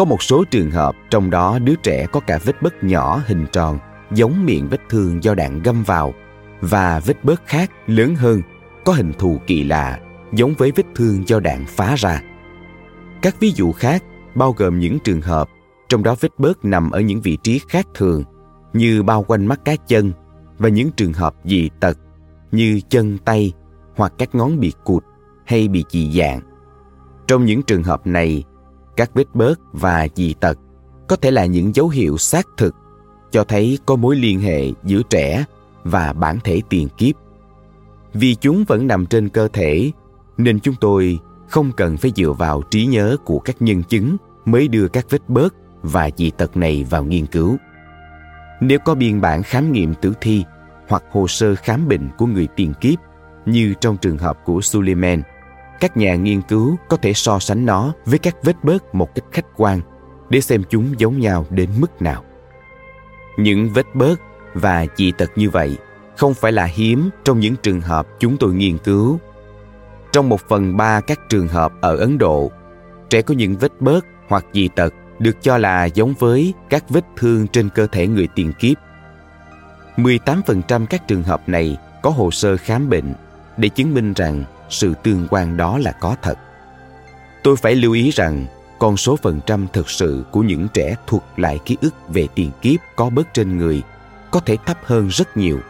Có 0.00 0.04
một 0.04 0.22
số 0.22 0.44
trường 0.44 0.70
hợp 0.70 0.96
trong 1.10 1.30
đó 1.30 1.58
đứa 1.58 1.74
trẻ 1.74 2.06
có 2.12 2.20
cả 2.20 2.38
vết 2.44 2.62
bớt 2.62 2.84
nhỏ 2.84 3.22
hình 3.26 3.46
tròn 3.52 3.78
giống 4.10 4.46
miệng 4.46 4.68
vết 4.68 4.80
thương 4.88 5.24
do 5.24 5.34
đạn 5.34 5.62
găm 5.62 5.82
vào 5.82 6.14
và 6.60 7.00
vết 7.00 7.24
bớt 7.24 7.42
khác 7.46 7.70
lớn 7.86 8.14
hơn 8.14 8.42
có 8.84 8.92
hình 8.92 9.12
thù 9.18 9.40
kỳ 9.46 9.64
lạ 9.64 9.98
giống 10.32 10.54
với 10.54 10.72
vết 10.76 10.86
thương 10.94 11.28
do 11.28 11.40
đạn 11.40 11.64
phá 11.68 11.94
ra. 11.98 12.22
Các 13.22 13.36
ví 13.40 13.52
dụ 13.52 13.72
khác 13.72 14.04
bao 14.34 14.52
gồm 14.52 14.78
những 14.78 14.98
trường 14.98 15.20
hợp 15.20 15.48
trong 15.88 16.02
đó 16.02 16.14
vết 16.20 16.38
bớt 16.38 16.64
nằm 16.64 16.90
ở 16.90 17.00
những 17.00 17.20
vị 17.20 17.38
trí 17.42 17.60
khác 17.68 17.86
thường 17.94 18.24
như 18.72 19.02
bao 19.02 19.22
quanh 19.22 19.46
mắt 19.46 19.64
cá 19.64 19.76
chân 19.76 20.12
và 20.58 20.68
những 20.68 20.90
trường 20.96 21.12
hợp 21.12 21.34
dị 21.44 21.70
tật 21.80 21.98
như 22.52 22.80
chân 22.88 23.18
tay 23.18 23.52
hoặc 23.96 24.12
các 24.18 24.34
ngón 24.34 24.60
bị 24.60 24.72
cụt 24.84 25.04
hay 25.46 25.68
bị 25.68 25.84
dị 25.90 26.18
dạng. 26.18 26.40
Trong 27.26 27.44
những 27.44 27.62
trường 27.62 27.82
hợp 27.82 28.06
này, 28.06 28.44
các 29.00 29.10
vết 29.14 29.34
bớt 29.34 29.60
và 29.72 30.08
dị 30.14 30.34
tật 30.34 30.58
có 31.08 31.16
thể 31.16 31.30
là 31.30 31.46
những 31.46 31.74
dấu 31.74 31.88
hiệu 31.88 32.18
xác 32.18 32.46
thực 32.56 32.74
cho 33.30 33.44
thấy 33.44 33.78
có 33.86 33.96
mối 33.96 34.16
liên 34.16 34.40
hệ 34.40 34.72
giữa 34.84 35.02
trẻ 35.10 35.44
và 35.84 36.12
bản 36.12 36.38
thể 36.44 36.62
tiền 36.68 36.88
kiếp. 36.88 37.14
Vì 38.12 38.34
chúng 38.34 38.64
vẫn 38.64 38.86
nằm 38.86 39.06
trên 39.06 39.28
cơ 39.28 39.48
thể, 39.52 39.90
nên 40.38 40.60
chúng 40.60 40.74
tôi 40.80 41.18
không 41.48 41.72
cần 41.76 41.96
phải 41.96 42.12
dựa 42.16 42.32
vào 42.32 42.62
trí 42.70 42.86
nhớ 42.86 43.16
của 43.24 43.38
các 43.38 43.62
nhân 43.62 43.82
chứng 43.82 44.16
mới 44.44 44.68
đưa 44.68 44.88
các 44.88 45.06
vết 45.10 45.28
bớt 45.28 45.54
và 45.82 46.10
dị 46.16 46.30
tật 46.30 46.56
này 46.56 46.86
vào 46.90 47.04
nghiên 47.04 47.26
cứu. 47.26 47.56
Nếu 48.60 48.78
có 48.78 48.94
biên 48.94 49.20
bản 49.20 49.42
khám 49.42 49.72
nghiệm 49.72 49.94
tử 49.94 50.12
thi 50.20 50.44
hoặc 50.88 51.02
hồ 51.10 51.28
sơ 51.28 51.54
khám 51.54 51.88
bệnh 51.88 52.08
của 52.18 52.26
người 52.26 52.48
tiền 52.56 52.72
kiếp, 52.80 52.98
như 53.46 53.74
trong 53.80 53.96
trường 53.96 54.18
hợp 54.18 54.38
của 54.44 54.60
Suleiman, 54.60 55.22
các 55.80 55.96
nhà 55.96 56.14
nghiên 56.14 56.42
cứu 56.42 56.76
có 56.88 56.96
thể 56.96 57.12
so 57.12 57.38
sánh 57.38 57.66
nó 57.66 57.92
với 58.04 58.18
các 58.18 58.36
vết 58.42 58.64
bớt 58.64 58.94
một 58.94 59.14
cách 59.14 59.24
khách 59.32 59.46
quan 59.56 59.80
để 60.30 60.40
xem 60.40 60.62
chúng 60.70 60.94
giống 60.98 61.20
nhau 61.20 61.46
đến 61.50 61.70
mức 61.78 62.02
nào. 62.02 62.24
Những 63.36 63.70
vết 63.74 63.94
bớt 63.94 64.20
và 64.54 64.86
dị 64.96 65.12
tật 65.12 65.30
như 65.36 65.50
vậy 65.50 65.78
không 66.16 66.34
phải 66.34 66.52
là 66.52 66.64
hiếm 66.64 67.10
trong 67.24 67.40
những 67.40 67.56
trường 67.56 67.80
hợp 67.80 68.06
chúng 68.18 68.36
tôi 68.36 68.54
nghiên 68.54 68.78
cứu. 68.78 69.18
Trong 70.12 70.28
một 70.28 70.40
phần 70.48 70.76
ba 70.76 71.00
các 71.00 71.20
trường 71.28 71.48
hợp 71.48 71.72
ở 71.80 71.96
Ấn 71.96 72.18
Độ, 72.18 72.50
trẻ 73.10 73.22
có 73.22 73.34
những 73.34 73.56
vết 73.56 73.80
bớt 73.80 74.06
hoặc 74.28 74.44
dị 74.52 74.68
tật 74.68 74.94
được 75.18 75.36
cho 75.42 75.58
là 75.58 75.84
giống 75.84 76.14
với 76.18 76.54
các 76.70 76.90
vết 76.90 77.04
thương 77.16 77.46
trên 77.46 77.68
cơ 77.68 77.86
thể 77.86 78.06
người 78.06 78.28
tiền 78.34 78.52
kiếp. 78.52 78.76
18% 79.96 80.86
các 80.86 81.08
trường 81.08 81.22
hợp 81.22 81.48
này 81.48 81.76
có 82.02 82.10
hồ 82.10 82.30
sơ 82.30 82.56
khám 82.56 82.88
bệnh 82.88 83.14
để 83.56 83.68
chứng 83.68 83.94
minh 83.94 84.12
rằng 84.12 84.44
sự 84.70 84.94
tương 85.02 85.26
quan 85.30 85.56
đó 85.56 85.78
là 85.78 85.92
có 85.92 86.16
thật. 86.22 86.38
Tôi 87.42 87.56
phải 87.56 87.74
lưu 87.74 87.92
ý 87.92 88.10
rằng 88.10 88.46
con 88.78 88.96
số 88.96 89.16
phần 89.16 89.40
trăm 89.46 89.66
thực 89.72 89.90
sự 89.90 90.24
của 90.30 90.40
những 90.40 90.68
trẻ 90.74 90.96
thuộc 91.06 91.24
lại 91.36 91.58
ký 91.64 91.76
ức 91.80 91.94
về 92.08 92.26
tiền 92.34 92.50
kiếp 92.62 92.80
có 92.96 93.10
bớt 93.10 93.34
trên 93.34 93.58
người 93.58 93.82
có 94.30 94.40
thể 94.40 94.56
thấp 94.66 94.78
hơn 94.84 95.08
rất 95.08 95.36
nhiều. 95.36 95.60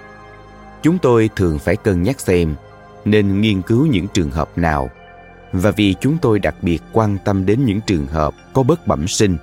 Chúng 0.82 0.98
tôi 0.98 1.30
thường 1.36 1.58
phải 1.58 1.76
cân 1.76 2.02
nhắc 2.02 2.20
xem 2.20 2.54
nên 3.04 3.40
nghiên 3.40 3.62
cứu 3.62 3.86
những 3.86 4.06
trường 4.08 4.30
hợp 4.30 4.58
nào 4.58 4.90
và 5.52 5.70
vì 5.70 5.94
chúng 6.00 6.18
tôi 6.22 6.38
đặc 6.38 6.54
biệt 6.62 6.82
quan 6.92 7.18
tâm 7.24 7.46
đến 7.46 7.64
những 7.64 7.80
trường 7.86 8.06
hợp 8.06 8.34
có 8.52 8.62
bớt 8.62 8.86
bẩm 8.86 9.08
sinh 9.08 9.36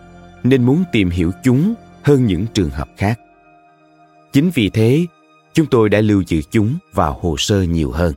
nên 0.43 0.63
muốn 0.63 0.83
tìm 0.91 1.09
hiểu 1.09 1.31
chúng 1.43 1.73
hơn 2.03 2.25
những 2.25 2.45
trường 2.53 2.69
hợp 2.69 2.89
khác. 2.97 3.19
Chính 4.33 4.49
vì 4.53 4.69
thế, 4.69 5.05
chúng 5.53 5.65
tôi 5.65 5.89
đã 5.89 6.01
lưu 6.01 6.23
trữ 6.23 6.41
chúng 6.51 6.77
vào 6.93 7.19
hồ 7.21 7.35
sơ 7.37 7.61
nhiều 7.61 7.91
hơn. 7.91 8.13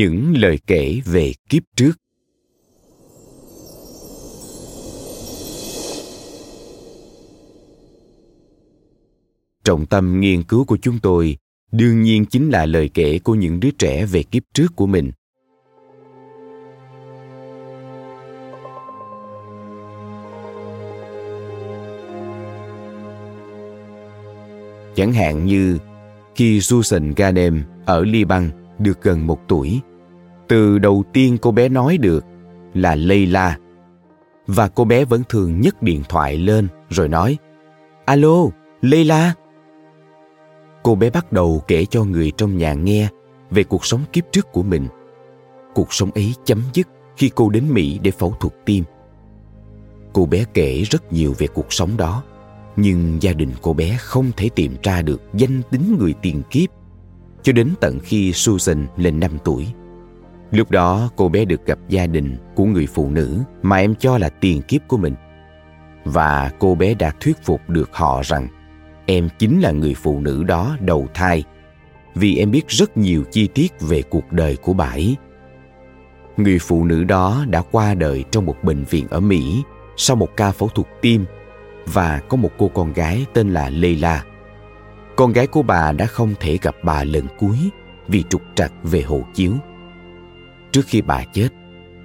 Những 0.00 0.34
lời 0.36 0.58
kể 0.66 1.00
về 1.04 1.32
kiếp 1.48 1.62
trước 1.76 1.92
trọng 9.64 9.86
tâm 9.86 10.20
nghiên 10.20 10.42
cứu 10.42 10.64
của 10.64 10.78
chúng 10.82 10.98
tôi 10.98 11.36
đương 11.72 12.02
nhiên 12.02 12.24
chính 12.26 12.50
là 12.50 12.66
lời 12.66 12.90
kể 12.94 13.18
của 13.18 13.34
những 13.34 13.60
đứa 13.60 13.70
trẻ 13.78 14.06
về 14.06 14.22
kiếp 14.22 14.42
trước 14.54 14.76
của 14.76 14.86
mình 14.86 15.10
chẳng 24.96 25.12
hạn 25.12 25.46
như 25.46 25.78
khi 26.34 26.60
Susan 26.60 27.14
Ganem 27.14 27.64
ở 27.86 28.04
Liban 28.04 28.50
được 28.78 29.02
gần 29.02 29.26
một 29.26 29.38
tuổi. 29.48 29.80
Từ 30.50 30.78
đầu 30.78 31.04
tiên 31.12 31.38
cô 31.42 31.50
bé 31.50 31.68
nói 31.68 31.98
được 31.98 32.24
là 32.74 32.94
Layla. 32.94 33.58
Và 34.46 34.68
cô 34.68 34.84
bé 34.84 35.04
vẫn 35.04 35.22
thường 35.28 35.60
nhấc 35.60 35.82
điện 35.82 36.02
thoại 36.08 36.36
lên 36.36 36.68
rồi 36.88 37.08
nói 37.08 37.38
Alo, 38.04 38.46
Layla. 38.82 39.34
Cô 40.82 40.94
bé 40.94 41.10
bắt 41.10 41.32
đầu 41.32 41.62
kể 41.68 41.84
cho 41.84 42.04
người 42.04 42.32
trong 42.36 42.58
nhà 42.58 42.74
nghe 42.74 43.08
về 43.50 43.64
cuộc 43.64 43.86
sống 43.86 44.00
kiếp 44.12 44.24
trước 44.32 44.52
của 44.52 44.62
mình. 44.62 44.88
Cuộc 45.74 45.94
sống 45.94 46.10
ấy 46.10 46.34
chấm 46.44 46.62
dứt 46.74 46.88
khi 47.16 47.30
cô 47.34 47.48
đến 47.50 47.64
Mỹ 47.74 47.98
để 48.02 48.10
phẫu 48.10 48.34
thuật 48.40 48.54
tim. 48.64 48.84
Cô 50.12 50.26
bé 50.26 50.44
kể 50.54 50.82
rất 50.82 51.12
nhiều 51.12 51.34
về 51.38 51.46
cuộc 51.46 51.72
sống 51.72 51.96
đó, 51.96 52.22
nhưng 52.76 53.18
gia 53.20 53.32
đình 53.32 53.50
cô 53.62 53.72
bé 53.72 53.96
không 54.00 54.30
thể 54.36 54.48
tìm 54.54 54.76
ra 54.82 55.02
được 55.02 55.22
danh 55.34 55.62
tính 55.70 55.96
người 55.98 56.14
tiền 56.22 56.42
kiếp 56.50 56.70
cho 57.42 57.52
đến 57.52 57.74
tận 57.80 57.98
khi 58.00 58.32
Susan 58.32 58.86
lên 58.96 59.20
5 59.20 59.38
tuổi. 59.44 59.66
Lúc 60.50 60.70
đó 60.70 61.10
cô 61.16 61.28
bé 61.28 61.44
được 61.44 61.66
gặp 61.66 61.78
gia 61.88 62.06
đình 62.06 62.36
của 62.54 62.64
người 62.64 62.86
phụ 62.86 63.10
nữ 63.10 63.38
mà 63.62 63.76
em 63.76 63.94
cho 63.94 64.18
là 64.18 64.28
tiền 64.28 64.62
kiếp 64.62 64.80
của 64.88 64.96
mình. 64.96 65.14
Và 66.04 66.50
cô 66.58 66.74
bé 66.74 66.94
đã 66.94 67.12
thuyết 67.20 67.36
phục 67.42 67.60
được 67.68 67.90
họ 67.92 68.22
rằng 68.24 68.48
em 69.06 69.28
chính 69.38 69.60
là 69.60 69.70
người 69.70 69.94
phụ 69.94 70.20
nữ 70.20 70.44
đó 70.44 70.76
đầu 70.80 71.08
thai, 71.14 71.44
vì 72.14 72.36
em 72.36 72.50
biết 72.50 72.68
rất 72.68 72.96
nhiều 72.96 73.24
chi 73.30 73.46
tiết 73.46 73.72
về 73.80 74.02
cuộc 74.02 74.32
đời 74.32 74.56
của 74.56 74.72
bà 74.72 74.86
ấy. 74.86 75.16
Người 76.36 76.58
phụ 76.58 76.84
nữ 76.84 77.04
đó 77.04 77.44
đã 77.48 77.62
qua 77.70 77.94
đời 77.94 78.24
trong 78.30 78.46
một 78.46 78.56
bệnh 78.62 78.84
viện 78.84 79.06
ở 79.10 79.20
Mỹ 79.20 79.62
sau 79.96 80.16
một 80.16 80.36
ca 80.36 80.52
phẫu 80.52 80.68
thuật 80.68 80.88
tim 81.00 81.24
và 81.86 82.20
có 82.28 82.36
một 82.36 82.50
cô 82.58 82.68
con 82.68 82.92
gái 82.92 83.26
tên 83.34 83.52
là 83.52 83.70
Leila 83.70 84.24
con 85.20 85.32
gái 85.32 85.46
của 85.46 85.62
bà 85.62 85.92
đã 85.92 86.06
không 86.06 86.34
thể 86.40 86.58
gặp 86.62 86.76
bà 86.82 87.04
lần 87.04 87.26
cuối 87.38 87.58
vì 88.08 88.24
trục 88.30 88.42
trặc 88.54 88.72
về 88.82 89.02
hộ 89.02 89.22
chiếu. 89.34 89.52
Trước 90.72 90.82
khi 90.86 91.02
bà 91.02 91.24
chết, 91.32 91.48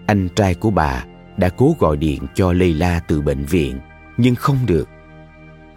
anh 0.06 0.30
trai 0.36 0.56
của 0.56 0.70
bà 0.70 1.06
đã 1.38 1.50
cố 1.50 1.76
gọi 1.80 1.98
điện 1.98 2.24
cho 2.36 2.54
Leila 2.54 3.00
từ 3.08 3.22
bệnh 3.22 3.46
viện, 3.46 3.80
nhưng 4.18 4.36
không 4.36 4.58
được. 4.66 4.90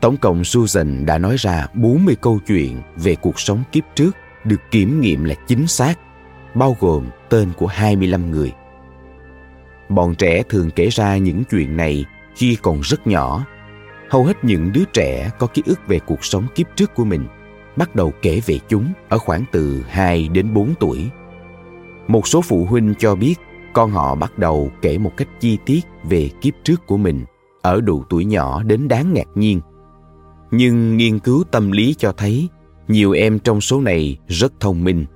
Tổng 0.00 0.16
cộng 0.16 0.44
Susan 0.44 1.06
đã 1.06 1.18
nói 1.18 1.36
ra 1.38 1.66
40 1.74 2.16
câu 2.20 2.38
chuyện 2.46 2.82
về 2.96 3.14
cuộc 3.14 3.40
sống 3.40 3.62
kiếp 3.72 3.84
trước 3.94 4.16
được 4.44 4.60
kiểm 4.70 5.00
nghiệm 5.00 5.24
là 5.24 5.34
chính 5.46 5.66
xác, 5.66 5.98
bao 6.54 6.76
gồm 6.80 7.06
tên 7.28 7.52
của 7.56 7.66
25 7.66 8.30
người. 8.30 8.52
Bọn 9.88 10.14
trẻ 10.14 10.42
thường 10.48 10.70
kể 10.70 10.88
ra 10.88 11.16
những 11.16 11.42
chuyện 11.50 11.76
này 11.76 12.04
khi 12.36 12.56
còn 12.62 12.80
rất 12.80 13.06
nhỏ. 13.06 13.46
Hầu 14.10 14.24
hết 14.24 14.44
những 14.44 14.72
đứa 14.72 14.84
trẻ 14.92 15.30
có 15.38 15.46
ký 15.46 15.62
ức 15.66 15.80
về 15.88 15.98
cuộc 15.98 16.24
sống 16.24 16.46
kiếp 16.54 16.66
trước 16.76 16.94
của 16.94 17.04
mình 17.04 17.26
bắt 17.76 17.94
đầu 17.94 18.12
kể 18.22 18.40
về 18.46 18.58
chúng 18.68 18.92
ở 19.08 19.18
khoảng 19.18 19.44
từ 19.52 19.84
2 19.88 20.28
đến 20.28 20.54
4 20.54 20.74
tuổi. 20.80 21.10
Một 22.08 22.28
số 22.28 22.40
phụ 22.40 22.64
huynh 22.64 22.94
cho 22.98 23.14
biết, 23.14 23.34
con 23.72 23.90
họ 23.90 24.14
bắt 24.14 24.38
đầu 24.38 24.70
kể 24.82 24.98
một 24.98 25.12
cách 25.16 25.28
chi 25.40 25.58
tiết 25.66 25.80
về 26.04 26.30
kiếp 26.40 26.54
trước 26.64 26.86
của 26.86 26.96
mình, 26.96 27.24
ở 27.62 27.80
độ 27.80 28.04
tuổi 28.08 28.24
nhỏ 28.24 28.62
đến 28.62 28.88
đáng 28.88 29.14
ngạc 29.14 29.28
nhiên. 29.34 29.60
Nhưng 30.50 30.96
nghiên 30.96 31.18
cứu 31.18 31.44
tâm 31.50 31.70
lý 31.70 31.94
cho 31.98 32.12
thấy, 32.12 32.48
nhiều 32.88 33.12
em 33.12 33.38
trong 33.38 33.60
số 33.60 33.80
này 33.80 34.18
rất 34.28 34.52
thông 34.60 34.84
minh. 34.84 35.06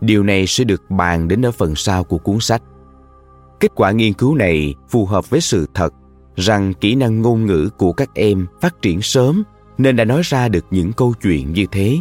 Điều 0.00 0.22
này 0.22 0.46
sẽ 0.46 0.64
được 0.64 0.90
bàn 0.90 1.28
đến 1.28 1.46
ở 1.46 1.50
phần 1.50 1.74
sau 1.74 2.04
của 2.04 2.18
cuốn 2.18 2.40
sách. 2.40 2.62
Kết 3.60 3.72
quả 3.74 3.90
nghiên 3.90 4.12
cứu 4.12 4.34
này 4.34 4.74
phù 4.88 5.06
hợp 5.06 5.30
với 5.30 5.40
sự 5.40 5.66
thật 5.74 5.94
rằng 6.36 6.74
kỹ 6.74 6.94
năng 6.94 7.22
ngôn 7.22 7.46
ngữ 7.46 7.70
của 7.76 7.92
các 7.92 8.10
em 8.14 8.46
phát 8.60 8.82
triển 8.82 9.02
sớm 9.02 9.42
nên 9.78 9.96
đã 9.96 10.04
nói 10.04 10.22
ra 10.24 10.48
được 10.48 10.64
những 10.70 10.92
câu 10.92 11.14
chuyện 11.22 11.52
như 11.52 11.66
thế. 11.70 12.00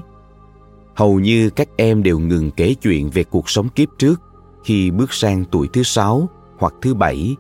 Hầu 0.96 1.20
như 1.20 1.50
các 1.50 1.68
em 1.78 2.04
đều 2.04 2.20
ngừng 2.20 2.52
kể 2.52 2.74
chuyện 2.74 3.10
về 3.10 3.24
cuộc 3.24 3.50
sống 3.50 3.70
kiếp 3.70 3.90
trước 3.98 4.22
khi 4.64 4.92
bước 4.92 5.14
sang 5.14 5.46
tuổi 5.52 5.68
thứ 5.74 5.84
sáu 5.84 6.30
hoặc 6.58 6.74
thứ 6.82 6.94
bảy 6.94 7.36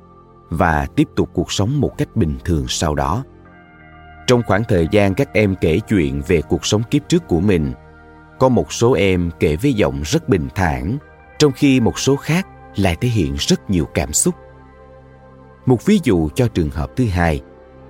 và 0.50 0.88
tiếp 0.96 1.08
tục 1.16 1.30
cuộc 1.34 1.52
sống 1.52 1.82
một 1.82 1.98
cách 1.98 2.16
bình 2.16 2.38
thường 2.46 2.66
sau 2.68 2.96
đó. 2.96 3.24
Trong 4.28 4.42
khoảng 4.48 4.64
thời 4.68 4.88
gian 4.92 5.14
các 5.14 5.34
em 5.34 5.56
kể 5.62 5.80
chuyện 5.90 6.22
về 6.28 6.42
cuộc 6.42 6.66
sống 6.66 6.82
kiếp 6.92 7.10
trước 7.10 7.28
của 7.28 7.40
mình, 7.40 7.74
có 8.40 8.50
một 8.50 8.74
số 8.74 8.94
em 8.94 9.32
kể 9.40 9.56
với 9.56 9.74
giọng 9.74 10.02
rất 10.06 10.30
bình 10.30 10.48
thản, 10.56 10.98
trong 11.40 11.52
khi 11.52 11.80
một 11.80 12.00
số 12.00 12.16
khác 12.16 12.48
lại 12.76 12.96
thể 13.02 13.10
hiện 13.10 13.36
rất 13.40 13.70
nhiều 13.70 13.86
cảm 13.94 14.14
xúc. 14.14 14.36
Một 15.66 15.86
ví 15.86 16.00
dụ 16.04 16.30
cho 16.36 16.48
trường 16.48 16.70
hợp 16.70 16.92
thứ 16.96 17.06
hai 17.06 17.42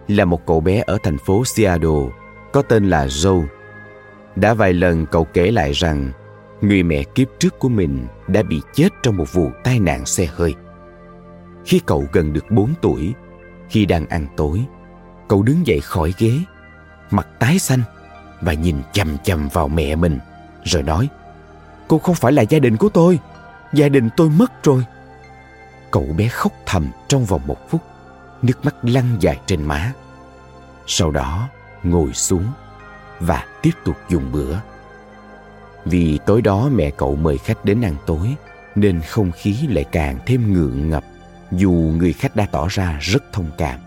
là 0.07 0.25
một 0.25 0.45
cậu 0.45 0.59
bé 0.59 0.83
ở 0.87 0.97
thành 1.03 1.17
phố 1.17 1.45
Seattle 1.45 2.09
có 2.53 2.61
tên 2.61 2.89
là 2.89 3.07
Joe. 3.07 3.45
Đã 4.35 4.53
vài 4.53 4.73
lần 4.73 5.05
cậu 5.05 5.23
kể 5.23 5.51
lại 5.51 5.71
rằng 5.71 6.11
người 6.61 6.83
mẹ 6.83 7.03
kiếp 7.03 7.27
trước 7.39 7.59
của 7.59 7.69
mình 7.69 8.07
đã 8.27 8.43
bị 8.43 8.61
chết 8.73 8.89
trong 9.03 9.17
một 9.17 9.33
vụ 9.33 9.51
tai 9.63 9.79
nạn 9.79 10.05
xe 10.05 10.25
hơi. 10.25 10.55
Khi 11.65 11.81
cậu 11.85 12.05
gần 12.11 12.33
được 12.33 12.51
4 12.51 12.73
tuổi, 12.81 13.13
khi 13.69 13.85
đang 13.85 14.05
ăn 14.07 14.27
tối, 14.37 14.61
cậu 15.27 15.43
đứng 15.43 15.67
dậy 15.67 15.79
khỏi 15.79 16.13
ghế, 16.17 16.39
mặt 17.11 17.27
tái 17.39 17.59
xanh 17.59 17.81
và 18.41 18.53
nhìn 18.53 18.75
chầm 18.93 19.17
chầm 19.17 19.47
vào 19.53 19.67
mẹ 19.67 19.95
mình, 19.95 20.19
rồi 20.63 20.83
nói 20.83 21.09
Cô 21.87 21.97
không 21.97 22.15
phải 22.15 22.31
là 22.31 22.41
gia 22.41 22.59
đình 22.59 22.77
của 22.77 22.89
tôi, 22.89 23.19
gia 23.73 23.89
đình 23.89 24.09
tôi 24.17 24.29
mất 24.29 24.63
rồi. 24.63 24.83
Cậu 25.91 26.05
bé 26.17 26.27
khóc 26.27 26.51
thầm 26.65 26.87
trong 27.07 27.25
vòng 27.25 27.41
một 27.47 27.69
phút, 27.69 27.81
nước 28.41 28.65
mắt 28.65 28.75
lăn 28.81 29.05
dài 29.19 29.39
trên 29.45 29.63
má. 29.63 29.93
Sau 30.87 31.11
đó, 31.11 31.49
ngồi 31.83 32.13
xuống 32.13 32.45
và 33.19 33.45
tiếp 33.61 33.71
tục 33.85 33.95
dùng 34.09 34.31
bữa. 34.31 34.55
Vì 35.85 36.19
tối 36.25 36.41
đó 36.41 36.69
mẹ 36.75 36.91
cậu 36.97 37.15
mời 37.15 37.37
khách 37.37 37.65
đến 37.65 37.81
ăn 37.81 37.95
tối, 38.05 38.35
nên 38.75 39.01
không 39.01 39.31
khí 39.31 39.55
lại 39.69 39.83
càng 39.91 40.19
thêm 40.25 40.53
ngượng 40.53 40.89
ngập 40.89 41.03
dù 41.51 41.71
người 41.71 42.13
khách 42.13 42.35
đã 42.35 42.45
tỏ 42.51 42.67
ra 42.69 42.99
rất 43.01 43.23
thông 43.33 43.49
cảm. 43.57 43.79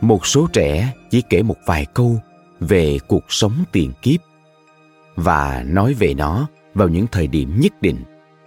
Một 0.00 0.26
số 0.26 0.46
trẻ 0.52 0.92
chỉ 1.10 1.22
kể 1.22 1.42
một 1.42 1.56
vài 1.66 1.86
câu 1.94 2.16
về 2.60 2.98
cuộc 3.08 3.24
sống 3.28 3.52
tiền 3.72 3.92
kiếp 4.02 4.20
và 5.16 5.64
nói 5.66 5.94
về 5.94 6.14
nó 6.14 6.48
vào 6.74 6.88
những 6.88 7.06
thời 7.12 7.26
điểm 7.26 7.60
nhất 7.60 7.72
định, 7.82 7.96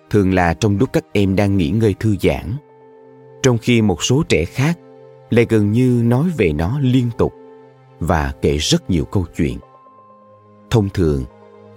thường 0.10 0.34
là 0.34 0.54
trong 0.54 0.78
lúc 0.78 0.90
các 0.94 1.04
em 1.14 1.36
đang 1.36 1.58
nghỉ 1.58 1.70
ngơi 1.70 1.96
thư 2.00 2.16
giãn. 2.22 2.54
Trong 3.44 3.58
khi 3.58 3.82
một 3.82 4.04
số 4.04 4.24
trẻ 4.30 4.46
khác 4.46 4.78
lại 5.30 5.46
gần 5.50 5.72
như 5.72 6.02
nói 6.06 6.30
về 6.38 6.54
nó 6.54 6.80
liên 6.80 7.10
tục 7.18 7.34
và 8.06 8.34
kể 8.42 8.58
rất 8.58 8.90
nhiều 8.90 9.06
câu 9.06 9.26
chuyện. 9.38 9.58
Thông 10.70 10.90
thường, 10.90 11.26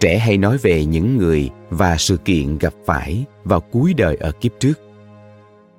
trẻ 0.00 0.18
hay 0.18 0.38
nói 0.38 0.58
về 0.58 0.84
những 0.84 1.16
người 1.16 1.50
và 1.70 1.96
sự 1.96 2.16
kiện 2.16 2.58
gặp 2.58 2.74
phải 2.86 3.24
vào 3.44 3.60
cuối 3.60 3.94
đời 3.94 4.16
ở 4.16 4.32
kiếp 4.32 4.52
trước. 4.60 4.80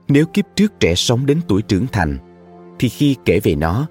Nếu 0.08 0.26
kiếp 0.26 0.46
trước 0.56 0.80
trẻ 0.80 0.96
sống 0.96 1.26
đến 1.26 1.42
tuổi 1.48 1.62
trưởng 1.62 1.86
thành, 1.92 2.18
thì 2.80 2.90
khi 2.90 3.16
kể 3.26 3.40
về 3.40 3.56
nó, 3.56 3.88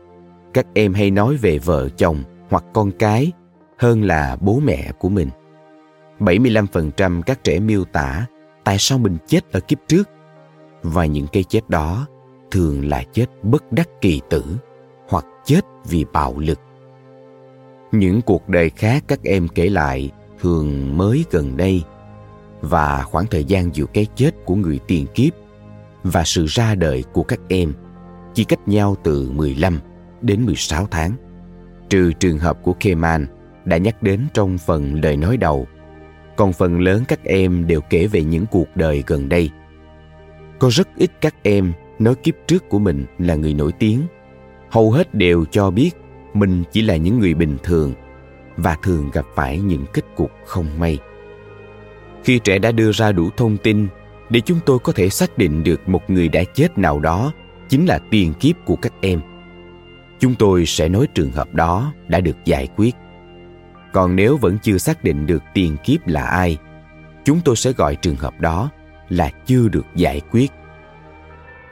các 0.55 0.67
em 0.75 0.95
hay 0.95 1.11
nói 1.11 1.37
về 1.37 1.59
vợ 1.59 1.89
chồng 1.89 2.23
hoặc 2.51 2.65
con 2.75 2.91
cái 2.91 3.33
hơn 3.79 4.05
là 4.05 4.37
bố 4.41 4.61
mẹ 4.65 4.93
của 4.99 5.09
mình. 5.09 5.29
75% 6.21 7.23
các 7.23 7.45
trẻ 7.45 7.59
miêu 7.59 7.85
tả 7.85 8.27
tại 8.65 8.77
sao 8.79 8.99
mình 8.99 9.17
chết 9.27 9.53
ở 9.53 9.61
kiếp 9.61 9.79
trước 9.89 10.09
và 10.83 11.07
những 11.07 11.27
cái 11.33 11.45
chết 11.45 11.71
đó 11.71 12.07
thường 12.51 12.89
là 12.89 13.03
chết 13.13 13.27
bất 13.43 13.73
đắc 13.73 13.89
kỳ 14.01 14.21
tử 14.31 14.45
hoặc 15.09 15.27
chết 15.45 15.61
vì 15.85 16.05
bạo 16.13 16.39
lực. 16.39 16.61
Những 17.93 18.21
cuộc 18.23 18.49
đời 18.49 18.71
khác 18.71 19.05
các 19.09 19.21
em 19.23 19.49
kể 19.49 19.69
lại 19.69 20.11
thường 20.41 20.97
mới 20.97 21.25
gần 21.31 21.57
đây 21.57 21.83
và 22.61 23.03
khoảng 23.03 23.27
thời 23.27 23.45
gian 23.45 23.75
giữa 23.75 23.87
cái 23.95 24.07
chết 24.17 24.31
của 24.45 24.55
người 24.55 24.81
tiền 24.87 25.07
kiếp 25.15 25.33
và 26.03 26.25
sự 26.25 26.47
ra 26.47 26.75
đời 26.75 27.05
của 27.13 27.23
các 27.23 27.41
em 27.49 27.73
chỉ 28.35 28.45
cách 28.45 28.69
nhau 28.69 28.97
từ 29.03 29.31
15 29.31 29.81
đến 30.21 30.45
16 30.47 30.87
tháng. 30.91 31.13
Trừ 31.89 32.13
trường 32.13 32.39
hợp 32.39 32.59
của 32.63 32.73
Keman 32.81 33.27
đã 33.65 33.77
nhắc 33.77 34.03
đến 34.03 34.27
trong 34.35 34.59
phần 34.59 35.01
lời 35.03 35.17
nói 35.17 35.37
đầu, 35.37 35.67
còn 36.37 36.53
phần 36.53 36.81
lớn 36.81 37.05
các 37.09 37.25
em 37.25 37.67
đều 37.67 37.81
kể 37.81 38.07
về 38.07 38.25
những 38.25 38.47
cuộc 38.47 38.69
đời 38.75 39.05
gần 39.07 39.29
đây. 39.29 39.51
Có 40.59 40.69
rất 40.73 40.89
ít 40.97 41.11
các 41.21 41.35
em 41.43 41.73
nói 41.99 42.15
kiếp 42.15 42.35
trước 42.47 42.69
của 42.69 42.79
mình 42.79 43.05
là 43.19 43.35
người 43.35 43.55
nổi 43.55 43.73
tiếng 43.73 44.01
hầu 44.71 44.91
hết 44.91 45.15
đều 45.15 45.45
cho 45.51 45.71
biết 45.71 45.91
mình 46.35 46.65
chỉ 46.73 46.83
là 46.83 46.97
những 46.97 47.19
người 47.19 47.35
bình 47.35 47.57
thường 47.63 47.93
và 48.57 48.77
thường 48.83 49.11
gặp 49.13 49.25
phải 49.35 49.59
những 49.59 49.85
kết 49.93 50.05
cục 50.17 50.31
không 50.47 50.67
may. 50.79 50.99
Khi 52.25 52.39
trẻ 52.39 52.59
đã 52.59 52.73
đưa 52.73 52.93
ra 52.93 53.13
đủ 53.13 53.31
thông 53.37 53.57
tin 53.57 53.89
để 54.31 54.41
chúng 54.41 54.59
tôi 54.67 54.79
có 54.79 54.93
thể 54.93 55.09
xác 55.09 55.39
định 55.39 55.65
được 55.65 55.89
một 55.89 56.11
người 56.11 56.29
đã 56.29 56.45
chết 56.55 56.79
nào 56.79 57.01
đó 57.01 57.33
chính 57.69 57.87
là 57.87 57.99
tiền 58.11 58.35
kiếp 58.35 58.57
của 58.65 58.77
các 58.77 58.93
em, 59.01 59.21
chúng 60.19 60.35
tôi 60.35 60.67
sẽ 60.67 60.89
nói 60.89 61.07
trường 61.15 61.33
hợp 61.33 61.55
đó 61.55 61.93
đã 62.09 62.21
được 62.21 62.37
giải 62.45 62.69
quyết. 62.77 62.95
Còn 63.93 64.17
nếu 64.17 64.37
vẫn 64.37 64.59
chưa 64.63 64.79
xác 64.79 65.05
định 65.05 65.27
được 65.27 65.43
tiền 65.55 65.77
kiếp 65.85 66.07
là 66.07 66.23
ai, 66.23 66.59
chúng 67.25 67.41
tôi 67.45 67.57
sẽ 67.57 67.73
gọi 67.73 67.97
trường 67.97 68.17
hợp 68.17 68.41
đó 68.41 68.71
là 69.09 69.31
chưa 69.47 69.69
được 69.69 69.87
giải 69.95 70.21
quyết. 70.31 70.51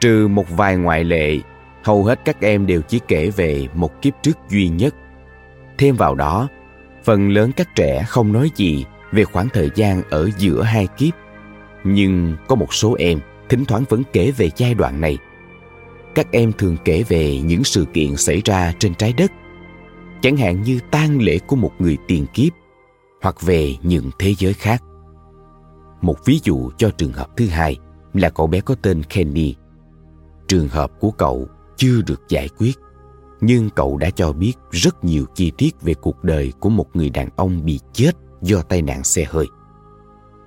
Trừ 0.00 0.28
một 0.28 0.50
vài 0.50 0.76
ngoại 0.76 1.04
lệ 1.04 1.38
hầu 1.86 2.04
hết 2.04 2.20
các 2.24 2.40
em 2.40 2.66
đều 2.66 2.82
chỉ 2.82 3.00
kể 3.08 3.30
về 3.30 3.68
một 3.74 4.02
kiếp 4.02 4.14
trước 4.22 4.38
duy 4.50 4.68
nhất. 4.68 4.94
Thêm 5.78 5.96
vào 5.96 6.14
đó, 6.14 6.48
phần 7.04 7.28
lớn 7.28 7.50
các 7.56 7.68
trẻ 7.74 8.04
không 8.08 8.32
nói 8.32 8.50
gì 8.54 8.84
về 9.12 9.24
khoảng 9.24 9.48
thời 9.48 9.70
gian 9.74 10.02
ở 10.10 10.30
giữa 10.38 10.62
hai 10.62 10.86
kiếp. 10.86 11.14
Nhưng 11.84 12.36
có 12.48 12.56
một 12.56 12.74
số 12.74 12.96
em 12.98 13.20
thỉnh 13.48 13.64
thoảng 13.64 13.84
vẫn 13.88 14.02
kể 14.12 14.30
về 14.30 14.50
giai 14.56 14.74
đoạn 14.74 15.00
này. 15.00 15.18
Các 16.14 16.32
em 16.32 16.52
thường 16.52 16.76
kể 16.84 17.04
về 17.08 17.40
những 17.40 17.64
sự 17.64 17.84
kiện 17.92 18.16
xảy 18.16 18.42
ra 18.44 18.72
trên 18.78 18.94
trái 18.94 19.12
đất. 19.12 19.32
Chẳng 20.20 20.36
hạn 20.36 20.62
như 20.62 20.80
tang 20.90 21.20
lễ 21.20 21.38
của 21.38 21.56
một 21.56 21.72
người 21.78 21.96
tiền 22.08 22.26
kiếp, 22.34 22.52
hoặc 23.22 23.42
về 23.42 23.74
những 23.82 24.10
thế 24.18 24.34
giới 24.38 24.52
khác. 24.52 24.82
Một 26.00 26.24
ví 26.24 26.40
dụ 26.42 26.70
cho 26.78 26.90
trường 26.90 27.12
hợp 27.12 27.36
thứ 27.36 27.46
hai 27.46 27.76
là 28.14 28.30
cậu 28.30 28.46
bé 28.46 28.60
có 28.60 28.74
tên 28.82 29.02
kenny. 29.02 29.54
Trường 30.48 30.68
hợp 30.68 30.90
của 31.00 31.10
cậu 31.10 31.48
chưa 31.76 32.02
được 32.06 32.28
giải 32.28 32.48
quyết. 32.58 32.78
Nhưng 33.40 33.70
cậu 33.70 33.96
đã 33.96 34.10
cho 34.10 34.32
biết 34.32 34.52
rất 34.70 35.04
nhiều 35.04 35.24
chi 35.34 35.52
tiết 35.58 35.82
về 35.82 35.94
cuộc 35.94 36.24
đời 36.24 36.52
của 36.60 36.68
một 36.68 36.96
người 36.96 37.10
đàn 37.10 37.28
ông 37.36 37.64
bị 37.64 37.80
chết 37.92 38.12
do 38.42 38.62
tai 38.62 38.82
nạn 38.82 39.04
xe 39.04 39.24
hơi. 39.24 39.46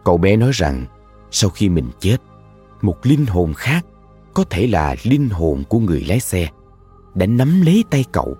Cậu 0.03 0.17
bé 0.17 0.35
nói 0.35 0.51
rằng, 0.53 0.85
sau 1.31 1.49
khi 1.49 1.69
mình 1.69 1.89
chết, 1.99 2.17
một 2.81 2.97
linh 3.03 3.25
hồn 3.25 3.53
khác, 3.53 3.85
có 4.33 4.43
thể 4.49 4.67
là 4.67 4.95
linh 5.03 5.29
hồn 5.29 5.63
của 5.69 5.79
người 5.79 6.05
lái 6.07 6.19
xe, 6.19 6.47
đã 7.15 7.25
nắm 7.25 7.61
lấy 7.61 7.83
tay 7.89 8.05
cậu. 8.11 8.37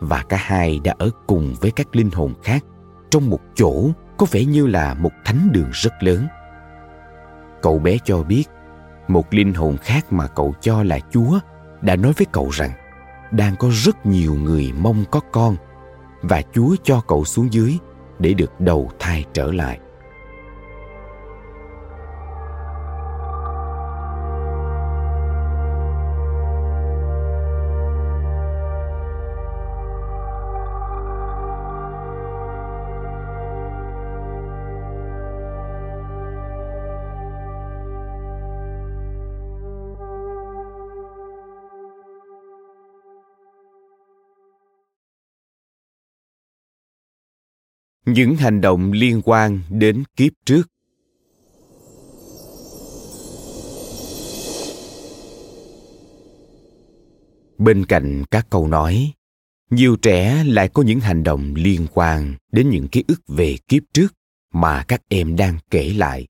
Và 0.00 0.24
cả 0.28 0.36
hai 0.40 0.80
đã 0.84 0.94
ở 0.98 1.10
cùng 1.26 1.54
với 1.60 1.70
các 1.70 1.96
linh 1.96 2.10
hồn 2.10 2.34
khác 2.42 2.64
trong 3.10 3.30
một 3.30 3.40
chỗ 3.54 3.90
có 4.16 4.26
vẻ 4.30 4.44
như 4.44 4.66
là 4.66 4.94
một 4.94 5.10
thánh 5.24 5.48
đường 5.52 5.70
rất 5.72 5.92
lớn. 6.00 6.26
Cậu 7.62 7.78
bé 7.78 7.98
cho 8.04 8.22
biết, 8.22 8.44
một 9.08 9.34
linh 9.34 9.54
hồn 9.54 9.76
khác 9.76 10.12
mà 10.12 10.26
cậu 10.26 10.54
cho 10.60 10.82
là 10.82 10.98
chúa 11.10 11.38
đã 11.86 11.96
nói 11.96 12.12
với 12.16 12.26
cậu 12.32 12.50
rằng, 12.50 12.70
đang 13.30 13.56
có 13.56 13.68
rất 13.72 14.06
nhiều 14.06 14.34
người 14.34 14.72
mong 14.78 15.04
có 15.10 15.20
con 15.32 15.56
và 16.22 16.42
chúa 16.52 16.76
cho 16.82 17.00
cậu 17.00 17.24
xuống 17.24 17.52
dưới 17.52 17.78
để 18.18 18.34
được 18.34 18.60
đầu 18.60 18.90
thai 18.98 19.24
trở 19.32 19.52
lại. 19.52 19.78
Những 48.06 48.36
hành 48.36 48.60
động 48.60 48.92
liên 48.92 49.22
quan 49.24 49.60
đến 49.70 50.02
kiếp 50.16 50.32
trước. 50.44 50.70
Bên 57.58 57.86
cạnh 57.86 58.24
các 58.30 58.46
câu 58.50 58.68
nói, 58.68 59.12
nhiều 59.70 59.96
trẻ 59.96 60.44
lại 60.46 60.68
có 60.68 60.82
những 60.82 61.00
hành 61.00 61.22
động 61.22 61.54
liên 61.54 61.86
quan 61.94 62.34
đến 62.52 62.68
những 62.68 62.88
ký 62.88 63.04
ức 63.08 63.20
về 63.28 63.56
kiếp 63.68 63.82
trước 63.92 64.14
mà 64.52 64.84
các 64.88 65.02
em 65.08 65.36
đang 65.36 65.58
kể 65.70 65.92
lại. 65.96 66.26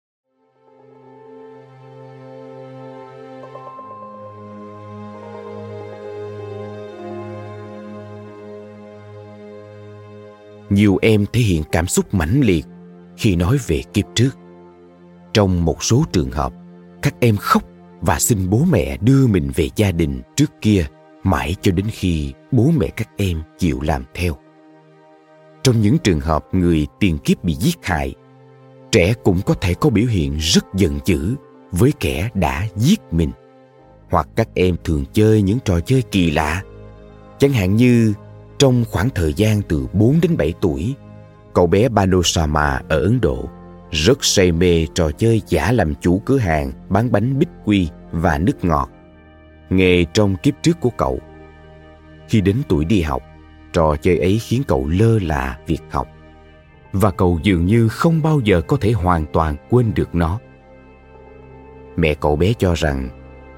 Nhiều 10.71 10.99
em 11.03 11.25
thể 11.33 11.41
hiện 11.41 11.63
cảm 11.73 11.87
xúc 11.87 12.15
mãnh 12.15 12.41
liệt 12.41 12.67
khi 13.17 13.37
nói 13.37 13.59
về 13.67 13.83
kiếp 13.93 14.05
trước. 14.15 14.31
Trong 15.33 15.65
một 15.65 15.85
số 15.85 16.05
trường 16.13 16.31
hợp, 16.31 16.53
các 17.03 17.15
em 17.21 17.37
khóc 17.37 17.63
và 18.01 18.19
xin 18.19 18.51
bố 18.51 18.65
mẹ 18.71 18.97
đưa 19.01 19.27
mình 19.27 19.51
về 19.55 19.69
gia 19.77 19.93
đình 19.93 20.23
trước 20.37 20.51
kia 20.61 20.87
mãi 21.23 21.55
cho 21.63 21.73
đến 21.73 21.87
khi 21.91 22.33
bố 22.53 22.71
mẹ 22.77 22.89
các 22.89 23.09
em 23.17 23.43
chịu 23.59 23.81
làm 23.81 24.05
theo. 24.15 24.37
Trong 25.63 25.81
những 25.81 25.99
trường 25.99 26.21
hợp 26.21 26.47
người 26.53 26.87
tiền 27.01 27.19
kiếp 27.19 27.45
bị 27.45 27.55
giết 27.55 27.77
hại, 27.83 28.15
trẻ 28.93 29.15
cũng 29.25 29.41
có 29.47 29.55
thể 29.55 29.75
có 29.75 29.91
biểu 29.91 30.07
hiện 30.07 30.37
rất 30.37 30.65
giận 30.75 30.99
dữ 31.05 31.35
với 31.71 31.93
kẻ 32.01 32.31
đã 32.35 32.67
giết 32.77 33.01
mình. 33.11 33.31
Hoặc 34.11 34.29
các 34.37 34.49
em 34.55 34.77
thường 34.85 35.05
chơi 35.13 35.43
những 35.43 35.59
trò 35.65 35.81
chơi 35.81 36.03
kỳ 36.03 36.31
lạ, 36.31 36.63
chẳng 37.39 37.53
hạn 37.53 37.77
như 37.77 38.15
trong 38.59 38.85
khoảng 38.91 39.11
thời 39.11 39.35
gian 39.35 39.63
từ 39.63 39.87
4 39.93 40.21
đến 40.23 40.37
7 40.37 40.55
tuổi, 40.61 40.95
cậu 41.55 41.67
bé 41.67 41.89
Banosama 41.89 42.81
ở 42.89 43.01
Ấn 43.01 43.21
Độ 43.21 43.49
rất 43.91 44.25
say 44.25 44.53
mê 44.53 44.87
trò 44.95 45.11
chơi 45.11 45.43
giả 45.47 45.73
làm 45.73 45.95
chủ 45.95 46.23
cửa 46.25 46.39
hàng 46.39 46.73
bán 46.89 47.13
bánh 47.13 47.39
bích 47.39 47.49
quy 47.65 47.89
và 48.13 48.39
nước 48.39 48.65
ngọt. 48.65 48.91
Nghề 49.71 50.05
trong 50.05 50.37
kiếp 50.37 50.55
trước 50.63 50.81
của 50.81 50.91
cậu. 50.91 51.21
Khi 52.29 52.41
đến 52.41 52.57
tuổi 52.69 52.85
đi 52.85 53.03
học, 53.03 53.23
trò 53.73 53.97
chơi 53.97 54.19
ấy 54.19 54.39
khiến 54.39 54.63
cậu 54.69 54.89
lơ 54.89 55.19
là 55.19 55.59
việc 55.67 55.83
học. 55.91 56.09
Và 56.93 57.11
cậu 57.11 57.41
dường 57.43 57.67
như 57.67 57.89
không 57.89 58.23
bao 58.23 58.41
giờ 58.41 58.61
có 58.61 58.77
thể 58.81 58.93
hoàn 58.93 59.27
toàn 59.33 59.57
quên 59.71 59.95
được 59.95 60.15
nó. 60.15 60.39
Mẹ 61.97 62.15
cậu 62.15 62.37
bé 62.37 62.53
cho 62.59 62.75
rằng 62.75 63.09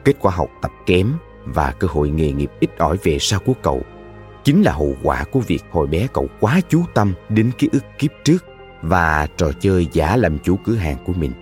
kết 0.05 0.17
quả 0.21 0.33
học 0.33 0.51
tập 0.63 0.71
kém 0.87 1.13
và 1.45 1.73
cơ 1.73 1.89
hội 1.91 2.11
nghề 2.11 2.33
nghiệp 2.33 2.51
ít 2.61 2.71
ỏi 2.79 2.97
về 3.03 3.19
sau 3.21 3.41
của 3.41 3.55
cậu 3.63 3.83
chính 4.49 4.63
là 4.63 4.73
hậu 4.73 4.97
quả 5.03 5.25
của 5.25 5.41
việc 5.41 5.65
hồi 5.71 5.87
bé 5.87 6.07
cậu 6.13 6.29
quá 6.41 6.61
chú 6.69 6.85
tâm 6.95 7.15
đến 7.29 7.51
ký 7.59 7.69
ức 7.73 7.85
kiếp 7.99 8.11
trước 8.25 8.45
và 8.83 9.27
trò 9.37 9.53
chơi 9.61 9.87
giả 9.93 10.17
làm 10.17 10.39
chủ 10.39 10.57
cửa 10.57 10.75
hàng 10.75 10.97
của 11.05 11.13
mình. 11.13 11.33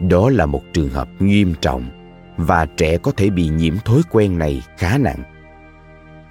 Đó 0.00 0.30
là 0.30 0.46
một 0.46 0.62
trường 0.72 0.88
hợp 0.88 1.08
nghiêm 1.18 1.54
trọng 1.60 1.84
và 2.36 2.66
trẻ 2.66 2.98
có 2.98 3.12
thể 3.16 3.30
bị 3.30 3.48
nhiễm 3.48 3.74
thói 3.84 4.00
quen 4.10 4.38
này 4.38 4.62
khá 4.78 4.98
nặng. 4.98 5.22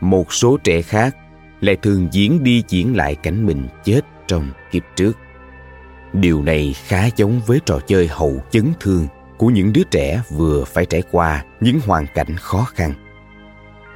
Một 0.02 0.34
số 0.34 0.58
trẻ 0.64 0.82
khác 0.82 1.16
lại 1.62 1.76
thường 1.76 2.08
diễn 2.12 2.44
đi 2.44 2.64
diễn 2.68 2.96
lại 2.96 3.16
cảnh 3.16 3.46
mình 3.46 3.68
chết 3.84 4.02
trong 4.28 4.50
kiếp 4.72 4.84
trước. 4.96 5.18
Điều 6.14 6.44
này 6.44 6.74
khá 6.74 7.10
giống 7.16 7.42
với 7.46 7.60
trò 7.66 7.80
chơi 7.88 8.08
hậu 8.08 8.42
chấn 8.52 8.74
thương 8.80 9.08
của 9.38 9.48
những 9.48 9.74
đứa 9.74 9.84
trẻ 9.92 10.22
vừa 10.30 10.64
phải 10.64 10.86
trải 10.86 11.04
qua 11.12 11.44
những 11.62 11.80
hoàn 11.86 12.06
cảnh 12.16 12.36
khó 12.38 12.64
khăn. 12.64 12.94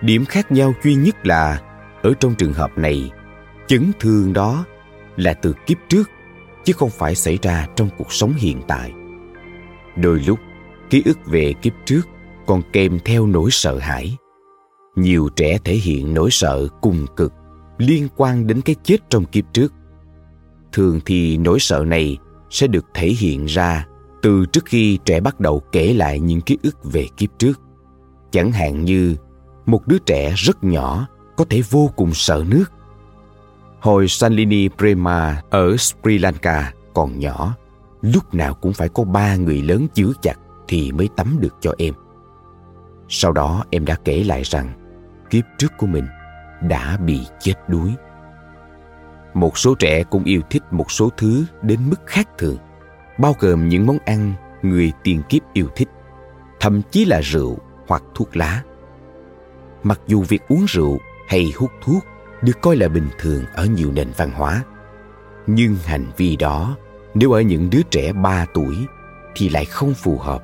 Điểm 0.01 0.25
khác 0.25 0.51
nhau 0.51 0.73
duy 0.83 0.95
nhất 0.95 1.25
là 1.25 1.59
ở 2.01 2.13
trong 2.19 2.35
trường 2.35 2.53
hợp 2.53 2.77
này, 2.77 3.11
chấn 3.67 3.91
thương 3.99 4.33
đó 4.33 4.65
là 5.15 5.33
từ 5.33 5.53
kiếp 5.65 5.77
trước, 5.89 6.09
chứ 6.63 6.73
không 6.73 6.89
phải 6.89 7.15
xảy 7.15 7.39
ra 7.41 7.67
trong 7.75 7.89
cuộc 7.97 8.13
sống 8.13 8.33
hiện 8.37 8.61
tại. 8.67 8.91
Đôi 9.95 10.19
lúc, 10.27 10.39
ký 10.89 11.01
ức 11.05 11.17
về 11.25 11.53
kiếp 11.61 11.73
trước 11.85 12.01
còn 12.45 12.61
kèm 12.73 12.99
theo 13.05 13.25
nỗi 13.25 13.51
sợ 13.51 13.77
hãi. 13.77 14.17
Nhiều 14.95 15.29
trẻ 15.35 15.57
thể 15.63 15.73
hiện 15.73 16.13
nỗi 16.13 16.31
sợ 16.31 16.67
cùng 16.81 17.05
cực 17.15 17.33
liên 17.77 18.07
quan 18.15 18.47
đến 18.47 18.61
cái 18.61 18.75
chết 18.83 18.97
trong 19.09 19.25
kiếp 19.25 19.45
trước. 19.53 19.73
Thường 20.71 20.99
thì 21.05 21.37
nỗi 21.37 21.59
sợ 21.59 21.83
này 21.87 22.17
sẽ 22.49 22.67
được 22.67 22.85
thể 22.93 23.07
hiện 23.07 23.45
ra 23.45 23.87
từ 24.21 24.45
trước 24.45 24.65
khi 24.65 24.99
trẻ 25.05 25.19
bắt 25.19 25.39
đầu 25.39 25.61
kể 25.71 25.93
lại 25.93 26.19
những 26.19 26.41
ký 26.41 26.57
ức 26.63 26.77
về 26.83 27.07
kiếp 27.17 27.29
trước. 27.37 27.61
Chẳng 28.31 28.51
hạn 28.51 28.85
như, 28.85 29.15
một 29.65 29.87
đứa 29.87 29.97
trẻ 29.97 30.33
rất 30.37 30.63
nhỏ 30.63 31.07
có 31.41 31.45
thể 31.49 31.61
vô 31.69 31.89
cùng 31.95 32.13
sợ 32.13 32.43
nước. 32.47 32.65
Hồi 33.79 34.07
Sanlini 34.07 34.69
Prema 34.77 35.41
ở 35.49 35.77
Sri 35.77 36.17
Lanka 36.17 36.73
còn 36.93 37.19
nhỏ, 37.19 37.55
lúc 38.01 38.33
nào 38.33 38.53
cũng 38.53 38.73
phải 38.73 38.89
có 38.89 39.03
ba 39.03 39.35
người 39.35 39.61
lớn 39.61 39.87
giữ 39.93 40.13
chặt 40.21 40.35
thì 40.67 40.91
mới 40.91 41.09
tắm 41.15 41.37
được 41.39 41.55
cho 41.61 41.73
em. 41.77 41.93
Sau 43.09 43.31
đó 43.31 43.63
em 43.69 43.85
đã 43.85 43.95
kể 44.05 44.23
lại 44.23 44.43
rằng 44.43 44.73
kiếp 45.29 45.43
trước 45.57 45.71
của 45.77 45.87
mình 45.87 46.07
đã 46.61 46.97
bị 46.97 47.19
chết 47.39 47.53
đuối. 47.67 47.93
Một 49.33 49.57
số 49.57 49.75
trẻ 49.75 50.03
cũng 50.03 50.23
yêu 50.23 50.41
thích 50.49 50.63
một 50.71 50.91
số 50.91 51.09
thứ 51.17 51.45
đến 51.61 51.79
mức 51.89 52.01
khác 52.05 52.29
thường, 52.37 52.57
bao 53.17 53.35
gồm 53.39 53.69
những 53.69 53.85
món 53.85 53.97
ăn 54.05 54.33
người 54.61 54.91
tiền 55.03 55.21
kiếp 55.29 55.41
yêu 55.53 55.67
thích, 55.75 55.89
thậm 56.59 56.81
chí 56.91 57.05
là 57.05 57.21
rượu 57.21 57.57
hoặc 57.87 58.03
thuốc 58.15 58.37
lá. 58.37 58.63
Mặc 59.83 59.99
dù 60.07 60.23
việc 60.27 60.41
uống 60.47 60.65
rượu 60.67 60.99
hay 61.31 61.53
hút 61.55 61.71
thuốc 61.81 62.05
được 62.41 62.61
coi 62.61 62.75
là 62.75 62.87
bình 62.87 63.07
thường 63.19 63.45
ở 63.53 63.65
nhiều 63.65 63.91
nền 63.91 64.11
văn 64.17 64.31
hóa. 64.31 64.63
Nhưng 65.47 65.75
hành 65.75 66.05
vi 66.17 66.35
đó 66.35 66.75
nếu 67.13 67.31
ở 67.31 67.41
những 67.41 67.69
đứa 67.69 67.81
trẻ 67.91 68.13
3 68.13 68.45
tuổi 68.53 68.75
thì 69.35 69.49
lại 69.49 69.65
không 69.65 69.93
phù 69.93 70.17
hợp. 70.17 70.43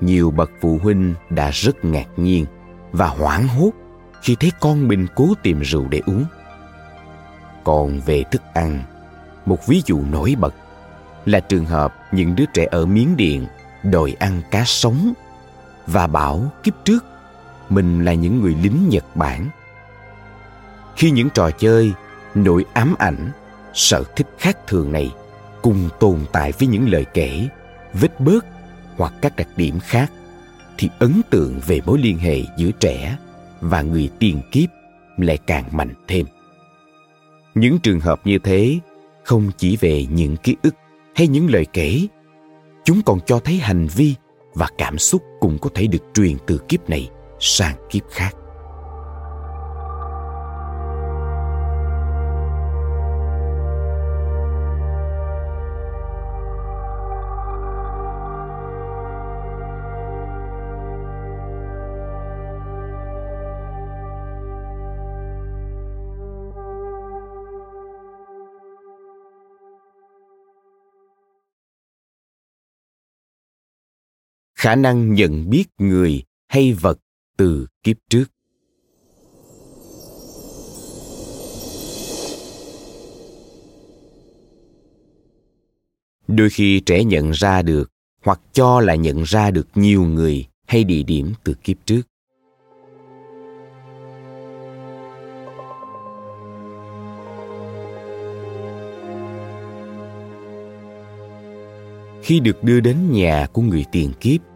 Nhiều 0.00 0.30
bậc 0.30 0.50
phụ 0.60 0.78
huynh 0.82 1.14
đã 1.30 1.50
rất 1.50 1.84
ngạc 1.84 2.06
nhiên 2.16 2.46
và 2.92 3.06
hoảng 3.06 3.48
hốt 3.48 3.70
khi 4.22 4.36
thấy 4.40 4.52
con 4.60 4.88
mình 4.88 5.06
cố 5.14 5.34
tìm 5.42 5.60
rượu 5.60 5.86
để 5.90 6.00
uống. 6.06 6.24
Còn 7.64 8.00
về 8.00 8.22
thức 8.30 8.42
ăn, 8.54 8.82
một 9.46 9.66
ví 9.66 9.82
dụ 9.86 10.02
nổi 10.10 10.34
bật 10.38 10.54
là 11.24 11.40
trường 11.40 11.64
hợp 11.64 11.94
những 12.12 12.36
đứa 12.36 12.46
trẻ 12.54 12.66
ở 12.70 12.86
Miến 12.86 13.16
Điện 13.16 13.46
đòi 13.82 14.14
ăn 14.18 14.42
cá 14.50 14.64
sống 14.64 15.12
và 15.86 16.06
bảo 16.06 16.52
kiếp 16.62 16.74
trước 16.84 17.04
mình 17.68 18.04
là 18.04 18.14
những 18.14 18.40
người 18.40 18.56
lính 18.62 18.88
Nhật 18.88 19.16
Bản 19.16 19.48
khi 20.96 21.10
những 21.10 21.28
trò 21.34 21.50
chơi, 21.50 21.92
nỗi 22.34 22.64
ám 22.72 22.94
ảnh, 22.98 23.30
sở 23.74 24.04
thích 24.16 24.26
khác 24.38 24.58
thường 24.66 24.92
này 24.92 25.10
cùng 25.62 25.88
tồn 26.00 26.20
tại 26.32 26.52
với 26.58 26.68
những 26.68 26.88
lời 26.88 27.04
kể, 27.14 27.48
vết 27.92 28.20
bớt 28.20 28.44
hoặc 28.96 29.12
các 29.22 29.36
đặc 29.36 29.48
điểm 29.56 29.78
khác, 29.80 30.12
thì 30.78 30.88
ấn 30.98 31.20
tượng 31.30 31.60
về 31.66 31.80
mối 31.86 31.98
liên 31.98 32.18
hệ 32.18 32.40
giữa 32.56 32.70
trẻ 32.80 33.16
và 33.60 33.82
người 33.82 34.10
tiền 34.18 34.40
kiếp 34.52 34.68
lại 35.16 35.38
càng 35.46 35.64
mạnh 35.72 35.94
thêm. 36.08 36.26
Những 37.54 37.78
trường 37.78 38.00
hợp 38.00 38.20
như 38.26 38.38
thế 38.38 38.78
không 39.24 39.50
chỉ 39.56 39.76
về 39.76 40.06
những 40.10 40.36
ký 40.36 40.56
ức 40.62 40.74
hay 41.14 41.28
những 41.28 41.50
lời 41.50 41.66
kể, 41.72 42.06
chúng 42.84 43.02
còn 43.02 43.20
cho 43.26 43.38
thấy 43.38 43.56
hành 43.56 43.86
vi 43.86 44.14
và 44.54 44.68
cảm 44.78 44.98
xúc 44.98 45.22
cũng 45.40 45.58
có 45.58 45.70
thể 45.74 45.86
được 45.86 46.02
truyền 46.14 46.36
từ 46.46 46.60
kiếp 46.68 46.90
này 46.90 47.10
sang 47.40 47.76
kiếp 47.90 48.02
khác. 48.10 48.36
Khả 74.66 74.74
năng 74.74 75.14
nhận 75.14 75.50
biết 75.50 75.64
người 75.78 76.22
hay 76.48 76.72
vật 76.72 76.98
từ 77.36 77.66
kiếp 77.82 77.96
trước. 78.10 78.24
Đôi 86.28 86.50
khi 86.50 86.80
trẻ 86.80 87.04
nhận 87.04 87.30
ra 87.30 87.62
được 87.62 87.92
hoặc 88.24 88.40
cho 88.52 88.80
là 88.80 88.94
nhận 88.94 89.22
ra 89.22 89.50
được 89.50 89.68
nhiều 89.74 90.04
người 90.04 90.46
hay 90.66 90.84
địa 90.84 91.02
điểm 91.02 91.32
từ 91.44 91.54
kiếp 91.54 91.76
trước. 91.86 92.02
Khi 102.22 102.40
được 102.40 102.64
đưa 102.64 102.80
đến 102.80 102.96
nhà 103.12 103.46
của 103.52 103.62
người 103.62 103.84
tiền 103.92 104.12
kiếp 104.20 104.55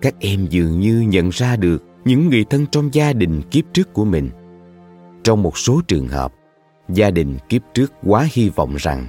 các 0.00 0.14
em 0.20 0.46
dường 0.50 0.80
như 0.80 1.00
nhận 1.00 1.30
ra 1.30 1.56
được 1.56 1.84
những 2.04 2.28
người 2.28 2.44
thân 2.50 2.66
trong 2.72 2.94
gia 2.94 3.12
đình 3.12 3.42
kiếp 3.42 3.64
trước 3.72 3.92
của 3.92 4.04
mình. 4.04 4.30
Trong 5.24 5.42
một 5.42 5.58
số 5.58 5.80
trường 5.88 6.08
hợp, 6.08 6.32
gia 6.88 7.10
đình 7.10 7.38
kiếp 7.48 7.62
trước 7.74 7.92
quá 8.02 8.28
hy 8.32 8.48
vọng 8.48 8.74
rằng 8.78 9.06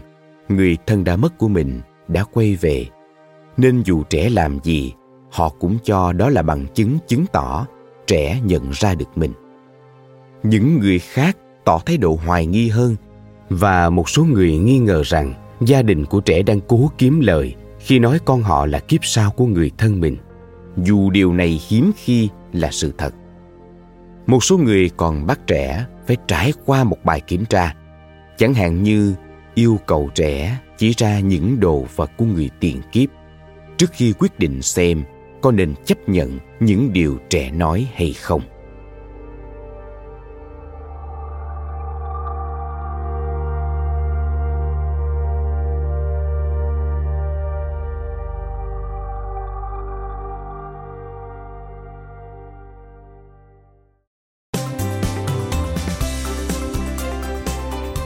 người 0.49 0.77
thân 0.87 1.03
đã 1.03 1.15
mất 1.15 1.37
của 1.37 1.47
mình 1.47 1.81
đã 2.07 2.23
quay 2.23 2.55
về. 2.55 2.85
Nên 3.57 3.81
dù 3.85 4.03
trẻ 4.03 4.29
làm 4.29 4.59
gì, 4.63 4.93
họ 5.31 5.49
cũng 5.49 5.77
cho 5.83 6.13
đó 6.13 6.29
là 6.29 6.41
bằng 6.41 6.65
chứng 6.73 6.97
chứng 7.07 7.25
tỏ 7.31 7.67
trẻ 8.07 8.41
nhận 8.45 8.71
ra 8.71 8.95
được 8.95 9.09
mình. 9.15 9.33
Những 10.43 10.79
người 10.79 10.99
khác 10.99 11.37
tỏ 11.65 11.79
thái 11.85 11.97
độ 11.97 12.19
hoài 12.25 12.45
nghi 12.45 12.69
hơn 12.69 12.95
và 13.49 13.89
một 13.89 14.09
số 14.09 14.23
người 14.23 14.57
nghi 14.57 14.79
ngờ 14.79 15.01
rằng 15.05 15.33
gia 15.61 15.81
đình 15.81 16.05
của 16.05 16.21
trẻ 16.21 16.43
đang 16.43 16.59
cố 16.67 16.91
kiếm 16.97 17.19
lời 17.19 17.55
khi 17.79 17.99
nói 17.99 18.19
con 18.25 18.43
họ 18.43 18.65
là 18.65 18.79
kiếp 18.79 19.05
sau 19.05 19.31
của 19.31 19.45
người 19.45 19.71
thân 19.77 19.99
mình 19.99 20.17
dù 20.77 21.09
điều 21.09 21.33
này 21.33 21.61
hiếm 21.69 21.91
khi 21.95 22.29
là 22.53 22.71
sự 22.71 22.93
thật. 22.97 23.13
Một 24.27 24.43
số 24.43 24.57
người 24.57 24.89
còn 24.97 25.25
bắt 25.25 25.39
trẻ 25.47 25.85
phải 26.07 26.17
trải 26.27 26.53
qua 26.65 26.83
một 26.83 26.97
bài 27.03 27.21
kiểm 27.21 27.45
tra, 27.45 27.75
chẳng 28.37 28.53
hạn 28.53 28.83
như 28.83 29.15
yêu 29.55 29.79
cầu 29.85 30.09
trẻ 30.15 30.57
chỉ 30.77 30.93
ra 30.97 31.19
những 31.19 31.59
đồ 31.59 31.85
vật 31.95 32.11
của 32.17 32.25
người 32.25 32.49
tiền 32.59 32.81
kiếp 32.91 33.09
trước 33.77 33.91
khi 33.91 34.13
quyết 34.19 34.39
định 34.39 34.61
xem 34.61 35.03
có 35.41 35.51
nên 35.51 35.73
chấp 35.85 36.09
nhận 36.09 36.39
những 36.59 36.93
điều 36.93 37.17
trẻ 37.29 37.51
nói 37.51 37.87
hay 37.93 38.13
không. 38.13 38.41